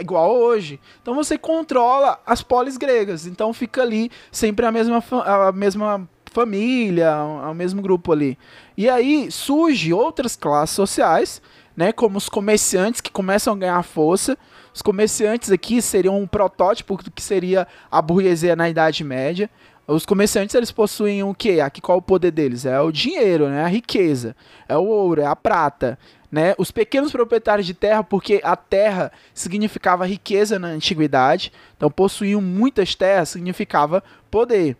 Igual 0.00 0.36
hoje. 0.36 0.80
Então 1.02 1.14
você 1.14 1.38
controla 1.38 2.20
as 2.26 2.42
polis 2.42 2.76
gregas. 2.76 3.26
Então 3.26 3.52
fica 3.52 3.82
ali 3.82 4.10
sempre 4.30 4.66
a 4.66 4.72
mesma, 4.72 5.02
a 5.24 5.52
mesma 5.52 6.08
família, 6.34 7.16
o 7.22 7.54
mesmo 7.54 7.80
grupo 7.80 8.12
ali. 8.12 8.36
E 8.76 8.90
aí 8.90 9.30
surge 9.30 9.92
outras 9.92 10.34
classes 10.34 10.74
sociais, 10.74 11.40
né, 11.76 11.92
como 11.92 12.18
os 12.18 12.28
comerciantes 12.28 13.00
que 13.00 13.10
começam 13.10 13.54
a 13.54 13.56
ganhar 13.56 13.82
força. 13.84 14.36
Os 14.74 14.82
comerciantes 14.82 15.52
aqui 15.52 15.80
seriam 15.80 16.20
um 16.20 16.26
protótipo 16.26 16.96
do 17.00 17.10
que 17.10 17.22
seria 17.22 17.66
a 17.88 18.02
burguesia 18.02 18.56
na 18.56 18.68
Idade 18.68 19.04
Média. 19.04 19.48
Os 19.86 20.06
comerciantes 20.06 20.54
eles 20.54 20.72
possuem 20.72 21.22
o 21.22 21.34
quê? 21.34 21.60
Aqui 21.60 21.80
qual 21.80 21.96
é 21.96 21.98
o 21.98 22.02
poder 22.02 22.30
deles? 22.30 22.64
É 22.64 22.80
o 22.80 22.90
dinheiro, 22.90 23.48
né? 23.48 23.64
A 23.64 23.68
riqueza, 23.68 24.34
é 24.66 24.76
o 24.76 24.84
ouro, 24.84 25.20
é 25.20 25.26
a 25.26 25.36
prata, 25.36 25.98
né? 26.32 26.54
Os 26.56 26.70
pequenos 26.70 27.12
proprietários 27.12 27.66
de 27.66 27.74
terra, 27.74 28.02
porque 28.02 28.40
a 28.42 28.56
terra 28.56 29.12
significava 29.34 30.06
riqueza 30.06 30.58
na 30.58 30.68
antiguidade, 30.68 31.52
então 31.76 31.90
possuíam 31.90 32.40
muitas 32.40 32.94
terras 32.94 33.28
significava 33.28 34.02
poder. 34.30 34.76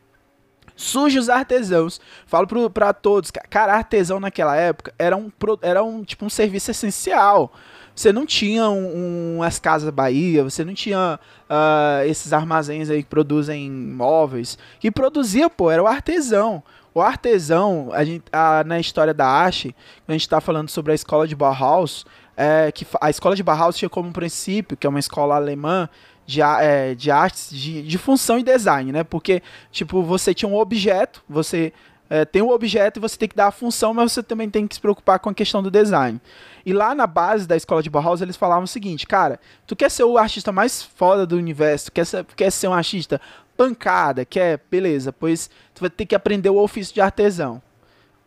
Surge 0.76 1.18
os 1.18 1.28
artesãos. 1.28 2.00
Falo 2.26 2.48
para 2.70 2.92
todos, 2.92 3.30
cara, 3.30 3.74
artesão 3.74 4.18
naquela 4.18 4.56
época 4.56 4.92
era 4.98 5.16
um, 5.16 5.30
era 5.62 5.84
um 5.84 6.02
tipo 6.02 6.24
um 6.24 6.30
serviço 6.30 6.70
essencial. 6.70 7.52
Você 7.94 8.12
não 8.12 8.26
tinha 8.26 8.68
um, 8.68 9.36
um 9.36 9.42
as 9.42 9.58
casas 9.58 9.90
Bahia, 9.90 10.42
você 10.42 10.64
não 10.64 10.74
tinha 10.74 11.18
uh, 11.48 12.06
esses 12.06 12.32
armazéns 12.32 12.90
aí 12.90 13.02
que 13.02 13.08
produzem 13.08 13.70
móveis. 13.70 14.58
Que 14.80 14.90
produzia, 14.90 15.48
pô, 15.48 15.70
era 15.70 15.82
o 15.82 15.86
artesão. 15.86 16.62
O 16.92 17.00
artesão, 17.00 17.90
a 17.92 18.04
gente, 18.04 18.24
a, 18.32 18.64
na 18.64 18.78
história 18.80 19.12
da 19.14 19.26
arte, 19.26 19.74
a 20.06 20.12
gente 20.12 20.22
está 20.22 20.40
falando 20.40 20.68
sobre 20.68 20.92
a 20.92 20.94
escola 20.94 21.26
de 21.26 21.34
Bauhaus, 21.34 22.04
é, 22.36 22.70
que 22.72 22.86
a 23.00 23.10
escola 23.10 23.34
de 23.36 23.42
Bauhaus 23.42 23.76
tinha 23.76 23.88
como 23.88 24.12
princípio, 24.12 24.76
que 24.76 24.86
é 24.86 24.90
uma 24.90 25.00
escola 25.00 25.36
alemã, 25.36 25.88
de, 26.26 26.40
é, 26.40 26.94
de 26.94 27.10
artes 27.10 27.50
de, 27.50 27.82
de 27.82 27.98
função 27.98 28.38
e 28.38 28.42
design, 28.42 28.92
né? 28.92 29.04
Porque, 29.04 29.42
tipo, 29.70 30.02
você 30.02 30.32
tinha 30.32 30.48
um 30.48 30.56
objeto, 30.56 31.22
você 31.28 31.72
é, 32.08 32.24
tem 32.24 32.42
um 32.42 32.50
objeto 32.50 32.98
e 32.98 33.00
você 33.00 33.16
tem 33.16 33.28
que 33.28 33.36
dar 33.36 33.48
a 33.48 33.50
função, 33.50 33.92
mas 33.92 34.12
você 34.12 34.22
também 34.22 34.48
tem 34.48 34.66
que 34.66 34.74
se 34.74 34.80
preocupar 34.80 35.18
com 35.18 35.28
a 35.30 35.34
questão 35.34 35.62
do 35.62 35.70
design. 35.70 36.20
E 36.64 36.72
lá 36.72 36.94
na 36.94 37.06
base 37.06 37.46
da 37.46 37.56
escola 37.56 37.82
de 37.82 37.90
Bauhaus, 37.90 38.20
eles 38.20 38.36
falavam 38.36 38.64
o 38.64 38.68
seguinte, 38.68 39.06
cara, 39.06 39.38
tu 39.66 39.76
quer 39.76 39.90
ser 39.90 40.04
o 40.04 40.16
artista 40.16 40.50
mais 40.50 40.82
foda 40.82 41.26
do 41.26 41.36
universo, 41.36 41.92
quer 41.92 42.06
ser, 42.06 42.24
quer 42.36 42.50
ser 42.50 42.68
um 42.68 42.72
artista 42.72 43.20
pancada, 43.56 44.24
quer, 44.24 44.60
beleza, 44.70 45.12
pois 45.12 45.50
tu 45.74 45.80
vai 45.80 45.90
ter 45.90 46.06
que 46.06 46.14
aprender 46.14 46.50
o 46.50 46.58
ofício 46.58 46.94
de 46.94 47.00
artesão. 47.00 47.62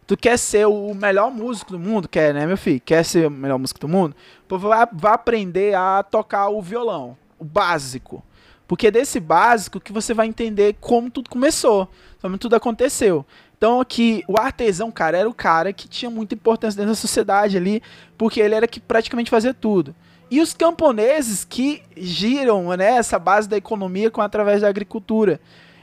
Tu 0.06 0.16
quer 0.16 0.38
ser 0.38 0.66
o 0.68 0.94
melhor 0.94 1.30
músico 1.32 1.72
do 1.72 1.80
mundo? 1.80 2.08
Quer, 2.08 2.34
né, 2.34 2.46
meu 2.46 2.58
filho? 2.58 2.80
Quer 2.80 3.04
ser 3.04 3.28
o 3.28 3.32
melhor 3.32 3.58
músico 3.58 3.80
do 3.80 3.90
mundo? 3.90 4.16
Vai, 4.48 4.88
vai 4.94 5.14
aprender 5.14 5.76
a 5.76 6.02
tocar 6.02 6.48
o 6.48 6.62
violão 6.62 7.18
o 7.40 7.46
básico. 7.46 8.24
Porque 8.68 8.88
é 8.88 8.92
desse 8.92 9.20
básico 9.20 9.80
que 9.80 9.94
você 9.94 10.14
vai 10.14 10.28
entender 10.28 10.76
como 10.82 11.10
tudo 11.10 11.30
começou, 11.30 11.90
como 12.22 12.38
tudo 12.38 12.56
aconteceu. 12.56 13.26
Então 13.58 13.82
aqui, 13.82 14.24
o 14.28 14.40
artesão, 14.40 14.92
cara, 14.92 15.18
era 15.18 15.28
o 15.28 15.34
cara 15.34 15.74
que 15.74 15.88
tinha 15.88 16.12
muita 16.12 16.36
importância 16.36 16.78
dentro 16.78 16.92
da 16.92 16.96
sociedade 16.96 17.58
ali, 17.58 17.82
porque 18.18 18.40
ele 18.40 18.54
era 18.54 18.68
que 18.68 18.80
praticamente 18.80 19.32
fazia 19.32 19.54
tudo. 19.54 19.96
E 20.30 20.42
os 20.42 20.54
camponeses 20.54 21.44
que 21.44 21.82
giram 21.96 22.76
né, 22.78 22.98
essa 22.98 23.18
base 23.18 23.50
da 23.50 23.58
economia 23.58 24.12
com 24.12 24.22
através 24.22 24.62
da 24.62 24.68
agricultura. 24.68 25.40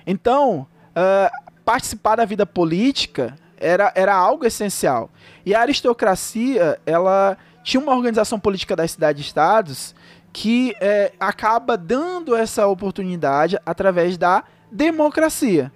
Então, 0.07 0.67
uh, 0.91 1.51
participar 1.65 2.17
da 2.17 2.25
vida 2.25 2.47
política 2.47 3.35
era, 3.57 3.93
era 3.97 4.15
algo 4.15 4.45
essencial. 4.45 5.11
E 5.45 5.55
a 5.55 5.61
aristocracia, 5.61 6.79
ela 6.87 7.37
tinha 7.65 7.81
uma 7.81 7.95
organização 7.95 8.39
política 8.39 8.77
das 8.77 8.93
cidades-estados 8.93 9.95
que 10.33 10.75
acaba 11.19 11.77
dando 11.77 12.35
essa 12.35 12.67
oportunidade 12.67 13.57
através 13.65 14.19
da 14.19 14.45
democracia. 14.71 15.73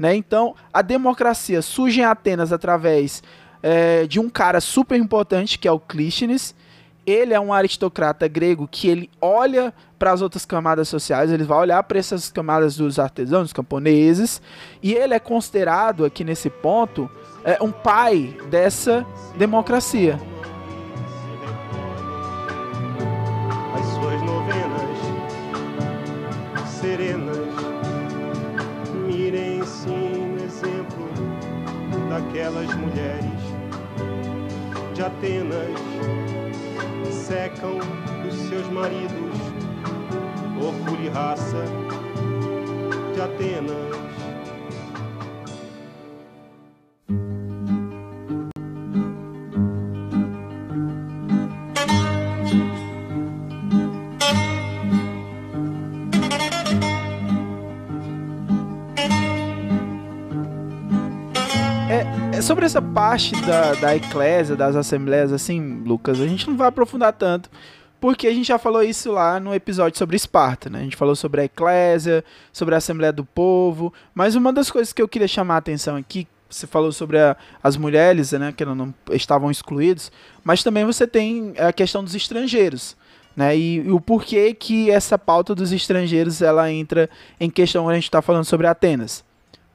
Né? 0.00 0.16
Então, 0.16 0.54
a 0.72 0.80
democracia 0.80 1.60
surge 1.60 2.00
em 2.00 2.04
Atenas 2.04 2.54
através 2.54 3.22
é, 3.62 4.06
de 4.06 4.18
um 4.18 4.30
cara 4.30 4.58
super 4.58 4.98
importante 4.98 5.58
que 5.58 5.68
é 5.68 5.72
o 5.72 5.78
Clístenes. 5.78 6.54
Ele 7.04 7.34
é 7.34 7.38
um 7.38 7.52
aristocrata 7.52 8.26
grego 8.26 8.66
que 8.66 8.88
ele 8.88 9.10
olha 9.20 9.74
para 9.98 10.10
as 10.10 10.22
outras 10.22 10.46
camadas 10.46 10.88
sociais, 10.88 11.30
ele 11.30 11.44
vai 11.44 11.58
olhar 11.58 11.82
para 11.82 11.98
essas 11.98 12.30
camadas 12.30 12.78
dos 12.78 12.98
artesãos, 12.98 13.42
dos 13.42 13.52
camponeses, 13.52 14.40
e 14.82 14.94
ele 14.94 15.12
é 15.12 15.18
considerado 15.18 16.06
aqui 16.06 16.24
nesse 16.24 16.48
ponto 16.48 17.10
é, 17.44 17.62
um 17.62 17.70
pai 17.70 18.34
dessa 18.48 19.06
democracia. 19.36 20.18
Daquelas 32.20 32.74
mulheres 32.74 33.24
de 34.94 35.02
Atenas 35.02 35.80
secam 37.10 37.78
os 38.28 38.34
seus 38.48 38.68
maridos, 38.68 39.36
orgulho 40.60 41.04
e 41.04 41.08
raça 41.08 41.64
de 43.14 43.20
Atenas. 43.20 43.99
Sobre 62.60 62.66
essa 62.66 62.82
parte 62.82 63.34
da, 63.40 63.72
da 63.72 63.96
eclésia, 63.96 64.54
das 64.54 64.76
assembleias, 64.76 65.32
assim, 65.32 65.82
Lucas, 65.82 66.20
a 66.20 66.26
gente 66.26 66.46
não 66.46 66.58
vai 66.58 66.68
aprofundar 66.68 67.10
tanto, 67.14 67.48
porque 67.98 68.26
a 68.26 68.34
gente 68.34 68.48
já 68.48 68.58
falou 68.58 68.82
isso 68.82 69.10
lá 69.10 69.40
no 69.40 69.54
episódio 69.54 69.98
sobre 69.98 70.14
Esparta, 70.14 70.68
né? 70.68 70.80
A 70.80 70.82
gente 70.82 70.96
falou 70.96 71.16
sobre 71.16 71.40
a 71.40 71.44
eclésia, 71.44 72.22
sobre 72.52 72.74
a 72.74 72.78
Assembleia 72.78 73.14
do 73.14 73.24
Povo, 73.24 73.94
mas 74.14 74.34
uma 74.34 74.52
das 74.52 74.70
coisas 74.70 74.92
que 74.92 75.00
eu 75.00 75.08
queria 75.08 75.26
chamar 75.26 75.54
a 75.54 75.58
atenção 75.58 75.96
aqui, 75.96 76.28
você 76.50 76.66
falou 76.66 76.92
sobre 76.92 77.18
a, 77.18 77.34
as 77.62 77.78
mulheres, 77.78 78.32
né, 78.32 78.52
que 78.54 78.62
não, 78.62 78.92
estavam 79.10 79.50
excluídos, 79.50 80.12
mas 80.44 80.62
também 80.62 80.84
você 80.84 81.06
tem 81.06 81.54
a 81.56 81.72
questão 81.72 82.04
dos 82.04 82.14
estrangeiros. 82.14 82.94
Né, 83.34 83.56
e, 83.56 83.76
e, 83.76 83.90
o 83.90 84.00
porquê 84.00 84.52
que 84.52 84.90
essa 84.90 85.16
pauta 85.16 85.54
dos 85.54 85.72
estrangeiros 85.72 86.42
ela 86.42 86.70
entra 86.70 87.08
em 87.38 87.48
questão 87.48 87.84
quando 87.84 87.92
a 87.92 87.94
gente 87.94 88.04
está 88.04 88.20
falando 88.20 88.44
sobre 88.44 88.66
Atenas 88.66 89.24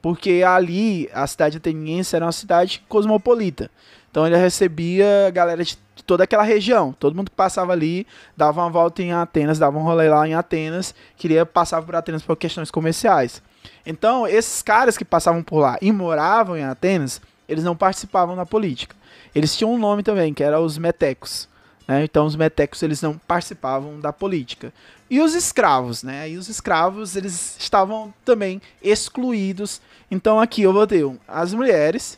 porque 0.06 0.44
ali 0.46 1.10
a 1.12 1.26
cidade 1.26 1.58
ateniense 1.58 2.16
era 2.16 2.24
uma 2.24 2.32
cidade 2.32 2.86
cosmopolita. 2.88 3.72
Então 4.12 4.28
ele 4.28 4.38
recebia 4.38 5.26
a 5.28 5.32
galera 5.32 5.64
de 5.64 5.76
toda 6.06 6.26
aquela 6.26 6.44
região. 6.44 6.94
Todo 6.94 7.16
mundo 7.16 7.32
que 7.32 7.36
passava 7.36 7.72
ali 7.72 8.06
dava 8.38 8.62
uma 8.62 8.70
volta 8.70 9.02
em 9.02 9.12
Atenas, 9.12 9.58
dava 9.58 9.80
um 9.80 9.82
rolê 9.82 10.08
lá 10.08 10.28
em 10.28 10.36
Atenas, 10.36 10.94
queria 11.18 11.44
passar 11.44 11.82
por 11.82 11.96
Atenas 11.96 12.22
por 12.22 12.38
questões 12.38 12.70
comerciais. 12.70 13.42
Então, 13.84 14.28
esses 14.28 14.62
caras 14.62 14.96
que 14.96 15.04
passavam 15.04 15.42
por 15.42 15.58
lá 15.58 15.76
e 15.82 15.92
moravam 15.92 16.56
em 16.56 16.64
Atenas, 16.64 17.20
eles 17.50 17.64
não 17.64 17.76
participavam 17.76 18.36
da 18.36 18.46
política. 18.46 18.96
Eles 19.34 19.58
tinham 19.58 19.74
um 19.74 19.80
nome 19.80 20.04
também, 20.04 20.36
que 20.36 20.44
era 20.44 20.60
os 20.60 20.78
metecos. 20.78 21.50
Né? 21.88 22.04
Então, 22.04 22.28
os 22.28 22.36
metecos 22.36 22.84
eles 22.84 23.02
não 23.02 23.18
participavam 23.18 24.00
da 24.00 24.14
política. 24.14 24.72
E 25.10 25.20
os 25.22 25.36
escravos, 25.36 26.02
né? 26.02 26.30
E 26.30 26.38
os 26.38 26.50
escravos 26.50 27.16
eles 27.16 27.58
estavam 27.60 28.14
também 28.24 28.60
excluídos 28.82 29.80
então 30.10 30.40
aqui 30.40 30.64
eu 30.64 30.74
botei 30.74 31.02
as 31.28 31.54
mulheres, 31.54 32.18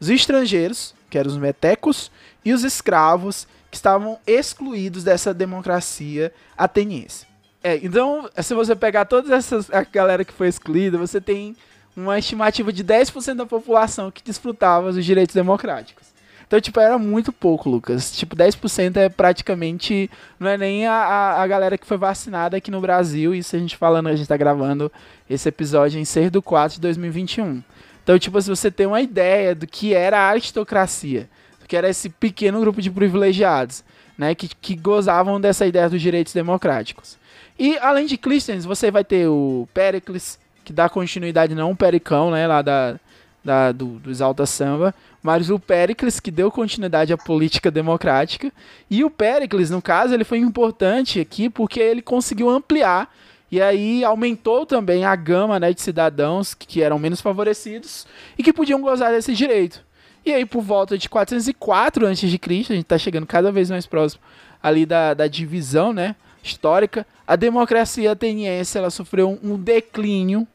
os 0.00 0.08
estrangeiros, 0.08 0.94
que 1.10 1.18
eram 1.18 1.30
os 1.30 1.36
metecos, 1.36 2.10
e 2.44 2.52
os 2.52 2.64
escravos, 2.64 3.46
que 3.70 3.76
estavam 3.76 4.18
excluídos 4.26 5.04
dessa 5.04 5.34
democracia 5.34 6.32
ateniense. 6.56 7.26
É, 7.62 7.76
então, 7.76 8.28
se 8.40 8.54
você 8.54 8.74
pegar 8.74 9.04
toda 9.04 9.34
essa 9.34 9.60
galera 9.92 10.24
que 10.24 10.32
foi 10.32 10.48
excluída, 10.48 10.96
você 10.96 11.20
tem 11.20 11.56
uma 11.96 12.18
estimativa 12.18 12.72
de 12.72 12.84
10% 12.84 13.34
da 13.34 13.46
população 13.46 14.10
que 14.10 14.22
desfrutava 14.22 14.92
dos 14.92 15.04
direitos 15.04 15.34
democráticos. 15.34 16.06
Então, 16.48 16.58
tipo, 16.60 16.80
era 16.80 16.98
muito 16.98 17.30
pouco, 17.30 17.68
Lucas. 17.68 18.10
Tipo, 18.10 18.34
10% 18.34 18.96
é 18.96 19.08
praticamente. 19.10 20.10
Não 20.40 20.48
é 20.48 20.56
nem 20.56 20.86
a, 20.86 21.42
a, 21.42 21.46
galera 21.46 21.76
que 21.76 21.86
foi 21.86 21.98
vacinada 21.98 22.56
aqui 22.56 22.70
no 22.70 22.80
Brasil. 22.80 23.34
Isso 23.34 23.54
a 23.54 23.58
gente 23.58 23.76
falando, 23.76 24.08
a 24.08 24.16
gente 24.16 24.26
tá 24.26 24.36
gravando 24.36 24.90
esse 25.28 25.46
episódio 25.46 26.00
em 26.00 26.06
6 26.06 26.30
do 26.30 26.40
4 26.40 26.76
de 26.76 26.80
2021. 26.80 27.62
Então, 28.02 28.18
tipo, 28.18 28.40
se 28.40 28.48
você 28.48 28.70
tem 28.70 28.86
uma 28.86 29.02
ideia 29.02 29.54
do 29.54 29.66
que 29.66 29.92
era 29.92 30.18
a 30.18 30.28
aristocracia, 30.30 31.28
que 31.68 31.76
era 31.76 31.90
esse 31.90 32.08
pequeno 32.08 32.58
grupo 32.60 32.80
de 32.80 32.90
privilegiados, 32.90 33.84
né, 34.16 34.34
que, 34.34 34.48
que 34.48 34.74
gozavam 34.74 35.38
dessa 35.38 35.66
ideia 35.66 35.90
dos 35.90 36.00
direitos 36.00 36.32
democráticos. 36.32 37.18
E 37.58 37.76
além 37.78 38.06
de 38.06 38.16
Clístenes, 38.16 38.64
você 38.64 38.90
vai 38.90 39.04
ter 39.04 39.28
o 39.28 39.68
Pericles, 39.74 40.38
que 40.64 40.72
dá 40.72 40.88
continuidade 40.88 41.54
não 41.54 41.72
o 41.72 41.76
Pericão, 41.76 42.30
né, 42.30 42.46
lá 42.46 42.62
da, 42.62 42.98
da 43.44 43.70
do, 43.70 43.98
do 43.98 44.10
Exalta 44.10 44.46
Samba, 44.46 44.94
mas 45.28 45.50
o 45.50 45.58
Pericles, 45.58 46.18
que 46.18 46.30
deu 46.30 46.50
continuidade 46.50 47.12
à 47.12 47.18
política 47.18 47.70
democrática. 47.70 48.50
E 48.88 49.04
o 49.04 49.10
Pericles, 49.10 49.68
no 49.68 49.82
caso, 49.82 50.14
ele 50.14 50.24
foi 50.24 50.38
importante 50.38 51.20
aqui 51.20 51.50
porque 51.50 51.78
ele 51.78 52.00
conseguiu 52.00 52.48
ampliar 52.48 53.14
e 53.52 53.60
aí 53.60 54.02
aumentou 54.02 54.64
também 54.64 55.04
a 55.04 55.14
gama 55.14 55.60
né, 55.60 55.70
de 55.70 55.82
cidadãos 55.82 56.54
que, 56.54 56.82
eram 56.82 56.98
menos 56.98 57.20
favorecidos 57.20 58.06
e 58.38 58.42
que 58.42 58.54
podiam 58.54 58.80
gozar 58.80 59.12
desse 59.12 59.34
direito. 59.34 59.84
E 60.24 60.32
aí, 60.32 60.46
por 60.46 60.62
volta 60.62 60.96
de 60.96 61.10
404 61.10 62.06
a.C., 62.06 62.24
a 62.24 62.24
gente 62.24 62.76
está 62.78 62.96
chegando 62.96 63.26
cada 63.26 63.52
vez 63.52 63.68
mais 63.68 63.84
próximo 63.84 64.22
ali 64.62 64.86
da, 64.86 65.12
da 65.12 65.26
divisão 65.26 65.92
né, 65.92 66.16
histórica, 66.42 67.06
a 67.26 67.36
democracia 67.36 68.12
ateniense 68.12 68.78
ela 68.78 68.88
sofreu 68.88 69.38
um 69.42 69.58
declínio. 69.58 70.48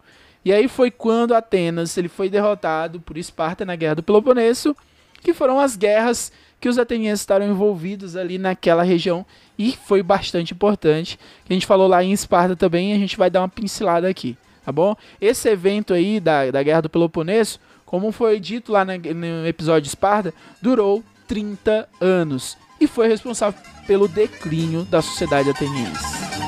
E 0.43 0.51
aí 0.51 0.67
foi 0.67 0.91
quando 0.91 1.33
Atenas 1.33 1.97
ele 1.97 2.09
foi 2.09 2.29
derrotado 2.29 2.99
por 2.99 3.17
Esparta 3.17 3.65
na 3.65 3.75
Guerra 3.75 3.95
do 3.95 4.03
Peloponeso, 4.03 4.75
que 5.21 5.33
foram 5.33 5.59
as 5.59 5.75
guerras 5.75 6.31
que 6.59 6.69
os 6.69 6.77
atenienses 6.77 7.21
estavam 7.21 7.47
envolvidos 7.47 8.15
ali 8.15 8.37
naquela 8.37 8.83
região 8.83 9.25
e 9.57 9.71
foi 9.71 10.03
bastante 10.03 10.53
importante. 10.53 11.19
A 11.49 11.53
gente 11.53 11.65
falou 11.65 11.87
lá 11.87 12.03
em 12.03 12.11
Esparta 12.11 12.55
também, 12.55 12.93
a 12.93 12.97
gente 12.97 13.17
vai 13.17 13.29
dar 13.29 13.41
uma 13.41 13.49
pincelada 13.49 14.07
aqui, 14.07 14.37
tá 14.65 14.71
bom? 14.71 14.95
Esse 15.19 15.49
evento 15.49 15.93
aí 15.93 16.19
da, 16.19 16.51
da 16.51 16.63
Guerra 16.63 16.81
do 16.81 16.89
Peloponeso 16.89 17.59
como 17.93 18.11
foi 18.11 18.39
dito 18.39 18.71
lá 18.71 18.83
no 18.83 19.47
episódio 19.47 19.83
de 19.83 19.89
Esparta, 19.89 20.33
durou 20.59 21.03
30 21.27 21.87
anos 22.01 22.57
e 22.81 22.87
foi 22.87 23.07
responsável 23.07 23.61
pelo 23.85 24.07
declínio 24.07 24.83
da 24.83 24.99
sociedade 24.99 25.51
ateniense. 25.51 26.42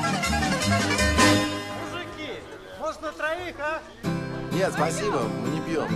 Yes, 4.55 4.73
спасибо, 4.73 5.19
мы 5.43 5.49
не 5.49 5.61
пьем. 5.61 5.87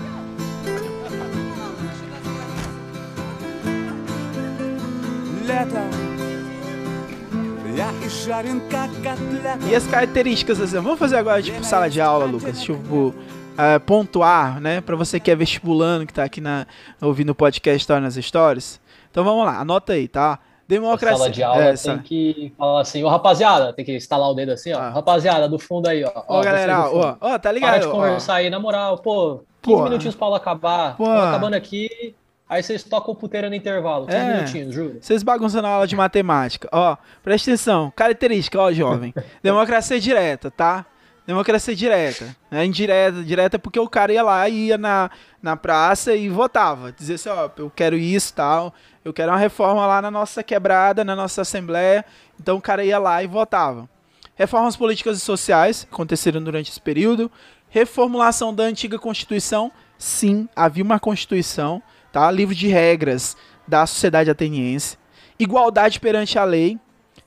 E 9.69 9.75
as 9.75 9.85
características, 9.87 10.59
assim, 10.59 10.75
vamos 10.75 10.97
fazer 10.97 11.17
agora 11.17 11.41
tipo 11.41 11.63
sala 11.63 11.89
de 11.89 12.01
aula, 12.01 12.25
Lucas, 12.25 12.61
tipo 12.61 13.13
uh, 13.55 13.79
pontuar, 13.85 14.59
né? 14.59 14.81
Para 14.81 14.95
você 14.95 15.19
que 15.19 15.29
é 15.29 15.35
vestibulando, 15.35 16.05
que 16.05 16.13
tá 16.13 16.23
aqui 16.23 16.41
na, 16.41 16.65
ouvindo 17.01 17.29
o 17.29 17.35
podcast 17.35 17.77
História 17.77 18.01
nas 18.01 18.15
Stories. 18.15 18.79
Então 19.11 19.23
vamos 19.23 19.45
lá, 19.45 19.59
anota 19.59 19.93
aí, 19.93 20.07
tá? 20.07 20.39
Democracia. 20.70 21.14
A 21.14 21.18
sala 21.18 21.30
de 21.30 21.42
aula 21.42 21.64
é, 21.64 21.74
tem 21.74 21.98
que 21.98 22.52
falar 22.56 22.80
assim, 22.80 23.02
ô 23.02 23.08
rapaziada, 23.08 23.72
tem 23.72 23.84
que 23.84 23.96
instalar 23.96 24.30
o 24.30 24.34
dedo 24.34 24.52
assim, 24.52 24.72
ó. 24.72 24.78
Ah. 24.78 24.90
Rapaziada, 24.90 25.48
do 25.48 25.58
fundo 25.58 25.88
aí, 25.88 26.04
ó. 26.04 26.22
Ô, 26.28 26.40
galera, 26.40 26.88
ó, 26.88 27.16
ó, 27.20 27.38
tá 27.38 27.50
ligado? 27.50 27.72
Para 27.72 27.80
de 27.80 27.88
conversar 27.88 28.34
ó. 28.34 28.36
aí, 28.36 28.48
na 28.48 28.60
moral, 28.60 28.98
pô, 28.98 29.42
15 29.62 29.76
Pô. 29.76 29.82
minutinhos 29.82 30.14
pra 30.14 30.26
aula 30.26 30.36
acabar. 30.36 30.96
Pô. 30.96 31.10
acabando 31.10 31.54
aqui, 31.54 32.14
aí 32.48 32.62
vocês 32.62 32.84
tocam 32.84 33.16
puteira 33.16 33.48
no 33.48 33.54
intervalo. 33.56 34.06
15 34.06 34.16
é. 34.16 34.34
minutinhos, 34.34 34.74
juro. 34.74 34.98
Vocês 35.00 35.24
bagunçam 35.24 35.60
na 35.60 35.70
aula 35.70 35.88
de 35.88 35.96
matemática. 35.96 36.68
Ó, 36.70 36.96
presta 37.20 37.50
atenção, 37.50 37.92
característica, 37.96 38.60
ó, 38.60 38.72
jovem. 38.72 39.12
Democracia 39.42 39.98
direta, 39.98 40.52
tá? 40.52 40.86
Democracia 41.26 41.76
direta. 41.76 42.36
Né? 42.50 42.64
Indireta, 42.64 43.22
direta 43.22 43.58
porque 43.58 43.78
o 43.78 43.88
cara 43.88 44.12
ia 44.12 44.22
lá, 44.22 44.48
ia 44.48 44.78
na, 44.78 45.10
na 45.42 45.56
praça 45.56 46.14
e 46.14 46.28
votava. 46.28 46.92
Dizia 46.92 47.14
assim, 47.16 47.28
ó, 47.28 47.48
eu 47.56 47.70
quero 47.70 47.96
isso 47.96 48.32
tal, 48.34 48.72
eu 49.04 49.12
quero 49.12 49.32
uma 49.32 49.38
reforma 49.38 49.86
lá 49.86 50.02
na 50.02 50.10
nossa 50.10 50.42
quebrada, 50.42 51.04
na 51.04 51.16
nossa 51.16 51.42
assembleia. 51.42 52.04
Então 52.38 52.56
o 52.56 52.60
cara 52.60 52.84
ia 52.84 52.98
lá 52.98 53.22
e 53.22 53.26
votava. 53.26 53.88
Reformas 54.34 54.76
políticas 54.76 55.18
e 55.18 55.20
sociais 55.20 55.86
aconteceram 55.90 56.42
durante 56.42 56.70
esse 56.70 56.80
período. 56.80 57.30
Reformulação 57.68 58.54
da 58.54 58.64
antiga 58.64 58.98
Constituição. 58.98 59.72
Sim, 59.98 60.48
havia 60.54 60.84
uma 60.84 60.98
Constituição, 60.98 61.82
tá? 62.12 62.30
Livro 62.30 62.54
de 62.54 62.68
regras 62.68 63.36
da 63.66 63.86
sociedade 63.86 64.30
ateniense. 64.30 64.98
Igualdade 65.38 66.00
perante 66.00 66.38
a 66.38 66.44
lei, 66.44 66.78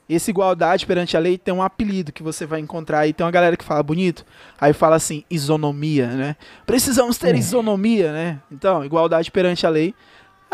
esse 0.08 0.30
igualdade 0.30 0.84
perante 0.84 1.16
a 1.16 1.20
lei 1.20 1.38
tem 1.38 1.54
um 1.54 1.62
apelido 1.62 2.12
que 2.12 2.22
você 2.22 2.44
vai 2.44 2.60
encontrar 2.60 3.00
aí. 3.00 3.12
Tem 3.12 3.24
uma 3.24 3.30
galera 3.30 3.56
que 3.56 3.64
fala 3.64 3.82
bonito, 3.82 4.24
aí 4.60 4.72
fala 4.72 4.96
assim, 4.96 5.24
isonomia, 5.30 6.08
né? 6.08 6.36
Precisamos 6.66 7.16
ter 7.16 7.34
hum. 7.34 7.38
isonomia, 7.38 8.12
né? 8.12 8.40
Então, 8.52 8.84
igualdade 8.84 9.30
perante 9.30 9.66
a 9.66 9.70
lei. 9.70 9.94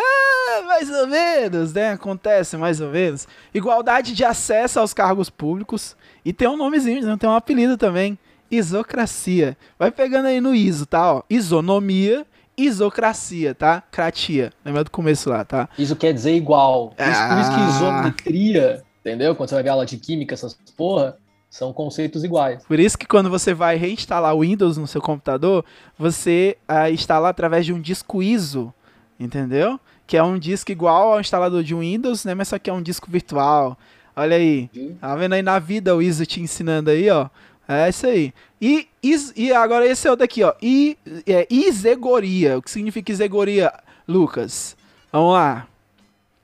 Ah, 0.00 0.62
mais 0.62 0.90
ou 0.90 1.06
menos, 1.06 1.72
né? 1.72 1.92
Acontece 1.92 2.56
mais 2.56 2.80
ou 2.80 2.90
menos. 2.90 3.28
Igualdade 3.52 4.14
de 4.14 4.24
acesso 4.24 4.80
aos 4.80 4.94
cargos 4.94 5.28
públicos. 5.28 5.96
E 6.24 6.32
tem 6.32 6.48
um 6.48 6.56
nomezinho, 6.56 7.06
né? 7.06 7.16
tem 7.18 7.28
um 7.28 7.34
apelido 7.34 7.76
também. 7.76 8.18
Isocracia. 8.50 9.56
Vai 9.78 9.90
pegando 9.90 10.26
aí 10.26 10.40
no 10.40 10.54
ISO, 10.54 10.86
tá? 10.86 11.14
Ó, 11.14 11.22
isonomia, 11.28 12.26
isocracia, 12.56 13.54
tá? 13.54 13.82
Cratia. 13.90 14.52
Lembra 14.64 14.84
do 14.84 14.90
começo 14.90 15.30
lá, 15.30 15.44
tá? 15.44 15.68
Isso 15.78 15.94
quer 15.94 16.12
dizer 16.12 16.34
igual. 16.34 16.94
Ah. 16.98 17.28
Por 17.28 17.40
isso 17.40 17.50
que 17.52 17.60
ah. 17.60 17.68
isometria 17.68 18.84
Entendeu? 19.00 19.34
Quando 19.34 19.48
você 19.48 19.54
vai 19.54 19.64
ver 19.64 19.70
aula 19.70 19.86
de 19.86 19.96
química, 19.96 20.34
essas 20.34 20.56
porra, 20.76 21.16
são 21.48 21.72
conceitos 21.72 22.22
iguais. 22.22 22.62
Por 22.64 22.78
isso 22.78 22.98
que 22.98 23.06
quando 23.06 23.30
você 23.30 23.54
vai 23.54 23.76
reinstalar 23.76 24.34
o 24.34 24.40
Windows 24.40 24.76
no 24.76 24.86
seu 24.86 25.00
computador, 25.00 25.64
você 25.98 26.56
uh, 26.68 26.92
instala 26.92 27.30
através 27.30 27.64
de 27.64 27.72
um 27.72 27.80
disco 27.80 28.22
ISO, 28.22 28.72
entendeu? 29.18 29.80
Que 30.10 30.16
é 30.16 30.22
um 30.24 30.40
disco 30.40 30.72
igual 30.72 31.12
ao 31.12 31.20
instalador 31.20 31.62
de 31.62 31.72
Windows, 31.72 32.24
né? 32.24 32.34
Mas 32.34 32.48
só 32.48 32.58
que 32.58 32.68
é 32.68 32.72
um 32.72 32.82
disco 32.82 33.08
virtual. 33.08 33.78
Olha 34.16 34.36
aí. 34.36 34.68
Tá 35.00 35.14
vendo 35.14 35.34
aí 35.34 35.40
na 35.40 35.60
vida 35.60 35.94
o 35.94 36.02
ISO 36.02 36.26
te 36.26 36.40
ensinando 36.40 36.90
aí, 36.90 37.08
ó. 37.08 37.28
É 37.68 37.88
isso 37.88 38.08
aí. 38.08 38.34
E, 38.60 38.88
is, 39.00 39.32
e 39.36 39.52
agora 39.52 39.86
esse 39.86 40.08
é 40.08 40.10
o 40.10 40.16
daqui, 40.16 40.42
ó. 40.42 40.52
I, 40.60 40.98
é, 41.24 41.46
isegoria. 41.48 42.58
O 42.58 42.62
que 42.62 42.72
significa 42.72 43.12
isegoria, 43.12 43.72
Lucas? 44.08 44.76
Vamos 45.12 45.34
lá. 45.34 45.68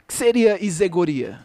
O 0.05 0.07
que 0.07 0.14
seria 0.14 0.64
isegoria? 0.64 1.41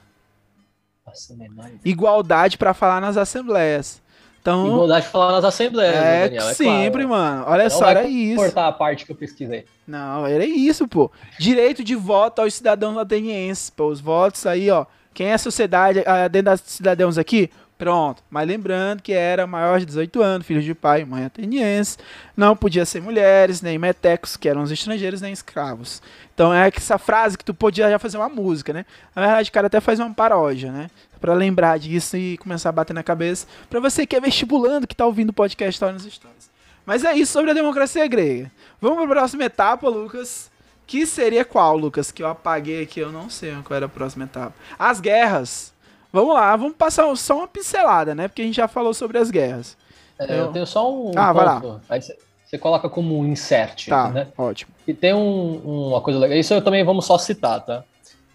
Igualdade 1.83 2.55
para 2.55 2.75
falar 2.75 3.01
nas 3.01 3.17
assembleias. 3.17 3.99
Então, 4.41 4.65
Igualdade 4.65 5.05
falar 5.07 5.33
nas 5.33 5.45
assembleias, 5.45 5.95
é, 5.95 6.23
Daniel, 6.23 6.49
é 6.49 6.53
sempre, 6.55 7.05
claro. 7.05 7.09
mano. 7.09 7.43
Olha 7.47 7.63
Não 7.65 7.69
só, 7.69 7.89
era 7.89 8.03
isso. 8.07 8.37
cortar 8.37 8.67
a 8.67 8.71
parte 8.71 9.05
que 9.05 9.11
eu 9.11 9.15
pesquisei. 9.15 9.65
Não, 9.87 10.25
era 10.25 10.43
isso, 10.43 10.87
pô. 10.87 11.11
Direito 11.37 11.83
de 11.83 11.95
voto 11.95 12.41
aos 12.41 12.55
cidadãos 12.55 12.97
atenienses, 12.97 13.69
pô. 13.69 13.85
Os 13.85 14.01
votos 14.01 14.45
aí, 14.47 14.71
ó. 14.71 14.85
Quem 15.13 15.27
é 15.27 15.33
a 15.33 15.37
sociedade 15.37 16.03
ah, 16.07 16.27
dentro 16.27 16.45
das 16.45 16.61
cidadãos 16.61 17.17
aqui? 17.17 17.51
Pronto. 17.81 18.21
Mas 18.29 18.47
lembrando 18.47 19.01
que 19.01 19.11
era 19.11 19.47
maior 19.47 19.79
de 19.79 19.87
18 19.87 20.21
anos, 20.21 20.45
filho 20.45 20.61
de 20.61 20.75
pai 20.75 21.01
e 21.01 21.05
mãe 21.05 21.25
ateniense. 21.25 21.97
Não 22.37 22.55
podia 22.55 22.85
ser 22.85 23.01
mulheres, 23.01 23.59
nem 23.59 23.79
metecos, 23.79 24.37
que 24.37 24.47
eram 24.47 24.61
os 24.61 24.69
estrangeiros, 24.69 25.19
nem 25.19 25.33
escravos. 25.33 25.99
Então 26.31 26.53
é 26.53 26.71
essa 26.77 26.99
frase 26.99 27.35
que 27.35 27.43
tu 27.43 27.55
podia 27.55 27.89
já 27.89 27.97
fazer 27.97 28.17
uma 28.17 28.29
música, 28.29 28.71
né? 28.71 28.85
Na 29.15 29.23
verdade, 29.23 29.49
o 29.49 29.51
cara 29.51 29.65
até 29.65 29.81
faz 29.81 29.99
uma 29.99 30.13
paródia, 30.13 30.71
né? 30.71 30.91
para 31.19 31.33
lembrar 31.33 31.79
disso 31.79 32.17
e 32.17 32.37
começar 32.37 32.69
a 32.69 32.71
bater 32.71 32.93
na 32.93 33.01
cabeça. 33.01 33.47
Para 33.67 33.79
você 33.79 34.05
que 34.05 34.15
é 34.15 34.19
vestibulando, 34.19 34.85
que 34.85 34.95
tá 34.95 35.05
ouvindo 35.05 35.31
o 35.31 35.33
podcast 35.33 35.71
História 35.71 35.93
nos 35.93 36.05
Histórias. 36.05 36.51
Mas 36.85 37.03
é 37.03 37.15
isso 37.15 37.33
sobre 37.33 37.49
a 37.49 37.53
democracia 37.55 38.05
grega. 38.07 38.51
Vamos 38.79 38.97
para 38.97 39.05
a 39.05 39.09
próxima 39.21 39.45
etapa, 39.45 39.89
Lucas. 39.89 40.51
Que 40.85 41.07
seria 41.07 41.43
qual, 41.43 41.75
Lucas? 41.77 42.11
Que 42.11 42.21
eu 42.21 42.27
apaguei 42.27 42.83
aqui, 42.83 42.99
eu 42.99 43.11
não 43.11 43.27
sei 43.27 43.55
qual 43.63 43.77
era 43.77 43.87
a 43.87 43.89
próxima 43.89 44.25
etapa. 44.25 44.53
As 44.77 44.99
guerras. 44.99 45.73
Vamos 46.11 46.33
lá, 46.33 46.55
vamos 46.55 46.75
passar 46.75 47.15
só 47.15 47.37
uma 47.37 47.47
pincelada, 47.47 48.13
né? 48.13 48.27
Porque 48.27 48.41
a 48.41 48.45
gente 48.45 48.55
já 48.55 48.67
falou 48.67 48.93
sobre 48.93 49.17
as 49.17 49.31
guerras. 49.31 49.77
É, 50.19 50.25
eu... 50.31 50.37
eu 50.37 50.51
tenho 50.51 50.67
só 50.67 50.91
um. 50.91 51.11
Ah, 51.15 51.33
ponto. 51.33 51.35
vai 51.35 51.45
lá. 51.45 51.79
Aí 51.89 52.01
você 52.01 52.57
coloca 52.57 52.89
como 52.89 53.17
um 53.17 53.25
insert. 53.25 53.87
Tá, 53.87 54.09
né? 54.09 54.27
ótimo. 54.37 54.71
E 54.85 54.93
tem 54.93 55.13
um, 55.13 55.87
uma 55.87 56.01
coisa 56.01 56.19
legal. 56.19 56.37
Isso 56.37 56.53
eu 56.53 56.61
também 56.61 56.83
vamos 56.83 57.05
só 57.05 57.17
citar, 57.17 57.61
tá? 57.61 57.83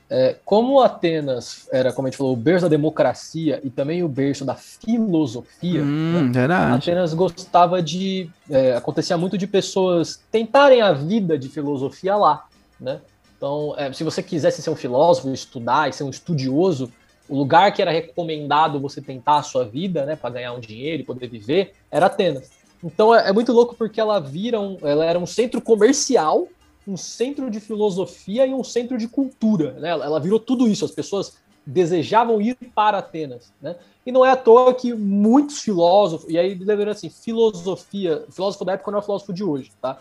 É, 0.09 0.37
como 0.45 0.81
Atenas 0.81 1.69
era, 1.73 1.93
como 1.93 2.07
a 2.07 2.11
gente 2.11 2.17
falou, 2.17 2.33
o 2.33 2.37
berço 2.37 2.63
da 2.63 2.69
democracia 2.69 3.61
e 3.65 3.69
também 3.69 4.05
o 4.05 4.09
berço 4.09 4.45
da 4.45 4.55
filosofia, 4.55 5.83
hum, 5.83 6.31
né? 6.33 6.75
Atenas 6.75 7.13
gostava 7.13 7.83
de. 7.83 8.31
É, 8.49 8.77
acontecia 8.77 9.19
muito 9.19 9.37
de 9.37 9.47
pessoas 9.47 10.21
tentarem 10.31 10.81
a 10.81 10.93
vida 10.93 11.37
de 11.37 11.49
filosofia 11.49 12.17
lá. 12.17 12.47
né? 12.81 13.01
Então, 13.37 13.75
é, 13.77 13.93
se 13.93 14.03
você 14.03 14.23
quisesse 14.23 14.63
ser 14.63 14.71
um 14.71 14.77
filósofo, 14.77 15.29
estudar 15.33 15.91
e 15.91 15.93
ser 15.93 16.05
um 16.05 16.11
estudioso, 16.11 16.91
o 17.29 17.37
lugar 17.37 17.73
que 17.73 17.83
era 17.83 17.91
recomendado 17.91 18.81
você 18.81 19.01
tentar 19.01 19.39
a 19.39 19.43
sua 19.43 19.65
vida, 19.65 20.05
né, 20.05 20.17
para 20.17 20.31
ganhar 20.31 20.53
um 20.53 20.61
dinheiro 20.61 21.03
e 21.03 21.07
poder 21.07 21.29
viver, 21.29 21.75
era 21.91 22.07
Atenas. 22.07 22.51
Então 22.83 23.15
é, 23.15 23.29
é, 23.29 23.33
muito 23.33 23.53
louco 23.53 23.75
porque 23.75 24.01
ela 24.01 24.21
vira 24.21 24.61
um, 24.61 24.79
ela 24.83 25.05
era 25.05 25.19
um 25.19 25.27
centro 25.27 25.61
comercial, 25.61 26.47
um 26.87 26.97
centro 26.97 27.51
de 27.51 27.59
filosofia 27.59 28.47
e 28.47 28.55
um 28.55 28.63
centro 28.63 28.97
de 28.97 29.09
cultura, 29.09 29.73
né? 29.73 29.89
Ela, 29.89 30.05
ela 30.05 30.21
virou 30.21 30.39
tudo 30.39 30.69
isso. 30.69 30.85
As 30.85 30.93
pessoas 30.93 31.37
desejavam 31.67 32.41
ir 32.41 32.57
para 32.75 32.99
Atenas, 32.99 33.53
né? 33.61 33.75
E 34.05 34.13
não 34.13 34.25
é 34.25 34.31
à 34.31 34.37
toa 34.37 34.73
que 34.73 34.95
muitos 34.95 35.61
filósofos, 35.61 36.31
e 36.31 36.39
aí 36.39 36.55
lembrando 36.55 36.91
assim, 36.91 37.11
filosofia, 37.11 38.25
filósofo 38.31 38.65
da 38.65 38.75
época 38.75 38.93
não 38.93 38.99
é 38.99 39.03
o 39.03 39.05
filósofo 39.05 39.33
de 39.33 39.43
hoje, 39.43 39.73
tá? 39.83 40.01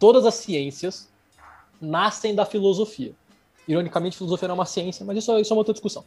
Todas 0.00 0.26
as 0.26 0.34
ciências 0.34 1.08
nascem 1.80 2.34
da 2.34 2.44
filosofia. 2.44 3.14
Ironicamente, 3.68 4.16
filosofia 4.16 4.48
não 4.48 4.54
é 4.54 4.58
uma 4.58 4.66
ciência, 4.66 5.06
mas 5.06 5.16
isso, 5.18 5.38
isso 5.38 5.52
é 5.52 5.54
uma 5.54 5.60
outra 5.60 5.72
discussão. 5.72 6.04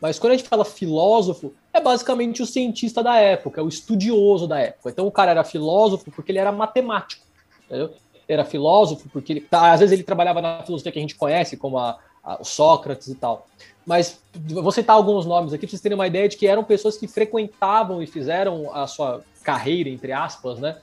Mas 0.00 0.18
quando 0.18 0.32
a 0.32 0.36
gente 0.36 0.48
fala 0.48 0.64
filósofo, 0.64 1.52
é 1.72 1.80
basicamente 1.80 2.42
o 2.42 2.46
cientista 2.46 3.02
da 3.02 3.16
época, 3.16 3.62
o 3.62 3.68
estudioso 3.68 4.46
da 4.46 4.58
época. 4.60 4.90
Então 4.90 5.06
o 5.06 5.10
cara 5.10 5.32
era 5.32 5.44
filósofo 5.44 6.10
porque 6.10 6.30
ele 6.32 6.38
era 6.38 6.52
matemático. 6.52 7.26
Entendeu? 7.66 7.92
Era 8.28 8.44
filósofo 8.44 9.08
porque 9.12 9.32
ele, 9.32 9.40
tá, 9.40 9.72
às 9.72 9.80
vezes 9.80 9.92
ele 9.92 10.02
trabalhava 10.02 10.40
na 10.40 10.62
filosofia 10.62 10.92
que 10.92 10.98
a 10.98 11.02
gente 11.02 11.16
conhece, 11.16 11.56
como 11.56 11.78
a, 11.78 11.98
a, 12.22 12.40
o 12.40 12.44
Sócrates 12.44 13.08
e 13.08 13.14
tal. 13.14 13.46
Mas 13.84 14.20
vou 14.34 14.70
citar 14.70 14.94
alguns 14.94 15.24
nomes 15.24 15.52
aqui 15.52 15.66
para 15.66 15.70
vocês 15.70 15.80
terem 15.80 15.96
uma 15.96 16.06
ideia 16.06 16.28
de 16.28 16.36
que 16.36 16.46
eram 16.46 16.62
pessoas 16.62 16.96
que 16.96 17.08
frequentavam 17.08 18.02
e 18.02 18.06
fizeram 18.06 18.72
a 18.74 18.86
sua 18.86 19.24
carreira, 19.42 19.88
entre 19.88 20.12
aspas, 20.12 20.58
né, 20.58 20.76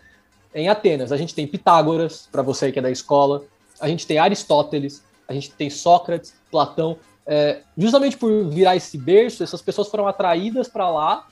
em 0.54 0.68
Atenas. 0.68 1.12
A 1.12 1.18
gente 1.18 1.36
tem 1.36 1.46
Pitágoras, 1.46 2.28
para 2.32 2.42
você 2.42 2.72
que 2.72 2.80
é 2.80 2.82
da 2.82 2.90
escola, 2.90 3.44
a 3.80 3.88
gente 3.88 4.08
tem 4.08 4.18
Aristóteles, 4.18 5.04
a 5.28 5.34
gente 5.34 5.52
tem 5.52 5.70
Sócrates, 5.70 6.34
Platão. 6.50 6.98
É, 7.28 7.62
justamente 7.78 8.18
por 8.18 8.50
virar 8.50 8.76
esse 8.76 8.98
berço, 8.98 9.44
essas 9.44 9.62
pessoas 9.62 9.88
foram 9.88 10.08
atraídas 10.08 10.68
para 10.68 10.90
lá. 10.90 11.28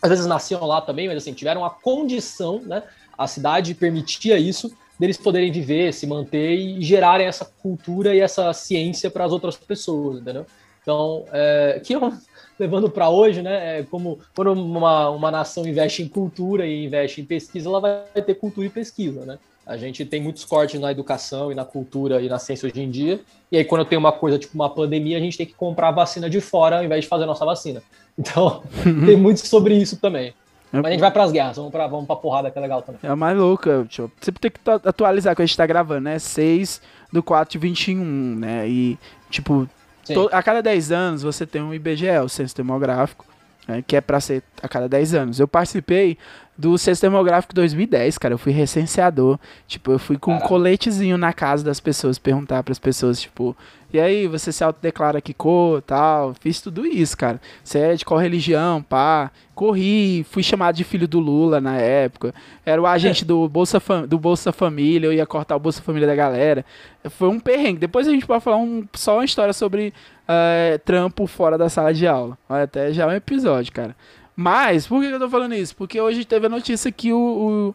Às 0.00 0.10
vezes 0.10 0.26
nasciam 0.26 0.64
lá 0.66 0.80
também, 0.80 1.08
mas 1.08 1.18
assim, 1.18 1.32
tiveram 1.32 1.64
a 1.64 1.70
condição, 1.70 2.60
né? 2.60 2.82
A 3.16 3.26
cidade 3.26 3.74
permitia 3.74 4.38
isso, 4.38 4.72
deles 4.98 5.16
poderem 5.16 5.52
viver, 5.52 5.92
se 5.92 6.06
manter 6.06 6.54
e 6.54 6.82
gerarem 6.82 7.26
essa 7.26 7.44
cultura 7.44 8.14
e 8.14 8.20
essa 8.20 8.52
ciência 8.52 9.10
para 9.10 9.24
as 9.24 9.32
outras 9.32 9.56
pessoas, 9.56 10.20
entendeu? 10.20 10.44
Então, 10.82 11.24
é, 11.32 11.80
que 11.84 11.94
eu, 11.94 12.12
levando 12.58 12.90
para 12.90 13.08
hoje, 13.08 13.42
né? 13.42 13.78
É 13.78 13.82
como 13.84 14.18
quando 14.34 14.52
uma, 14.52 15.08
uma 15.10 15.30
nação 15.30 15.66
investe 15.66 16.02
em 16.02 16.08
cultura 16.08 16.66
e 16.66 16.84
investe 16.84 17.20
em 17.20 17.24
pesquisa, 17.24 17.68
ela 17.68 17.80
vai 17.80 18.22
ter 18.22 18.34
cultura 18.34 18.66
e 18.66 18.70
pesquisa, 18.70 19.24
né? 19.24 19.38
A 19.66 19.76
gente 19.76 20.04
tem 20.04 20.20
muitos 20.20 20.44
cortes 20.44 20.80
na 20.80 20.90
educação 20.90 21.52
e 21.52 21.54
na 21.54 21.64
cultura 21.64 22.20
e 22.20 22.28
na 22.28 22.38
ciência 22.38 22.68
hoje 22.68 22.82
em 22.82 22.90
dia. 22.90 23.20
E 23.50 23.56
aí, 23.56 23.64
quando 23.64 23.84
tem 23.84 23.96
uma 23.96 24.12
coisa 24.12 24.38
tipo 24.38 24.54
uma 24.54 24.68
pandemia, 24.68 25.16
a 25.16 25.20
gente 25.20 25.38
tem 25.38 25.46
que 25.46 25.54
comprar 25.54 25.90
vacina 25.92 26.28
de 26.28 26.40
fora 26.40 26.78
ao 26.78 26.84
invés 26.84 27.04
de 27.04 27.08
fazer 27.08 27.24
a 27.24 27.26
nossa 27.26 27.44
vacina. 27.44 27.82
Então, 28.18 28.62
tem 29.06 29.16
muito 29.16 29.40
sobre 29.40 29.74
isso 29.74 29.96
também. 29.96 30.34
É 30.70 30.76
Mas 30.76 30.84
a 30.84 30.90
gente 30.90 31.00
vai 31.00 31.10
para 31.10 31.24
as 31.24 31.32
guerras, 31.32 31.56
vamos 31.56 31.72
para 31.72 31.86
vamos 31.86 32.06
pra 32.06 32.14
porrada 32.14 32.50
que 32.50 32.58
é 32.58 32.60
legal 32.60 32.82
também. 32.82 33.00
É 33.02 33.14
mais 33.14 33.36
louca, 33.36 33.84
deixa 33.84 34.02
eu 34.02 34.12
sempre 34.20 34.38
tem 34.38 34.50
que 34.50 34.60
atualizar 34.86 35.34
que 35.34 35.40
a 35.40 35.46
gente 35.46 35.56
tá 35.56 35.64
gravando, 35.66 36.02
né? 36.02 36.18
6 36.18 36.82
do 37.10 37.22
4 37.22 37.52
de 37.52 37.58
21, 37.58 38.04
né? 38.36 38.68
E, 38.68 38.98
tipo, 39.30 39.66
to, 40.06 40.28
a 40.30 40.42
cada 40.42 40.62
10 40.62 40.92
anos 40.92 41.22
você 41.22 41.46
tem 41.46 41.62
um 41.62 41.72
IBGE, 41.72 42.18
o 42.22 42.28
Censo 42.28 42.54
Demográfico, 42.54 43.24
né? 43.66 43.82
que 43.86 43.96
é 43.96 44.00
para 44.00 44.20
ser 44.20 44.42
a 44.62 44.68
cada 44.68 44.88
10 44.88 45.14
anos. 45.14 45.40
Eu 45.40 45.48
participei 45.48 46.18
do 46.56 46.76
Censo 46.76 47.02
Demográfico 47.02 47.54
2010, 47.54 48.18
cara. 48.18 48.34
Eu 48.34 48.38
fui 48.38 48.52
recenseador. 48.52 49.38
Tipo, 49.66 49.92
eu 49.92 49.98
fui 49.98 50.18
com 50.18 50.32
Caramba. 50.32 50.44
um 50.44 50.48
coletezinho 50.48 51.16
na 51.16 51.32
casa 51.32 51.64
das 51.64 51.80
pessoas, 51.80 52.18
perguntar 52.18 52.62
para 52.62 52.72
as 52.72 52.78
pessoas, 52.78 53.20
tipo, 53.20 53.56
e 53.92 54.00
aí, 54.00 54.26
você 54.26 54.50
se 54.50 54.64
autodeclara 54.64 55.20
que 55.20 55.34
cor, 55.34 55.82
tal. 55.82 56.32
Fiz 56.34 56.60
tudo 56.60 56.86
isso, 56.86 57.16
cara. 57.16 57.40
Você 57.62 57.78
é 57.78 57.94
de 57.94 58.04
qual 58.04 58.18
religião, 58.18 58.82
pá. 58.82 59.30
Corri, 59.54 60.24
fui 60.30 60.42
chamado 60.42 60.74
de 60.74 60.82
filho 60.82 61.06
do 61.06 61.20
Lula 61.20 61.60
na 61.60 61.76
época. 61.76 62.34
Era 62.64 62.80
o 62.80 62.86
agente 62.86 63.22
do 63.22 63.46
Bolsa, 63.48 63.80
do 64.08 64.18
Bolsa 64.18 64.50
Família, 64.50 65.06
eu 65.06 65.12
ia 65.12 65.26
cortar 65.26 65.56
o 65.56 65.60
Bolsa 65.60 65.82
Família 65.82 66.08
da 66.08 66.14
galera. 66.14 66.64
Foi 67.10 67.28
um 67.28 67.38
perrengue. 67.38 67.80
Depois 67.80 68.08
a 68.08 68.10
gente 68.10 68.26
pode 68.26 68.42
falar 68.42 68.56
um, 68.56 68.86
só 68.94 69.16
uma 69.16 69.24
história 69.26 69.52
sobre 69.52 69.92
uh, 70.22 70.78
trampo 70.84 71.26
fora 71.26 71.58
da 71.58 71.68
sala 71.68 71.92
de 71.92 72.06
aula. 72.06 72.38
Até 72.48 72.92
já 72.92 73.04
é 73.04 73.06
um 73.06 73.12
episódio, 73.12 73.72
cara. 73.72 73.94
Mas, 74.34 74.86
por 74.86 75.02
que 75.02 75.08
eu 75.08 75.18
tô 75.18 75.28
falando 75.28 75.54
isso? 75.54 75.76
Porque 75.76 76.00
hoje 76.00 76.24
teve 76.24 76.46
a 76.46 76.48
notícia 76.48 76.90
que 76.90 77.12
o, 77.12 77.74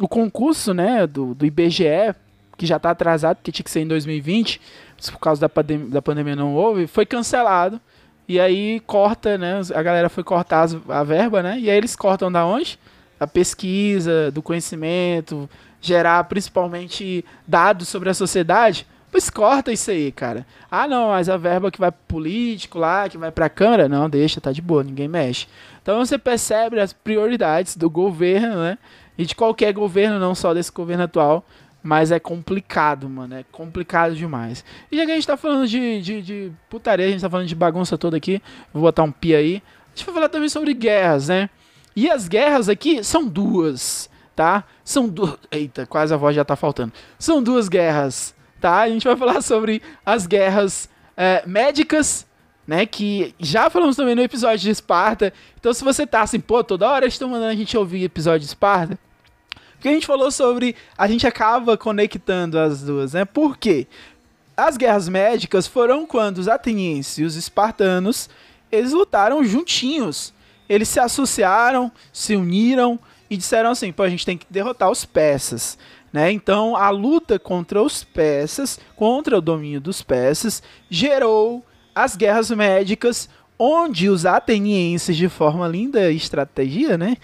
o, 0.00 0.04
o 0.04 0.08
concurso, 0.08 0.72
né, 0.72 1.06
do, 1.08 1.34
do 1.34 1.44
IBGE, 1.44 2.14
que 2.56 2.66
já 2.66 2.78
tá 2.78 2.90
atrasado, 2.90 3.38
que 3.42 3.52
tinha 3.52 3.64
que 3.64 3.70
ser 3.70 3.80
em 3.80 3.86
2020, 3.86 4.60
por 5.12 5.18
causa 5.18 5.40
da, 5.40 5.48
pandem 5.48 5.88
da 5.88 6.00
pandemia 6.00 6.36
não 6.36 6.54
houve, 6.54 6.86
foi 6.86 7.04
cancelado. 7.04 7.80
E 8.28 8.40
aí 8.40 8.80
corta, 8.80 9.38
né, 9.38 9.60
a 9.74 9.82
galera 9.82 10.08
foi 10.08 10.24
cortar 10.24 10.66
a 10.88 11.04
verba, 11.04 11.42
né, 11.42 11.58
e 11.60 11.70
aí 11.70 11.76
eles 11.76 11.94
cortam 11.94 12.30
da 12.30 12.44
onde? 12.44 12.78
Da 13.18 13.26
pesquisa, 13.26 14.30
do 14.32 14.42
conhecimento, 14.42 15.48
gerar 15.80 16.24
principalmente 16.24 17.24
dados 17.46 17.88
sobre 17.88 18.10
a 18.10 18.14
sociedade. 18.14 18.86
Pois 19.10 19.30
corta 19.30 19.72
isso 19.72 19.90
aí, 19.90 20.10
cara. 20.10 20.44
Ah, 20.70 20.88
não, 20.88 21.08
mas 21.08 21.28
a 21.28 21.36
verba 21.36 21.70
que 21.70 21.78
vai 21.78 21.90
pro 21.90 22.00
político 22.08 22.78
lá, 22.78 23.08
que 23.08 23.16
vai 23.16 23.30
pra 23.30 23.48
Câmara, 23.48 23.88
não, 23.88 24.10
deixa, 24.10 24.40
tá 24.40 24.52
de 24.52 24.60
boa, 24.60 24.82
ninguém 24.82 25.08
mexe. 25.08 25.46
Então 25.80 26.04
você 26.04 26.18
percebe 26.18 26.80
as 26.80 26.92
prioridades 26.92 27.76
do 27.76 27.88
governo, 27.88 28.56
né? 28.56 28.76
E 29.16 29.24
de 29.24 29.34
qualquer 29.34 29.72
governo, 29.72 30.18
não 30.18 30.34
só 30.34 30.52
desse 30.52 30.70
governo 30.72 31.04
atual. 31.04 31.44
Mas 31.86 32.10
é 32.10 32.18
complicado, 32.18 33.08
mano. 33.08 33.36
É 33.36 33.44
complicado 33.52 34.16
demais. 34.16 34.64
E 34.90 34.96
já 34.96 35.06
que 35.06 35.12
a 35.12 35.14
gente 35.14 35.26
tá 35.26 35.36
falando 35.36 35.68
de, 35.68 36.02
de, 36.02 36.20
de 36.20 36.52
putaria, 36.68 37.06
a 37.06 37.08
gente 37.08 37.20
tá 37.20 37.30
falando 37.30 37.46
de 37.46 37.54
bagunça 37.54 37.96
toda 37.96 38.16
aqui. 38.16 38.42
Vou 38.74 38.82
botar 38.82 39.04
um 39.04 39.12
pi 39.12 39.36
aí. 39.36 39.62
A 39.86 39.96
gente 39.96 40.04
vai 40.04 40.14
falar 40.14 40.28
também 40.28 40.48
sobre 40.48 40.74
guerras, 40.74 41.28
né? 41.28 41.48
E 41.94 42.10
as 42.10 42.26
guerras 42.26 42.68
aqui 42.68 43.04
são 43.04 43.24
duas, 43.28 44.10
tá? 44.34 44.64
São 44.82 45.08
duas. 45.08 45.38
Eita, 45.48 45.86
quase 45.86 46.12
a 46.12 46.16
voz 46.16 46.34
já 46.34 46.44
tá 46.44 46.56
faltando. 46.56 46.92
São 47.20 47.40
duas 47.40 47.68
guerras, 47.68 48.34
tá? 48.60 48.80
A 48.80 48.88
gente 48.88 49.04
vai 49.04 49.14
falar 49.16 49.40
sobre 49.40 49.80
as 50.04 50.26
guerras 50.26 50.88
é, 51.16 51.44
médicas 51.46 52.26
né? 52.66 52.84
Que 52.84 53.32
já 53.38 53.70
falamos 53.70 53.94
também 53.94 54.16
no 54.16 54.22
episódio 54.22 54.58
de 54.58 54.70
Esparta. 54.70 55.32
Então, 55.56 55.72
se 55.72 55.84
você 55.84 56.04
tá 56.04 56.22
assim, 56.22 56.40
pô, 56.40 56.64
toda 56.64 56.90
hora 56.90 57.06
estão 57.06 57.28
mandando 57.28 57.52
a 57.52 57.54
gente 57.54 57.78
ouvir 57.78 58.02
episódio 58.02 58.40
de 58.40 58.46
Esparta. 58.46 58.98
Porque 59.86 59.94
a 59.94 60.00
gente 60.00 60.06
falou 60.08 60.32
sobre. 60.32 60.74
A 60.98 61.06
gente 61.06 61.28
acaba 61.28 61.76
conectando 61.76 62.58
as 62.58 62.82
duas, 62.82 63.12
né? 63.12 63.24
Por 63.24 63.56
quê? 63.56 63.86
As 64.56 64.76
guerras 64.76 65.08
médicas 65.08 65.68
foram 65.68 66.04
quando 66.04 66.38
os 66.38 66.48
atenienses 66.48 67.18
e 67.18 67.22
os 67.22 67.36
espartanos 67.36 68.28
eles 68.72 68.90
lutaram 68.90 69.44
juntinhos. 69.44 70.34
Eles 70.68 70.88
se 70.88 70.98
associaram, 70.98 71.92
se 72.12 72.34
uniram 72.34 72.98
e 73.30 73.36
disseram 73.36 73.70
assim: 73.70 73.92
pô, 73.92 74.02
a 74.02 74.08
gente 74.08 74.26
tem 74.26 74.36
que 74.36 74.44
derrotar 74.50 74.90
os 74.90 75.04
persas. 75.04 75.78
Né? 76.12 76.32
Então, 76.32 76.74
a 76.74 76.90
luta 76.90 77.38
contra 77.38 77.80
os 77.80 78.02
persas, 78.02 78.80
contra 78.96 79.38
o 79.38 79.40
domínio 79.40 79.80
dos 79.80 80.02
persas, 80.02 80.64
gerou 80.90 81.64
as 81.94 82.16
guerras 82.16 82.50
médicas, 82.50 83.28
onde 83.56 84.08
os 84.08 84.26
atenienses, 84.26 85.16
de 85.16 85.28
forma 85.28 85.68
linda 85.68 86.10
estratégia, 86.10 86.98
né? 86.98 87.16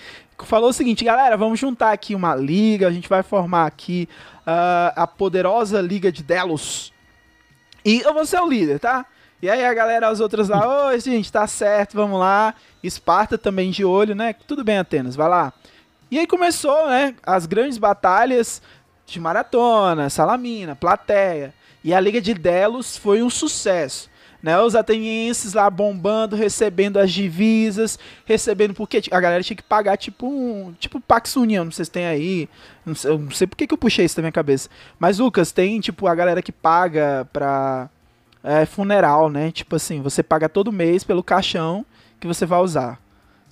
Falou 0.45 0.71
o 0.71 0.73
seguinte, 0.73 1.05
galera, 1.05 1.37
vamos 1.37 1.59
juntar 1.59 1.93
aqui 1.93 2.15
uma 2.15 2.35
liga, 2.35 2.87
a 2.89 2.93
gente 2.93 3.09
vai 3.09 3.23
formar 3.23 3.67
aqui 3.67 4.09
uh, 4.41 4.93
a 4.97 5.07
poderosa 5.07 5.81
Liga 5.81 6.11
de 6.11 6.23
Delos. 6.23 6.93
E 7.85 8.01
eu 8.01 8.13
vou 8.13 8.25
ser 8.27 8.41
o 8.41 8.49
líder, 8.49 8.79
tá? 8.79 9.07
E 9.41 9.51
aí 9.51 9.65
a 9.65 9.75
galera, 9.75 10.09
as 10.09 10.21
outras 10.21 10.49
lá, 10.49 10.87
oi, 10.87 11.01
gente, 11.01 11.31
tá 11.33 11.47
certo, 11.47 11.95
vamos 11.95 12.19
lá. 12.19 12.55
Esparta 12.83 13.37
também 13.37 13.71
de 13.71 13.85
olho, 13.85 14.15
né? 14.15 14.35
Tudo 14.47 14.63
bem, 14.63 14.79
Atenas, 14.79 15.17
vai 15.17 15.29
lá. 15.29 15.53
E 16.11 16.19
aí 16.19 16.27
começou, 16.27 16.89
né, 16.89 17.15
as 17.25 17.47
grandes 17.47 17.79
batalhas 17.79 18.63
de 19.07 19.19
Maratona, 19.19 20.11
Salamina, 20.11 20.77
Plateia. 20.77 21.55
E 21.83 21.93
a 21.93 21.99
Liga 21.99 22.21
de 22.21 22.35
Delos 22.35 22.97
foi 22.97 23.23
um 23.23 23.31
sucesso 23.31 24.12
né? 24.43 24.59
Os 24.61 24.75
atenienses 24.75 25.53
lá 25.53 25.71
bombando, 25.71 26.35
recebendo 26.35 26.99
as 26.99 27.13
divisas, 27.13 27.99
recebendo 28.25 28.75
porque 28.75 29.03
a 29.11 29.21
galera 29.21 29.43
tinha 29.43 29.57
que 29.57 29.63
pagar 29.63 29.97
tipo 29.97 30.27
um, 30.27 30.75
tipo 30.79 31.01
Pax 31.01 31.37
União, 31.37 31.71
se 31.71 31.85
tem 31.87 32.07
aí, 32.07 32.49
não 32.85 32.95
sei, 32.95 33.19
não 33.19 33.31
sei 33.31 33.47
por 33.47 33.57
que, 33.57 33.67
que 33.67 33.75
eu 33.75 33.79
puxei 33.79 34.05
isso 34.05 34.17
da 34.17 34.23
minha 34.23 34.33
cabeça. 34.33 34.69
Mas 34.99 35.19
Lucas, 35.19 35.53
tem 35.53 35.81
tipo 35.81 36.07
a 36.07 36.15
galera 36.15 36.43
que 36.43 36.53
paga 36.53 37.29
pra 37.33 37.89
é, 38.43 38.67
funeral, 38.67 39.31
né? 39.31 39.51
Tipo 39.53 39.77
assim, 39.77 40.01
você 40.01 40.23
paga 40.23 40.49
todo 40.49 40.73
mês 40.73 41.05
pelo 41.05 41.23
caixão 41.23 41.87
que 42.19 42.27
você 42.27 42.45
vai 42.45 42.61
usar. 42.61 43.02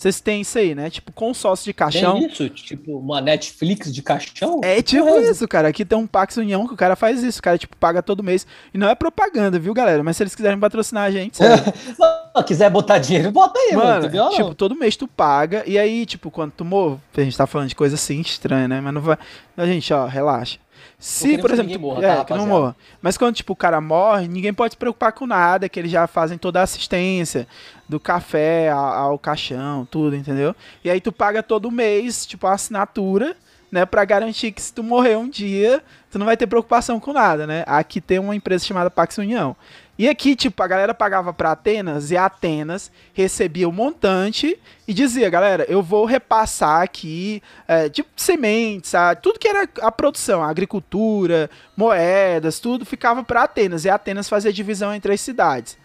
Vocês 0.00 0.18
têm 0.18 0.40
isso 0.40 0.58
aí, 0.58 0.74
né? 0.74 0.88
Tipo, 0.88 1.12
consórcio 1.12 1.66
de 1.66 1.74
caixão. 1.74 2.14
Tem 2.14 2.26
isso? 2.26 2.48
Tipo, 2.48 2.96
uma 2.96 3.20
Netflix 3.20 3.92
de 3.92 4.00
caixão? 4.00 4.58
É 4.64 4.80
tipo 4.80 5.06
é. 5.06 5.30
isso, 5.30 5.46
cara. 5.46 5.68
Aqui 5.68 5.84
tem 5.84 5.98
um 5.98 6.06
Pax 6.06 6.38
União 6.38 6.66
que 6.66 6.72
o 6.72 6.76
cara 6.76 6.96
faz 6.96 7.22
isso. 7.22 7.38
O 7.38 7.42
cara, 7.42 7.58
tipo, 7.58 7.76
paga 7.76 8.02
todo 8.02 8.22
mês. 8.22 8.46
E 8.72 8.78
não 8.78 8.88
é 8.88 8.94
propaganda, 8.94 9.58
viu, 9.58 9.74
galera? 9.74 10.02
Mas 10.02 10.16
se 10.16 10.22
eles 10.22 10.34
quiserem 10.34 10.58
patrocinar 10.58 11.04
a 11.04 11.10
gente, 11.10 11.36
Se 11.36 11.44
quiser 12.46 12.70
botar 12.70 12.96
dinheiro, 12.96 13.30
bota 13.30 13.58
aí, 13.58 13.76
mano. 13.76 14.10
mano 14.10 14.30
tipo, 14.30 14.54
todo 14.54 14.74
mês 14.74 14.96
tu 14.96 15.06
paga. 15.06 15.64
E 15.66 15.78
aí, 15.78 16.06
tipo, 16.06 16.30
quando 16.30 16.52
tu 16.52 16.64
morre, 16.64 16.96
a 17.14 17.20
gente 17.20 17.36
tá 17.36 17.46
falando 17.46 17.68
de 17.68 17.74
coisa 17.74 17.96
assim 17.96 18.22
estranha, 18.22 18.66
né? 18.66 18.80
Mas 18.80 18.94
não 18.94 19.02
vai. 19.02 19.18
A 19.54 19.66
gente, 19.66 19.92
ó, 19.92 20.06
relaxa. 20.06 20.58
Se, 21.00 21.38
por 21.38 21.50
exemplo, 21.50 21.72
ninguém 21.72 21.78
morra, 21.78 22.04
é, 22.04 22.16
tá, 22.16 22.24
que 22.26 22.34
não 22.34 22.46
morra. 22.46 22.76
Mas 23.00 23.16
quando 23.16 23.34
tipo 23.34 23.54
o 23.54 23.56
cara 23.56 23.80
morre, 23.80 24.28
ninguém 24.28 24.52
pode 24.52 24.74
se 24.74 24.76
preocupar 24.76 25.12
com 25.12 25.26
nada, 25.26 25.66
que 25.66 25.80
eles 25.80 25.90
já 25.90 26.06
fazem 26.06 26.36
toda 26.36 26.60
a 26.60 26.62
assistência 26.62 27.48
do 27.88 27.98
café 27.98 28.68
ao, 28.68 28.84
ao 28.84 29.18
caixão, 29.18 29.88
tudo, 29.90 30.14
entendeu? 30.14 30.54
E 30.84 30.90
aí 30.90 31.00
tu 31.00 31.10
paga 31.10 31.42
todo 31.42 31.70
mês, 31.70 32.26
tipo, 32.26 32.46
a 32.46 32.52
assinatura, 32.52 33.34
né, 33.72 33.86
Pra 33.86 34.04
garantir 34.04 34.52
que 34.52 34.60
se 34.60 34.72
tu 34.72 34.82
morrer 34.82 35.16
um 35.16 35.28
dia, 35.28 35.82
tu 36.10 36.18
não 36.18 36.26
vai 36.26 36.36
ter 36.36 36.46
preocupação 36.46 36.98
com 36.98 37.12
nada, 37.12 37.46
né? 37.46 37.62
Aqui 37.66 38.00
tem 38.00 38.18
uma 38.18 38.34
empresa 38.34 38.64
chamada 38.64 38.90
Pax 38.90 39.16
União. 39.18 39.56
E 40.00 40.08
aqui, 40.08 40.34
tipo, 40.34 40.62
a 40.62 40.66
galera 40.66 40.94
pagava 40.94 41.30
pra 41.30 41.52
Atenas 41.52 42.10
e 42.10 42.16
Atenas 42.16 42.90
recebia 43.12 43.68
o 43.68 43.72
montante 43.72 44.58
e 44.88 44.94
dizia, 44.94 45.28
galera, 45.28 45.66
eu 45.68 45.82
vou 45.82 46.06
repassar 46.06 46.80
aqui, 46.80 47.42
é, 47.68 47.86
tipo, 47.90 48.08
sementes, 48.16 48.94
a- 48.94 49.14
tudo 49.14 49.38
que 49.38 49.46
era 49.46 49.68
a 49.82 49.92
produção, 49.92 50.42
a 50.42 50.48
agricultura, 50.48 51.50
moedas, 51.76 52.58
tudo 52.58 52.86
ficava 52.86 53.22
pra 53.22 53.42
Atenas. 53.42 53.84
E 53.84 53.90
Atenas 53.90 54.26
fazia 54.26 54.50
divisão 54.50 54.94
entre 54.94 55.12
as 55.12 55.20
cidades. 55.20 55.76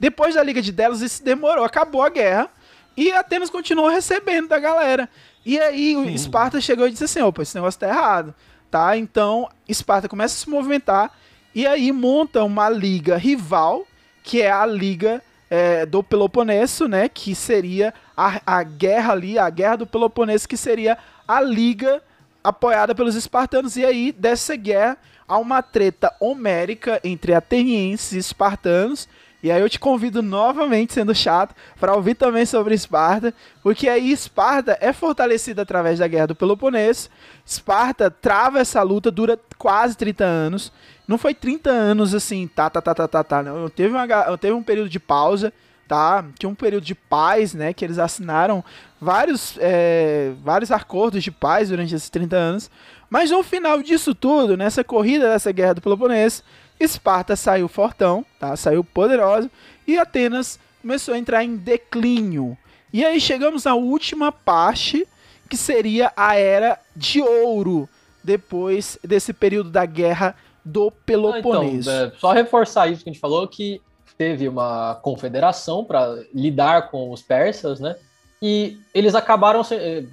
Depois 0.00 0.34
da 0.34 0.42
Liga 0.42 0.60
de 0.60 0.72
Delos, 0.72 1.00
isso 1.00 1.22
demorou, 1.22 1.64
acabou 1.64 2.02
a 2.02 2.08
guerra 2.08 2.48
e 2.96 3.12
Atenas 3.12 3.50
continuou 3.50 3.88
recebendo 3.88 4.48
da 4.48 4.58
galera. 4.58 5.08
E 5.46 5.60
aí 5.60 5.96
o 5.96 6.08
Esparta 6.10 6.60
chegou 6.60 6.88
e 6.88 6.90
disse 6.90 7.04
assim: 7.04 7.20
opa, 7.22 7.42
esse 7.42 7.54
negócio 7.54 7.78
tá 7.78 7.86
errado, 7.86 8.34
tá? 8.68 8.96
Então 8.96 9.48
Esparta 9.68 10.08
começa 10.08 10.34
a 10.34 10.38
se 10.38 10.50
movimentar 10.50 11.12
e 11.54 11.66
aí 11.66 11.90
monta 11.92 12.44
uma 12.44 12.68
liga 12.68 13.16
rival, 13.16 13.86
que 14.22 14.40
é 14.40 14.50
a 14.50 14.64
Liga 14.64 15.22
é, 15.50 15.84
do 15.84 16.02
Peloponeso, 16.02 16.86
né? 16.86 17.08
Que 17.08 17.34
seria 17.34 17.92
a, 18.16 18.40
a 18.46 18.62
guerra 18.62 19.12
ali, 19.12 19.38
a 19.38 19.50
guerra 19.50 19.76
do 19.76 19.86
Peloponeso, 19.86 20.48
que 20.48 20.56
seria 20.56 20.96
a 21.26 21.40
liga 21.40 22.02
apoiada 22.42 22.94
pelos 22.94 23.16
espartanos. 23.16 23.76
E 23.76 23.84
aí, 23.84 24.12
dessa 24.12 24.54
guerra, 24.54 24.96
há 25.26 25.38
uma 25.38 25.62
treta 25.62 26.14
homérica 26.20 27.00
entre 27.02 27.34
atenienses 27.34 28.12
e 28.12 28.18
espartanos. 28.18 29.08
E 29.42 29.50
aí 29.50 29.60
eu 29.60 29.70
te 29.70 29.78
convido 29.78 30.22
novamente, 30.22 30.92
sendo 30.92 31.14
chato, 31.14 31.54
para 31.78 31.94
ouvir 31.94 32.14
também 32.14 32.44
sobre 32.44 32.74
Esparta, 32.74 33.32
porque 33.62 33.88
aí 33.88 34.12
Esparta 34.12 34.76
é 34.80 34.92
fortalecida 34.92 35.62
através 35.62 35.98
da 35.98 36.06
Guerra 36.06 36.28
do 36.28 36.34
Peloponeso. 36.34 37.08
Esparta 37.44 38.10
trava 38.10 38.60
essa 38.60 38.82
luta, 38.82 39.10
dura 39.10 39.38
quase 39.56 39.96
30 39.96 40.24
anos. 40.24 40.72
Não 41.08 41.16
foi 41.16 41.34
30 41.34 41.70
anos 41.70 42.14
assim, 42.14 42.46
tá, 42.46 42.68
tá, 42.68 42.80
tá, 42.80 42.94
tá, 42.94 43.08
tá, 43.08 43.24
tá. 43.24 43.42
Não. 43.42 43.68
Teve, 43.68 43.94
uma, 43.94 44.38
teve 44.38 44.52
um 44.52 44.62
período 44.62 44.88
de 44.88 45.00
pausa, 45.00 45.52
tá? 45.88 46.24
Tinha 46.38 46.48
um 46.48 46.54
período 46.54 46.84
de 46.84 46.94
paz, 46.94 47.54
né? 47.54 47.72
Que 47.72 47.84
eles 47.84 47.98
assinaram 47.98 48.62
vários, 49.00 49.56
é, 49.58 50.32
vários 50.44 50.70
acordos 50.70 51.24
de 51.24 51.30
paz 51.30 51.70
durante 51.70 51.94
esses 51.94 52.10
30 52.10 52.36
anos. 52.36 52.70
Mas 53.08 53.30
no 53.30 53.42
final 53.42 53.82
disso 53.82 54.14
tudo, 54.14 54.56
nessa 54.56 54.84
corrida 54.84 55.30
dessa 55.30 55.50
guerra 55.50 55.74
do 55.74 55.80
Peloponeso, 55.80 56.44
Esparta 56.80 57.36
saiu 57.36 57.68
fortão, 57.68 58.24
tá? 58.38 58.56
Saiu 58.56 58.82
poderosa 58.82 59.50
e 59.86 59.98
Atenas 59.98 60.58
começou 60.80 61.14
a 61.14 61.18
entrar 61.18 61.44
em 61.44 61.54
declínio. 61.54 62.56
E 62.92 63.04
aí 63.04 63.20
chegamos 63.20 63.66
à 63.66 63.74
última 63.74 64.32
parte, 64.32 65.06
que 65.48 65.56
seria 65.56 66.10
a 66.16 66.34
era 66.34 66.80
de 66.96 67.20
ouro, 67.20 67.88
depois 68.24 68.98
desse 69.04 69.32
período 69.32 69.70
da 69.70 69.84
guerra 69.84 70.34
do 70.64 70.88
Ah, 70.88 70.92
Peloponeso. 71.04 71.90
Então, 71.90 72.06
é, 72.06 72.12
só 72.18 72.32
reforçar 72.32 72.88
isso 72.88 73.04
que 73.04 73.10
a 73.10 73.12
gente 73.12 73.20
falou, 73.20 73.46
que 73.46 73.80
teve 74.16 74.48
uma 74.48 74.96
confederação 75.02 75.84
para 75.84 76.22
lidar 76.34 76.90
com 76.90 77.10
os 77.10 77.22
persas, 77.22 77.80
né? 77.80 77.96
E 78.42 78.78
eles 78.94 79.14
acabaram 79.14 79.62
eh, 79.70 80.04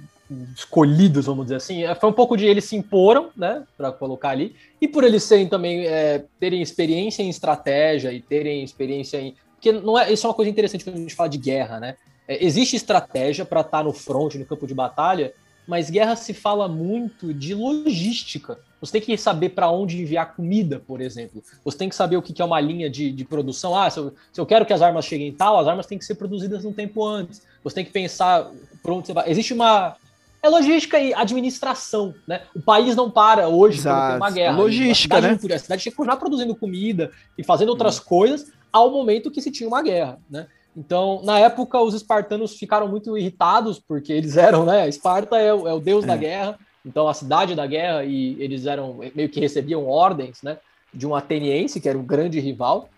escolhidos, 0.54 1.26
vamos 1.26 1.46
dizer 1.46 1.56
assim. 1.56 1.84
Eh, 1.84 1.94
Foi 1.94 2.10
um 2.10 2.12
pouco 2.12 2.36
de 2.36 2.46
eles 2.46 2.64
se 2.64 2.76
imporam, 2.76 3.30
né? 3.36 3.64
Para 3.76 3.92
colocar 3.92 4.30
ali. 4.30 4.54
E 4.80 4.86
por 4.86 5.04
eles 5.04 5.22
serem 5.22 5.48
também 5.48 5.86
eh, 5.86 6.24
terem 6.38 6.62
experiência 6.62 7.22
em 7.22 7.28
estratégia 7.28 8.12
e 8.12 8.20
terem 8.20 8.62
experiência 8.62 9.20
em. 9.20 9.34
Porque 9.54 9.72
não 9.72 9.98
é, 9.98 10.12
isso 10.12 10.26
é 10.26 10.28
uma 10.28 10.34
coisa 10.34 10.50
interessante 10.50 10.84
quando 10.84 10.96
a 10.96 11.00
gente 11.00 11.14
fala 11.14 11.28
de 11.28 11.38
guerra, 11.38 11.80
né? 11.80 11.96
Eh, 12.26 12.44
existe 12.44 12.76
estratégia 12.76 13.44
para 13.44 13.62
estar 13.62 13.82
no 13.82 13.92
front, 13.92 14.34
no 14.34 14.44
campo 14.44 14.66
de 14.66 14.74
batalha, 14.74 15.32
mas 15.66 15.90
guerra 15.90 16.16
se 16.16 16.32
fala 16.32 16.68
muito 16.68 17.32
de 17.34 17.54
logística. 17.54 18.58
Você 18.80 18.92
tem 18.92 19.00
que 19.00 19.18
saber 19.18 19.50
para 19.50 19.70
onde 19.70 20.00
enviar 20.00 20.34
comida, 20.34 20.80
por 20.86 21.00
exemplo. 21.00 21.42
Você 21.64 21.76
tem 21.76 21.88
que 21.88 21.94
saber 21.94 22.16
o 22.16 22.22
que 22.22 22.40
é 22.40 22.44
uma 22.44 22.60
linha 22.60 22.88
de, 22.88 23.10
de 23.10 23.24
produção. 23.24 23.76
Ah, 23.76 23.90
se 23.90 23.98
eu, 23.98 24.14
se 24.32 24.40
eu 24.40 24.46
quero 24.46 24.64
que 24.64 24.72
as 24.72 24.82
armas 24.82 25.04
cheguem 25.04 25.32
tal, 25.32 25.58
as 25.58 25.66
armas 25.66 25.86
têm 25.86 25.98
que 25.98 26.04
ser 26.04 26.14
produzidas 26.14 26.64
um 26.64 26.72
tempo 26.72 27.04
antes. 27.04 27.42
Você 27.64 27.74
tem 27.74 27.84
que 27.84 27.90
pensar 27.90 28.50
por 28.82 28.92
onde 28.92 29.06
você 29.06 29.12
vai. 29.12 29.28
Existe 29.30 29.52
uma. 29.52 29.96
É 30.42 30.48
logística 30.48 30.98
e 31.00 31.12
administração, 31.12 32.14
né? 32.26 32.42
O 32.54 32.60
país 32.62 32.94
não 32.94 33.10
para 33.10 33.48
hoje 33.48 33.78
quando 33.82 33.94
tem 33.96 34.04
Exato. 34.04 34.16
uma 34.18 34.30
guerra. 34.30 34.56
Logística, 34.56 35.14
a 35.16 35.20
cidade, 35.22 35.48
né? 35.48 35.54
A 35.54 35.58
cidade 35.58 35.82
tinha 35.82 35.90
que 35.92 35.96
continuar 35.96 36.16
produzindo 36.16 36.54
comida 36.54 37.10
e 37.36 37.44
fazendo 37.44 37.70
outras 37.70 37.98
coisas 37.98 38.50
ao 38.72 38.90
momento 38.90 39.30
que 39.30 39.42
se 39.42 39.50
tinha 39.50 39.68
uma 39.68 39.82
guerra, 39.82 40.18
né? 40.30 40.46
Então, 40.76 41.22
na 41.24 41.40
época, 41.40 41.80
os 41.80 41.92
espartanos 41.92 42.56
ficaram 42.56 42.86
muito 42.86 43.18
irritados, 43.18 43.80
porque 43.80 44.12
eles 44.12 44.36
eram, 44.36 44.64
né? 44.64 44.88
Esparta 44.88 45.36
é, 45.38 45.52
o- 45.52 45.66
é 45.66 45.72
o 45.72 45.80
deus 45.80 46.04
da 46.04 46.14
É. 46.14 46.18
guerra, 46.18 46.58
então 46.86 47.08
a 47.08 47.14
cidade 47.14 47.56
da 47.56 47.66
guerra, 47.66 48.04
e 48.04 48.36
eles 48.40 48.64
eram 48.64 49.00
meio 49.14 49.28
que 49.28 49.40
recebiam 49.40 49.88
ordens, 49.88 50.38
né? 50.42 50.58
De 50.94 51.04
um 51.04 51.16
ateniense, 51.16 51.80
que 51.80 51.88
era 51.88 51.98
um 51.98 52.04
grande 52.06 52.38
rival, 52.38 52.88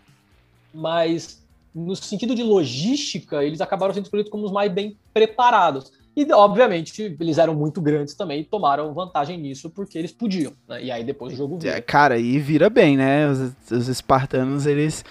mas 0.75 1.43
no 1.75 1.95
sentido 1.97 2.35
de 2.35 2.43
logística, 2.43 3.43
eles 3.43 3.61
acabaram 3.61 3.95
sendo 3.95 4.05
escolhidos 4.05 4.31
como 4.31 4.45
os 4.45 4.53
mais 4.53 4.71
bem 4.71 4.99
preparados. 5.15 5.91
E, 6.23 6.33
obviamente, 6.33 7.17
eles 7.19 7.39
eram 7.39 7.55
muito 7.55 7.81
grandes 7.81 8.15
também 8.15 8.41
e 8.41 8.45
tomaram 8.45 8.93
vantagem 8.93 9.39
nisso 9.39 9.71
porque 9.71 9.97
eles 9.99 10.13
podiam, 10.13 10.53
né? 10.69 10.83
E 10.85 10.91
aí 10.91 11.03
depois 11.05 11.33
o 11.33 11.37
jogo 11.37 11.57
É, 11.57 11.59
vira. 11.59 11.83
cara, 11.83 12.19
e 12.19 12.39
vira 12.39 12.69
bem, 12.69 12.97
né? 12.97 13.29
Os, 13.29 13.53
os 13.71 13.89
espartanos, 13.89 14.67
eles 14.67 15.05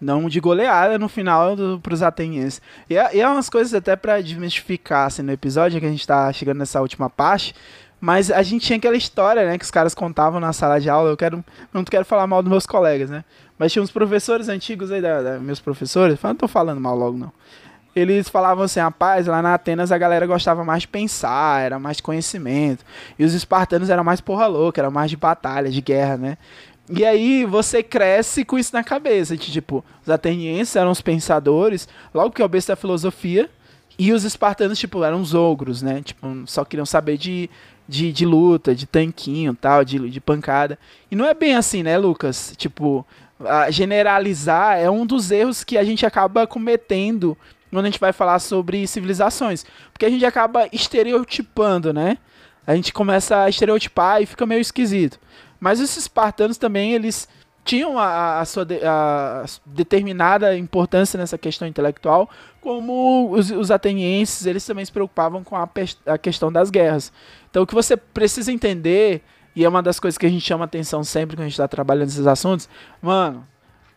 dão 0.00 0.28
de 0.28 0.38
goleada 0.40 0.98
no 0.98 1.08
final 1.08 1.54
do, 1.56 1.80
pros 1.80 2.02
atenienses. 2.02 2.60
E 2.88 2.96
é, 2.96 3.16
e 3.16 3.20
é 3.20 3.28
umas 3.28 3.48
coisas 3.50 3.72
até 3.74 3.94
pra 3.96 4.20
desmistificar 4.20 5.06
assim, 5.06 5.22
no 5.22 5.32
episódio, 5.32 5.80
que 5.80 5.86
a 5.86 5.90
gente 5.90 6.06
tá 6.06 6.32
chegando 6.32 6.58
nessa 6.58 6.80
última 6.80 7.08
parte. 7.10 7.54
Mas 8.00 8.30
a 8.30 8.42
gente 8.42 8.66
tinha 8.66 8.76
aquela 8.76 8.96
história, 8.96 9.46
né, 9.46 9.56
que 9.56 9.64
os 9.64 9.70
caras 9.70 9.94
contavam 9.94 10.38
na 10.38 10.52
sala 10.52 10.78
de 10.78 10.90
aula. 10.90 11.08
Eu 11.10 11.16
quero, 11.16 11.42
não 11.72 11.82
quero 11.84 12.04
falar 12.04 12.26
mal 12.26 12.42
dos 12.42 12.50
meus 12.50 12.66
colegas, 12.66 13.08
né? 13.08 13.24
Mas 13.58 13.72
tinha 13.72 13.82
uns 13.82 13.90
professores 13.90 14.48
antigos 14.50 14.90
aí, 14.92 15.00
da, 15.00 15.22
da- 15.22 15.38
meus 15.38 15.58
professores. 15.60 16.18
Não 16.22 16.34
tô 16.34 16.46
falando 16.46 16.80
mal 16.80 16.94
logo, 16.96 17.16
não. 17.16 17.32
Eles 17.94 18.28
falavam 18.28 18.64
assim, 18.64 18.80
rapaz, 18.80 19.26
lá 19.26 19.40
na 19.40 19.54
Atenas 19.54 19.92
a 19.92 19.98
galera 19.98 20.26
gostava 20.26 20.64
mais 20.64 20.82
de 20.82 20.88
pensar, 20.88 21.62
era 21.62 21.78
mais 21.78 21.98
de 21.98 22.02
conhecimento. 22.02 22.84
E 23.18 23.24
os 23.24 23.34
espartanos 23.34 23.88
eram 23.88 24.02
mais 24.02 24.20
porra 24.20 24.46
louca, 24.46 24.80
era 24.80 24.90
mais 24.90 25.10
de 25.10 25.16
batalha, 25.16 25.70
de 25.70 25.80
guerra, 25.80 26.16
né? 26.16 26.38
E 26.90 27.04
aí 27.04 27.44
você 27.44 27.82
cresce 27.82 28.44
com 28.44 28.58
isso 28.58 28.74
na 28.74 28.82
cabeça. 28.82 29.36
De, 29.36 29.50
tipo, 29.50 29.84
os 30.02 30.10
atenienses 30.10 30.76
eram 30.76 30.90
os 30.90 31.00
pensadores, 31.00 31.88
logo 32.12 32.32
que 32.32 32.42
o 32.42 32.48
besta 32.48 32.72
da 32.72 32.76
filosofia. 32.76 33.48
E 33.96 34.12
os 34.12 34.24
espartanos, 34.24 34.78
tipo, 34.78 35.04
eram 35.04 35.20
os 35.20 35.34
ogros, 35.34 35.80
né? 35.80 36.02
Tipo, 36.02 36.26
só 36.46 36.64
queriam 36.64 36.84
saber 36.84 37.16
de, 37.16 37.48
de, 37.88 38.12
de 38.12 38.26
luta, 38.26 38.74
de 38.74 38.86
tanquinho 38.86 39.54
tal, 39.54 39.84
de, 39.84 40.10
de 40.10 40.20
pancada. 40.20 40.76
E 41.08 41.14
não 41.14 41.24
é 41.24 41.32
bem 41.32 41.54
assim, 41.54 41.84
né, 41.84 41.96
Lucas? 41.96 42.54
Tipo, 42.56 43.06
generalizar 43.70 44.78
é 44.78 44.90
um 44.90 45.06
dos 45.06 45.30
erros 45.30 45.62
que 45.64 45.78
a 45.78 45.84
gente 45.84 46.04
acaba 46.04 46.46
cometendo 46.46 47.36
quando 47.74 47.86
a 47.86 47.90
gente 47.90 48.00
vai 48.00 48.12
falar 48.12 48.38
sobre 48.38 48.86
civilizações. 48.86 49.64
Porque 49.92 50.06
a 50.06 50.10
gente 50.10 50.24
acaba 50.24 50.68
estereotipando, 50.72 51.92
né? 51.92 52.18
A 52.66 52.74
gente 52.74 52.92
começa 52.92 53.42
a 53.42 53.48
estereotipar 53.48 54.22
e 54.22 54.26
fica 54.26 54.46
meio 54.46 54.60
esquisito. 54.60 55.18
Mas 55.60 55.80
os 55.80 55.96
espartanos 55.96 56.56
também, 56.56 56.92
eles 56.92 57.28
tinham 57.64 57.98
a, 57.98 58.40
a 58.40 58.44
sua 58.44 58.64
de- 58.64 58.84
a 58.84 59.44
determinada 59.64 60.56
importância 60.56 61.18
nessa 61.18 61.38
questão 61.38 61.66
intelectual, 61.66 62.28
como 62.60 63.30
os, 63.32 63.50
os 63.50 63.70
atenienses, 63.70 64.46
eles 64.46 64.64
também 64.66 64.84
se 64.84 64.92
preocupavam 64.92 65.42
com 65.42 65.56
a, 65.56 65.68
a 66.06 66.18
questão 66.18 66.52
das 66.52 66.70
guerras. 66.70 67.10
Então 67.50 67.62
o 67.62 67.66
que 67.66 67.74
você 67.74 67.96
precisa 67.96 68.52
entender, 68.52 69.22
e 69.56 69.64
é 69.64 69.68
uma 69.68 69.82
das 69.82 69.98
coisas 69.98 70.18
que 70.18 70.26
a 70.26 70.28
gente 70.28 70.44
chama 70.44 70.66
atenção 70.66 71.02
sempre 71.02 71.36
quando 71.36 71.40
a 71.40 71.48
gente 71.48 71.54
está 71.54 71.66
trabalhando 71.66 72.08
esses 72.08 72.26
assuntos, 72.26 72.68
mano, 73.00 73.46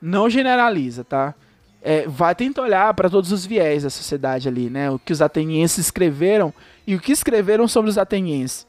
não 0.01 0.29
generaliza, 0.29 1.03
tá? 1.03 1.35
É, 1.81 2.07
vai 2.07 2.33
tentar 2.33 2.63
olhar 2.63 2.93
para 2.93 3.09
todos 3.09 3.31
os 3.31 3.45
viés 3.45 3.83
da 3.83 3.89
sociedade 3.89 4.47
ali, 4.47 4.69
né? 4.69 4.89
O 4.89 4.99
que 4.99 5.13
os 5.13 5.21
atenienses 5.21 5.77
escreveram 5.77 6.53
e 6.85 6.95
o 6.95 6.99
que 6.99 7.11
escreveram 7.11 7.67
sobre 7.67 7.89
os 7.89 7.97
atenienses. 7.97 8.65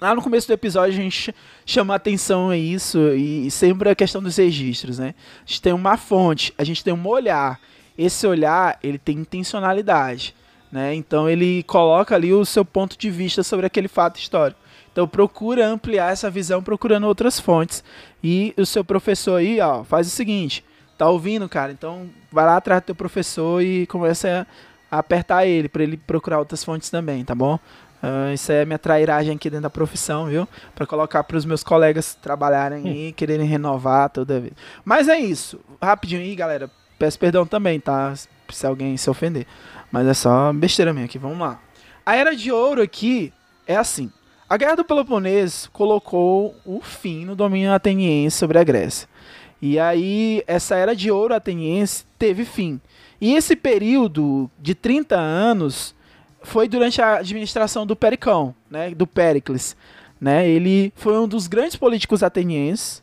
Lá 0.00 0.14
no 0.14 0.20
começo 0.20 0.46
do 0.46 0.52
episódio 0.52 0.92
a 0.92 1.02
gente 1.02 1.30
ch- 1.30 1.34
chama 1.64 1.94
atenção 1.94 2.50
a 2.50 2.56
isso 2.56 2.98
e 3.14 3.50
sempre 3.50 3.88
a 3.88 3.94
questão 3.94 4.22
dos 4.22 4.36
registros, 4.36 4.98
né? 4.98 5.14
A 5.38 5.46
gente 5.46 5.62
tem 5.62 5.72
uma 5.72 5.96
fonte, 5.96 6.52
a 6.58 6.64
gente 6.64 6.84
tem 6.84 6.92
um 6.92 7.06
olhar. 7.08 7.58
Esse 7.96 8.26
olhar, 8.26 8.78
ele 8.82 8.98
tem 8.98 9.16
intencionalidade, 9.16 10.34
né? 10.70 10.94
Então 10.94 11.28
ele 11.30 11.62
coloca 11.62 12.14
ali 12.14 12.34
o 12.34 12.44
seu 12.44 12.64
ponto 12.64 12.98
de 12.98 13.10
vista 13.10 13.42
sobre 13.42 13.64
aquele 13.64 13.88
fato 13.88 14.20
histórico. 14.20 14.60
Então 14.92 15.08
procura 15.08 15.66
ampliar 15.66 16.12
essa 16.12 16.30
visão 16.30 16.62
procurando 16.62 17.06
outras 17.06 17.40
fontes. 17.40 17.82
E 18.22 18.52
o 18.58 18.66
seu 18.66 18.84
professor 18.84 19.36
aí, 19.36 19.58
ó, 19.60 19.82
faz 19.82 20.06
o 20.06 20.10
seguinte, 20.10 20.62
tá 20.96 21.08
ouvindo, 21.08 21.48
cara? 21.48 21.72
Então 21.72 22.08
vai 22.30 22.44
lá 22.44 22.56
atrás 22.56 22.82
do 22.82 22.86
teu 22.86 22.94
professor 22.94 23.62
e 23.62 23.86
começa 23.86 24.46
a 24.90 24.98
apertar 24.98 25.46
ele 25.46 25.68
para 25.68 25.82
ele 25.82 25.96
procurar 25.96 26.38
outras 26.38 26.62
fontes 26.64 26.90
também, 26.90 27.24
tá 27.24 27.34
bom? 27.34 27.58
Uh, 28.02 28.32
isso 28.34 28.52
é 28.52 28.64
minha 28.64 28.78
trairagem 28.78 29.34
aqui 29.34 29.48
dentro 29.48 29.64
da 29.64 29.70
profissão, 29.70 30.26
viu? 30.26 30.46
Para 30.74 30.86
colocar 30.86 31.24
para 31.24 31.36
os 31.36 31.44
meus 31.44 31.62
colegas 31.62 32.14
trabalharem 32.14 33.08
e 33.08 33.12
quererem 33.12 33.46
renovar 33.46 34.10
toda 34.10 34.38
vez. 34.40 34.52
Mas 34.84 35.08
é 35.08 35.18
isso. 35.18 35.58
Rapidinho 35.82 36.20
aí, 36.20 36.34
galera. 36.34 36.70
Peço 36.98 37.18
perdão 37.18 37.46
também, 37.46 37.80
tá? 37.80 38.14
Se 38.50 38.66
alguém 38.66 38.96
se 38.96 39.08
ofender. 39.10 39.46
Mas 39.90 40.06
é 40.06 40.14
só 40.14 40.52
besteira 40.52 40.92
minha 40.92 41.06
aqui. 41.06 41.18
Vamos 41.18 41.38
lá. 41.38 41.58
A 42.04 42.14
Era 42.14 42.36
de 42.36 42.52
Ouro 42.52 42.82
aqui 42.82 43.32
é 43.66 43.76
assim. 43.76 44.12
A 44.48 44.56
Guerra 44.56 44.76
do 44.76 44.84
Peloponeso 44.84 45.68
colocou 45.72 46.54
o 46.64 46.80
fim 46.80 47.24
no 47.24 47.34
domínio 47.34 47.72
ateniense 47.72 48.36
sobre 48.36 48.58
a 48.58 48.64
Grécia. 48.64 49.08
E 49.68 49.80
aí, 49.80 50.44
essa 50.46 50.76
Era 50.76 50.94
de 50.94 51.10
Ouro 51.10 51.34
ateniense 51.34 52.04
teve 52.16 52.44
fim. 52.44 52.80
E 53.20 53.34
esse 53.34 53.56
período 53.56 54.48
de 54.60 54.76
30 54.76 55.16
anos 55.16 55.92
foi 56.40 56.68
durante 56.68 57.02
a 57.02 57.16
administração 57.16 57.84
do 57.84 57.96
Pericão, 57.96 58.54
né, 58.70 58.90
do 58.90 59.08
Péricles. 59.08 59.76
Né? 60.20 60.48
Ele 60.48 60.92
foi 60.94 61.18
um 61.18 61.26
dos 61.26 61.48
grandes 61.48 61.74
políticos 61.74 62.22
atenienses. 62.22 63.02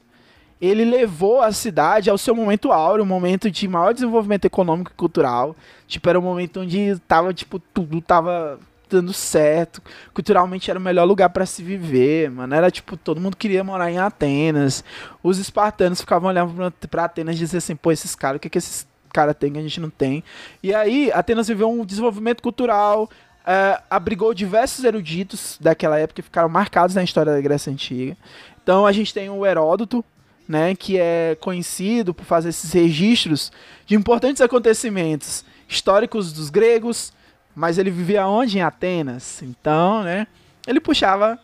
Ele 0.62 0.86
levou 0.86 1.42
a 1.42 1.52
cidade 1.52 2.10
ao 2.10 2.18
seu 2.18 2.34
momento 2.34 2.72
áureo, 2.72 3.04
um 3.04 3.08
momento 3.08 3.52
de 3.52 3.68
maior 3.68 3.94
desenvolvimento 3.94 4.46
econômico 4.46 4.92
e 4.92 4.96
cultural. 4.96 5.54
Tipo, 5.86 6.10
era 6.10 6.20
um 6.20 6.24
momento 6.24 6.62
onde 6.62 6.98
tava, 7.06 7.34
tipo, 7.34 7.60
tudo 7.60 8.00
tava 8.00 8.58
dando 8.94 9.14
certo. 9.14 9.82
Culturalmente 10.14 10.70
era 10.70 10.80
o 10.80 10.82
melhor 10.82 11.06
lugar 11.06 11.30
para 11.30 11.46
se 11.46 11.64
viver, 11.64 12.30
mano. 12.32 12.54
Era 12.54 12.72
tipo, 12.72 12.96
todo 12.96 13.20
mundo 13.20 13.38
queria 13.38 13.64
morar 13.64 13.92
em 13.92 13.98
Atenas. 13.98 14.84
Os 15.22 15.38
espartanos 15.38 16.02
ficavam 16.02 16.30
olhando 16.30 16.72
para 16.90 17.06
Atenas 17.06 17.36
e 17.36 17.40
diziam 17.40 17.58
assim: 17.58 17.76
pô, 17.76 17.92
esses 17.92 18.16
caras, 18.16 18.38
o 18.38 18.40
que, 18.40 18.50
que 18.50 18.58
esses 18.58 18.88
caras 19.12 19.36
têm 19.36 19.52
que 19.52 19.60
a 19.60 19.62
gente 19.62 19.80
não 19.80 19.90
tem? 19.90 20.24
E 20.62 20.74
aí, 20.74 21.12
Atenas 21.12 21.48
viveu 21.48 21.70
um 21.70 21.86
desenvolvimento 21.86 22.42
cultural, 22.42 23.10
uh, 23.44 23.84
abrigou 23.90 24.34
diversos 24.34 24.84
eruditos 24.84 25.58
daquela 25.60 26.00
época 26.00 26.16
que 26.16 26.22
ficaram 26.22 26.50
marcados 26.50 26.96
na 26.96 27.04
história 27.04 27.34
da 27.34 27.42
Grécia 27.42 27.72
Antiga. 27.72 28.18
Então 28.62 28.86
a 28.86 28.92
gente 28.92 29.14
tem 29.14 29.30
o 29.30 29.46
Heródoto, 29.46 30.04
né, 30.48 30.76
que 30.76 30.98
é 30.98 31.38
conhecido 31.40 32.14
por 32.14 32.26
fazer 32.26 32.50
esses 32.50 32.72
registros 32.72 33.52
de 33.86 33.96
importantes 33.96 34.42
acontecimentos 34.42 35.46
históricos 35.68 36.34
dos 36.34 36.50
gregos, 36.50 37.14
mas 37.56 37.78
ele 37.78 37.92
vivia 37.92 38.28
onde? 38.28 38.58
Em 38.58 38.62
Atenas. 38.62 39.42
Então, 39.42 40.04
né, 40.04 40.28
ele 40.68 40.80
puxava 40.80 41.40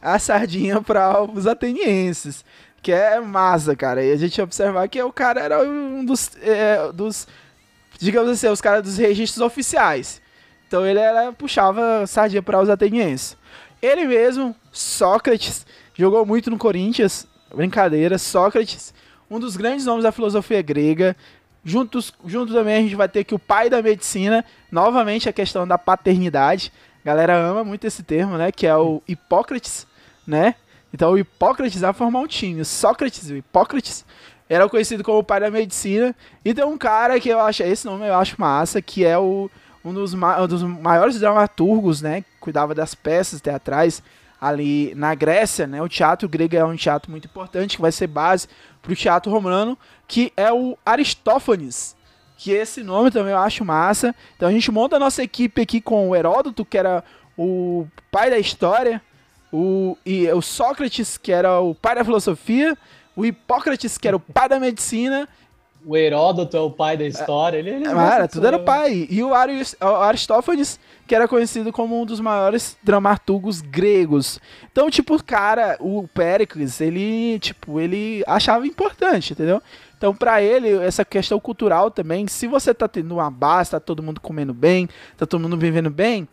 a 0.00 0.18
sardinha 0.18 0.80
para 0.82 1.22
os 1.22 1.46
atenienses, 1.46 2.44
que 2.82 2.92
é 2.92 3.20
massa, 3.20 3.74
cara. 3.76 4.02
E 4.02 4.12
a 4.12 4.16
gente 4.16 4.40
observar 4.40 4.88
que 4.88 5.02
o 5.02 5.12
cara 5.12 5.40
era 5.40 5.62
um 5.62 6.04
dos, 6.04 6.30
é, 6.42 6.90
dos 6.92 7.26
digamos 7.98 8.30
assim, 8.30 8.48
os 8.48 8.60
caras 8.60 8.82
dos 8.82 8.96
registros 8.96 9.44
oficiais. 9.44 10.20
Então 10.66 10.86
ele 10.86 10.98
era, 10.98 11.32
puxava 11.32 12.06
sardinha 12.06 12.42
para 12.42 12.60
os 12.60 12.70
atenienses. 12.70 13.36
Ele 13.82 14.06
mesmo, 14.06 14.54
Sócrates, 14.72 15.66
jogou 15.94 16.24
muito 16.24 16.50
no 16.50 16.58
Corinthians. 16.58 17.26
Brincadeira, 17.54 18.16
Sócrates, 18.18 18.94
um 19.28 19.40
dos 19.40 19.56
grandes 19.56 19.84
nomes 19.84 20.04
da 20.04 20.12
filosofia 20.12 20.62
grega. 20.62 21.16
Juntos, 21.64 22.12
junto 22.24 22.52
também 22.52 22.76
a 22.76 22.80
gente 22.80 22.94
vai 22.94 23.08
ter 23.08 23.20
aqui 23.20 23.34
o 23.34 23.38
pai 23.38 23.68
da 23.68 23.82
medicina, 23.82 24.44
novamente 24.70 25.28
a 25.28 25.32
questão 25.32 25.66
da 25.66 25.76
paternidade. 25.76 26.72
A 27.04 27.06
galera 27.06 27.36
ama 27.36 27.64
muito 27.64 27.86
esse 27.86 28.02
termo, 28.02 28.36
né? 28.36 28.50
Que 28.50 28.66
é 28.66 28.76
o 28.76 29.02
Hipócrates, 29.06 29.86
né? 30.26 30.54
Então 30.92 31.12
o 31.12 31.18
Hipócrates 31.18 31.80
vai 31.80 31.92
formar 31.92 32.20
um 32.20 32.26
time. 32.26 32.60
O 32.60 32.64
Sócrates 32.64 33.28
e 33.28 33.34
o 33.34 33.36
Hipócrates 33.36 34.04
era 34.48 34.68
conhecido 34.68 35.04
como 35.04 35.18
o 35.18 35.24
pai 35.24 35.40
da 35.40 35.50
medicina. 35.50 36.14
E 36.44 36.52
tem 36.52 36.64
um 36.64 36.78
cara 36.78 37.20
que 37.20 37.28
eu 37.28 37.40
acho, 37.40 37.62
esse 37.62 37.86
nome 37.86 38.06
eu 38.06 38.14
acho 38.14 38.40
massa, 38.40 38.80
que 38.82 39.04
é 39.04 39.18
o 39.18 39.50
um 39.84 39.94
dos, 39.94 40.12
um 40.14 40.46
dos 40.46 40.62
maiores 40.62 41.18
dramaturgos, 41.18 42.02
né? 42.02 42.24
Cuidava 42.38 42.74
das 42.74 42.94
peças 42.94 43.40
teatrais 43.40 44.02
ali 44.40 44.94
na 44.94 45.14
Grécia, 45.14 45.66
né? 45.66 45.82
O 45.82 45.88
teatro 45.88 46.28
grego 46.28 46.56
é 46.56 46.64
um 46.64 46.76
teatro 46.76 47.10
muito 47.10 47.26
importante 47.26 47.76
que 47.76 47.82
vai 47.82 47.92
ser 47.92 48.06
base 48.06 48.48
para 48.80 48.92
o 48.92 48.96
teatro 48.96 49.30
romano, 49.30 49.76
que 50.08 50.32
é 50.36 50.52
o 50.52 50.78
Aristófanes. 50.84 51.94
Que 52.38 52.52
esse 52.52 52.82
nome 52.82 53.10
também 53.10 53.32
eu 53.32 53.38
acho 53.38 53.64
massa. 53.64 54.14
Então 54.36 54.48
a 54.48 54.52
gente 54.52 54.70
monta 54.70 54.96
a 54.96 54.98
nossa 54.98 55.22
equipe 55.22 55.60
aqui 55.60 55.80
com 55.80 56.08
o 56.08 56.16
Heródoto, 56.16 56.64
que 56.64 56.78
era 56.78 57.04
o 57.36 57.86
pai 58.10 58.30
da 58.30 58.38
história, 58.38 59.02
o, 59.52 59.96
e 60.06 60.26
o 60.30 60.40
Sócrates, 60.40 61.18
que 61.18 61.32
era 61.32 61.60
o 61.60 61.74
pai 61.74 61.94
da 61.96 62.04
filosofia, 62.04 62.76
o 63.14 63.26
Hipócrates, 63.26 63.98
que 63.98 64.08
era 64.08 64.16
o 64.16 64.20
pai 64.20 64.48
da 64.48 64.58
medicina, 64.58 65.28
o 65.84 65.96
Heródoto 65.96 66.56
é 66.56 66.60
o 66.60 66.70
pai 66.70 66.96
da 66.96 67.04
história. 67.04 67.58
Ele, 67.58 67.70
ele 67.70 67.84
Cara, 67.84 68.28
tudo 68.28 68.46
era 68.46 68.58
pai. 68.58 69.06
E 69.10 69.22
o 69.22 69.32
Aristófanes, 69.34 70.78
que 71.10 71.14
era 71.16 71.26
conhecido 71.26 71.72
como 71.72 72.00
um 72.00 72.06
dos 72.06 72.20
maiores 72.20 72.78
dramaturgos 72.84 73.60
gregos. 73.60 74.38
Então, 74.70 74.88
tipo, 74.88 75.20
cara, 75.20 75.76
o 75.80 76.06
Péricles, 76.06 76.80
ele, 76.80 77.40
tipo, 77.40 77.80
ele 77.80 78.22
achava 78.28 78.64
importante, 78.64 79.32
entendeu? 79.32 79.60
Então, 79.98 80.14
para 80.14 80.40
ele, 80.40 80.70
essa 80.70 81.04
questão 81.04 81.40
cultural 81.40 81.90
também, 81.90 82.28
se 82.28 82.46
você 82.46 82.72
tá 82.72 82.86
tendo 82.86 83.16
uma 83.16 83.28
base, 83.28 83.72
tá 83.72 83.80
todo 83.80 84.04
mundo 84.04 84.20
comendo 84.20 84.54
bem, 84.54 84.88
tá 85.16 85.26
todo 85.26 85.40
mundo 85.40 85.56
vivendo 85.56 85.90
bem, 85.90 86.28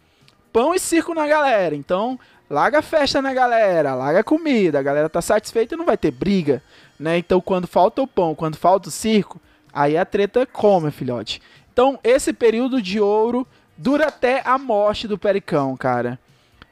pão 0.54 0.76
e 0.76 0.80
circo 0.80 1.12
na 1.16 1.26
galera. 1.26 1.76
Então, 1.76 2.20
larga 2.48 2.78
a 2.78 2.84
festa 2.84 3.20
na 3.20 3.34
galera, 3.34 3.96
larga 3.96 4.20
a 4.20 4.24
comida, 4.24 4.78
a 4.78 4.84
galera 4.84 5.10
tá 5.10 5.24
satisfeita 5.24 5.74
e 5.74 5.78
não 5.78 5.86
vai 5.86 5.98
ter 5.98 6.12
briga 6.12 6.62
né? 7.00 7.18
Então, 7.18 7.42
quando 7.42 7.66
falta 7.66 8.00
o 8.00 8.08
pão, 8.08 8.36
quando 8.36 8.58
falta 8.58 8.90
o 8.90 8.92
circo, 8.92 9.42
aí 9.74 9.98
a 9.98 10.06
treta 10.06 10.46
come, 10.46 10.92
filhote. 10.92 11.42
Então, 11.74 12.00
esse 12.04 12.32
período 12.32 12.80
de 12.80 13.00
ouro 13.00 13.48
dura 13.78 14.08
até 14.08 14.42
a 14.46 14.58
morte 14.58 15.08
do 15.08 15.18
Pericão, 15.18 15.76
cara. 15.78 16.20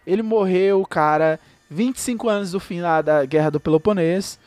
Ele 0.06 0.22
morreu, 0.22 0.86
cara, 0.86 1.40
25 1.70 2.30
anos 2.30 2.52
do 2.52 2.60
fim 2.60 2.82
lá 2.82 3.02
da 3.02 3.26
Guerra 3.26 3.52
do 3.52 3.60
Peloponeso. 3.60 4.38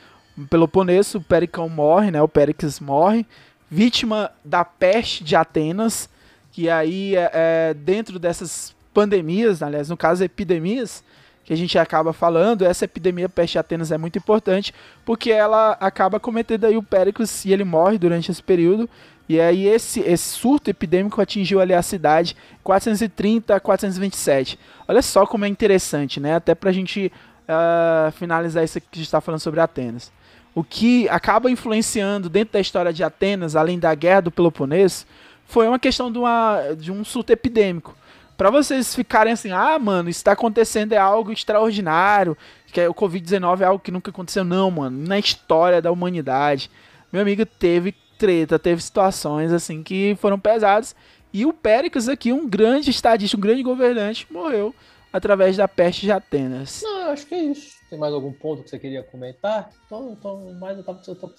Peloponeso, 0.48 1.18
o 1.18 1.22
Pericão 1.22 1.68
morre, 1.68 2.10
né? 2.10 2.22
O 2.22 2.28
Péricles 2.28 2.78
morre, 2.78 3.26
vítima 3.70 4.30
da 4.44 4.64
peste 4.64 5.24
de 5.24 5.34
Atenas, 5.34 6.08
que 6.52 6.70
aí 6.70 7.16
é, 7.16 7.30
é 7.32 7.74
dentro 7.74 8.18
dessas 8.18 8.74
pandemias, 8.94 9.62
aliás, 9.62 9.88
no 9.88 9.96
caso 9.96 10.24
epidemias, 10.24 11.02
que 11.44 11.52
a 11.52 11.56
gente 11.56 11.78
acaba 11.78 12.12
falando, 12.12 12.64
essa 12.64 12.84
epidemia 12.84 13.28
peste 13.28 13.58
Atenas 13.58 13.90
é 13.90 13.96
muito 13.96 14.18
importante, 14.18 14.74
porque 15.04 15.30
ela 15.30 15.72
acaba 15.80 16.20
cometendo 16.20 16.66
aí 16.66 16.76
o 16.76 16.82
Péricles 16.82 17.44
e 17.44 17.52
ele 17.52 17.64
morre 17.64 17.96
durante 17.96 18.30
esse 18.30 18.42
período. 18.42 18.88
E 19.28 19.40
aí 19.40 19.66
esse, 19.66 20.00
esse 20.00 20.24
surto 20.24 20.70
epidêmico 20.70 21.20
atingiu 21.20 21.60
ali 21.60 21.74
a 21.74 21.82
cidade 21.82 22.36
430 22.64 23.54
a 23.54 23.60
427. 23.60 24.58
Olha 24.86 25.02
só 25.02 25.26
como 25.26 25.44
é 25.44 25.48
interessante, 25.48 26.18
né? 26.18 26.34
Até 26.34 26.54
pra 26.54 26.72
gente 26.72 27.12
uh, 27.44 28.10
finalizar 28.12 28.64
isso 28.64 28.80
que 28.80 28.86
a 28.92 28.96
gente 28.96 29.06
está 29.06 29.20
falando 29.20 29.40
sobre 29.40 29.60
Atenas. 29.60 30.10
O 30.54 30.64
que 30.64 31.08
acaba 31.08 31.50
influenciando 31.50 32.28
dentro 32.28 32.54
da 32.54 32.60
história 32.60 32.92
de 32.92 33.04
Atenas, 33.04 33.54
além 33.54 33.78
da 33.78 33.94
guerra 33.94 34.22
do 34.22 34.30
Peloponeso, 34.30 35.06
foi 35.44 35.68
uma 35.68 35.78
questão 35.78 36.10
de, 36.10 36.18
uma, 36.18 36.72
de 36.76 36.90
um 36.90 37.04
surto 37.04 37.32
epidêmico 37.32 37.94
para 38.38 38.50
vocês 38.50 38.94
ficarem 38.94 39.32
assim, 39.32 39.50
ah, 39.50 39.76
mano, 39.80 40.08
isso 40.08 40.22
tá 40.22 40.30
acontecendo 40.30 40.92
é 40.92 40.96
algo 40.96 41.32
extraordinário, 41.32 42.38
que 42.72 42.80
é, 42.80 42.88
o 42.88 42.94
Covid-19 42.94 43.62
é 43.62 43.64
algo 43.64 43.82
que 43.82 43.90
nunca 43.90 44.12
aconteceu, 44.12 44.44
não, 44.44 44.70
mano, 44.70 44.96
na 45.08 45.18
história 45.18 45.82
da 45.82 45.90
humanidade. 45.90 46.70
Meu 47.12 47.22
amigo 47.22 47.44
teve 47.44 47.92
treta, 48.18 48.58
teve 48.58 48.82
situações 48.82 49.52
assim 49.52 49.82
que 49.82 50.16
foram 50.20 50.38
pesadas, 50.38 50.94
e 51.32 51.46
o 51.46 51.52
Péricles 51.52 52.08
aqui, 52.08 52.32
um 52.32 52.48
grande 52.48 52.90
estadista, 52.90 53.36
um 53.36 53.40
grande 53.40 53.62
governante, 53.62 54.26
morreu 54.30 54.74
através 55.12 55.56
da 55.56 55.68
peste 55.68 56.02
de 56.02 56.12
Atenas. 56.12 56.82
Não, 56.82 57.10
acho 57.10 57.26
que 57.26 57.34
é 57.34 57.42
isso. 57.44 57.76
Tem 57.88 57.98
mais 57.98 58.12
algum 58.12 58.32
ponto 58.32 58.62
que 58.62 58.70
você 58.70 58.78
queria 58.78 59.02
comentar? 59.02 59.70
Então, 59.86 60.16
então 60.18 60.54
mais 60.60 60.76
eu 60.76 60.84
tava, 60.84 61.00
eu 61.06 61.14
tô 61.14 61.32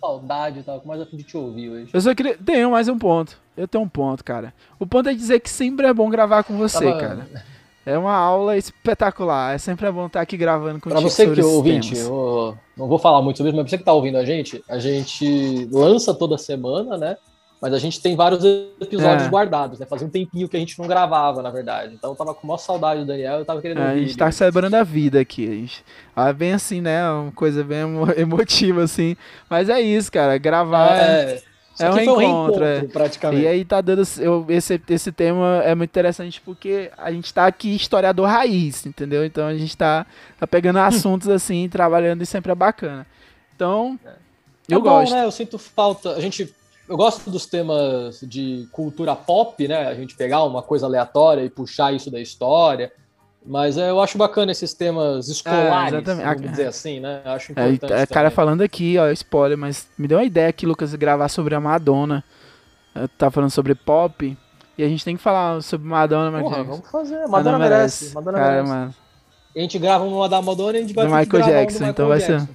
saudade, 0.00 0.62
tava 0.62 0.80
com 0.80 0.88
mais 0.88 1.00
a 1.00 1.06
fim 1.06 1.16
de 1.16 1.24
te 1.24 1.36
ouvir 1.36 1.70
hoje. 1.70 1.90
Eu 1.92 2.00
só 2.00 2.14
queria. 2.14 2.36
Tenho 2.36 2.70
mais 2.70 2.88
um 2.88 2.98
ponto. 2.98 3.38
Eu 3.56 3.68
tenho 3.68 3.84
um 3.84 3.88
ponto, 3.88 4.24
cara. 4.24 4.54
O 4.78 4.86
ponto 4.86 5.08
é 5.08 5.14
dizer 5.14 5.40
que 5.40 5.50
sempre 5.50 5.86
é 5.86 5.92
bom 5.92 6.08
gravar 6.08 6.42
com 6.42 6.56
você, 6.56 6.84
tava... 6.84 7.00
cara. 7.00 7.44
É 7.84 7.96
uma 7.96 8.14
aula 8.14 8.56
espetacular. 8.56 9.54
É 9.54 9.58
sempre 9.58 9.90
bom 9.90 10.06
estar 10.06 10.20
aqui 10.20 10.36
gravando 10.36 10.80
contigo. 10.80 11.00
Pra 11.00 11.00
você 11.00 11.30
que 11.30 11.40
é 11.40 11.44
ouvinte, 11.44 11.96
eu 11.96 12.56
não 12.76 12.86
vou 12.86 12.98
falar 12.98 13.22
muito 13.22 13.38
sobre 13.38 13.50
isso, 13.50 13.56
mas 13.56 13.64
pra 13.64 13.70
você 13.70 13.78
que 13.78 13.84
tá 13.84 13.92
ouvindo 13.92 14.18
a 14.18 14.24
gente, 14.24 14.62
a 14.68 14.78
gente 14.78 15.68
lança 15.72 16.14
toda 16.14 16.36
semana, 16.36 16.96
né? 16.96 17.16
Mas 17.60 17.74
a 17.74 17.78
gente 17.78 18.00
tem 18.00 18.16
vários 18.16 18.42
episódios 18.80 19.26
é. 19.26 19.28
guardados, 19.28 19.78
né? 19.78 19.84
Fazia 19.84 20.06
um 20.06 20.10
tempinho 20.10 20.48
que 20.48 20.56
a 20.56 20.60
gente 20.60 20.78
não 20.78 20.86
gravava, 20.86 21.42
na 21.42 21.50
verdade. 21.50 21.94
Então 21.94 22.10
eu 22.10 22.16
tava 22.16 22.34
com 22.34 22.46
maior 22.46 22.56
saudade 22.56 23.00
do 23.00 23.06
Daniel, 23.06 23.40
eu 23.40 23.44
tava 23.44 23.60
querendo 23.60 23.82
é, 23.82 23.90
A 23.90 23.98
gente 23.98 24.16
tá 24.16 24.32
celebrando 24.32 24.76
a 24.76 24.82
vida 24.82 25.20
aqui. 25.20 25.46
A 25.46 25.52
gente... 25.52 25.84
Ah, 26.16 26.32
bem 26.32 26.54
assim, 26.54 26.80
né? 26.80 27.06
Uma 27.10 27.32
coisa 27.32 27.62
bem 27.62 27.80
emotiva, 28.16 28.82
assim. 28.82 29.14
Mas 29.48 29.68
é 29.68 29.78
isso, 29.78 30.10
cara. 30.10 30.38
Gravar. 30.38 30.96
É. 30.96 31.42
É 31.80 31.90
um 31.90 31.98
encontro, 31.98 32.16
um 32.16 32.22
encontro 32.22 32.64
é. 32.64 32.82
praticamente. 32.82 33.42
E 33.42 33.46
aí 33.46 33.64
tá 33.64 33.80
dando. 33.80 34.02
Eu, 34.18 34.44
esse, 34.48 34.80
esse 34.88 35.12
tema 35.12 35.62
é 35.64 35.74
muito 35.74 35.90
interessante 35.90 36.40
porque 36.40 36.90
a 36.96 37.10
gente 37.10 37.32
tá 37.32 37.46
aqui 37.46 37.74
historiador 37.74 38.28
raiz, 38.28 38.86
entendeu? 38.86 39.24
Então 39.24 39.46
a 39.46 39.54
gente 39.54 39.76
tá, 39.76 40.06
tá 40.38 40.46
pegando 40.46 40.78
assuntos 40.78 41.28
assim, 41.28 41.68
trabalhando 41.68 42.22
e 42.22 42.26
sempre 42.26 42.52
é 42.52 42.54
bacana. 42.54 43.06
Então, 43.54 43.98
é. 44.04 44.10
eu 44.68 44.78
é 44.78 44.80
bom, 44.80 44.90
gosto. 44.90 45.12
Né? 45.12 45.24
Eu 45.24 45.30
sinto 45.30 45.58
falta. 45.58 46.12
A 46.12 46.20
gente 46.20 46.54
eu 46.90 46.96
gosto 46.96 47.30
dos 47.30 47.46
temas 47.46 48.18
de 48.20 48.66
cultura 48.72 49.14
pop, 49.14 49.68
né? 49.68 49.86
A 49.86 49.94
gente 49.94 50.16
pegar 50.16 50.42
uma 50.42 50.60
coisa 50.60 50.86
aleatória 50.86 51.42
e 51.42 51.48
puxar 51.48 51.94
isso 51.94 52.10
da 52.10 52.20
história. 52.20 52.92
Mas 53.44 53.78
é, 53.78 53.88
eu 53.90 54.00
acho 54.00 54.18
bacana 54.18 54.52
esses 54.52 54.74
temas 54.74 55.28
escolares, 55.28 55.94
exatamente. 55.94 56.24
vamos 56.26 56.50
dizer 56.50 56.66
assim, 56.66 57.00
né? 57.00 57.22
Eu 57.24 57.32
acho 57.32 57.52
É, 57.56 57.68
importante. 57.70 57.92
é, 57.92 58.06
cara 58.06 58.28
também. 58.28 58.36
falando 58.36 58.62
aqui, 58.62 58.98
ó, 58.98 59.08
spoiler, 59.10 59.56
mas 59.56 59.88
me 59.96 60.06
deu 60.06 60.18
uma 60.18 60.24
ideia 60.24 60.48
aqui, 60.48 60.66
Lucas, 60.66 60.94
gravar 60.94 61.28
sobre 61.28 61.54
a 61.54 61.60
Madonna. 61.60 62.22
Tá 63.16 63.30
falando 63.30 63.50
sobre 63.50 63.74
pop. 63.74 64.36
E 64.76 64.82
a 64.84 64.88
gente 64.88 65.04
tem 65.04 65.16
que 65.16 65.22
falar 65.22 65.62
sobre 65.62 65.86
Madonna, 65.88 66.30
mas. 66.30 66.42
Porra, 66.42 66.64
vamos 66.64 66.90
fazer. 66.90 67.26
Madonna 67.28 67.58
merece. 67.58 68.14
Madonna 68.14 68.38
Cara, 68.38 68.50
merece. 68.52 68.68
mano. 68.68 68.94
A 69.54 69.58
gente 69.58 69.78
grava 69.78 70.04
uma 70.04 70.28
da 70.28 70.40
Madonna 70.42 70.74
e 70.74 70.76
a 70.78 70.80
gente 70.82 70.94
vai 70.94 71.06
Do 71.06 71.10
que 71.10 71.16
Michael 71.18 71.28
gravar 71.44 71.46
um 71.46 71.54
do 71.54 71.60
Jackson, 71.60 71.86
então 71.86 72.08
vai 72.08 72.20
ser- 72.20 72.38
Jackson. 72.40 72.48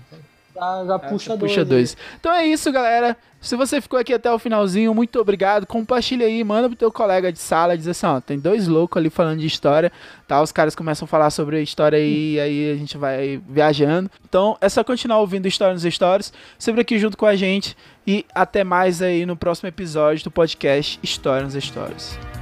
Já, 0.56 0.86
já 0.86 1.00
puxa 1.00 1.36
dois. 1.36 1.52
Puxa 1.52 1.62
aí. 1.62 1.66
dois. 1.66 1.98
Então 2.20 2.34
é 2.34 2.48
isso, 2.48 2.72
galera. 2.72 3.18
Se 3.42 3.56
você 3.56 3.80
ficou 3.80 4.00
aqui 4.00 4.12
até 4.12 4.32
o 4.32 4.40
finalzinho, 4.40 4.92
muito 4.94 5.20
obrigado. 5.20 5.68
Compartilha 5.68 6.26
aí, 6.26 6.44
manda 6.44 6.68
pro 6.68 6.76
teu 6.76 6.92
colega 6.92 7.32
de 7.32 7.38
sala, 7.38 7.78
diz 7.78 7.88
assim, 7.88 8.08
ó, 8.08 8.20
tem 8.20 8.40
dois 8.40 8.68
loucos 8.68 8.98
ali 8.98 9.12
falando 9.12 9.40
de 9.40 9.46
história, 9.46 9.92
tá? 10.28 10.42
Os 10.42 10.52
caras 10.52 10.74
começam 10.74 11.06
a 11.06 11.08
falar 11.08 11.30
sobre 11.30 11.58
a 11.58 11.62
história 11.62 11.98
aí, 12.00 12.34
e 12.34 12.40
aí 12.40 12.72
a 12.72 12.76
gente 12.76 12.98
vai 12.98 13.40
viajando. 13.48 14.10
Então 14.28 14.58
é 14.60 14.68
só 14.68 14.84
continuar 14.84 15.20
ouvindo 15.20 15.48
História 15.48 15.76
nos 15.76 15.84
Stories, 15.84 16.34
sempre 16.58 16.82
aqui 16.82 16.98
junto 16.98 17.18
com 17.18 17.28
a 17.28 17.36
gente. 17.36 17.78
E 18.08 18.26
até 18.34 18.64
mais 18.64 19.02
aí 19.02 19.26
no 19.26 19.36
próximo 19.36 19.70
episódio 19.70 20.24
do 20.24 20.32
podcast 20.32 21.00
História 21.04 21.44
nos 21.44 21.54
Stories. 21.54 22.35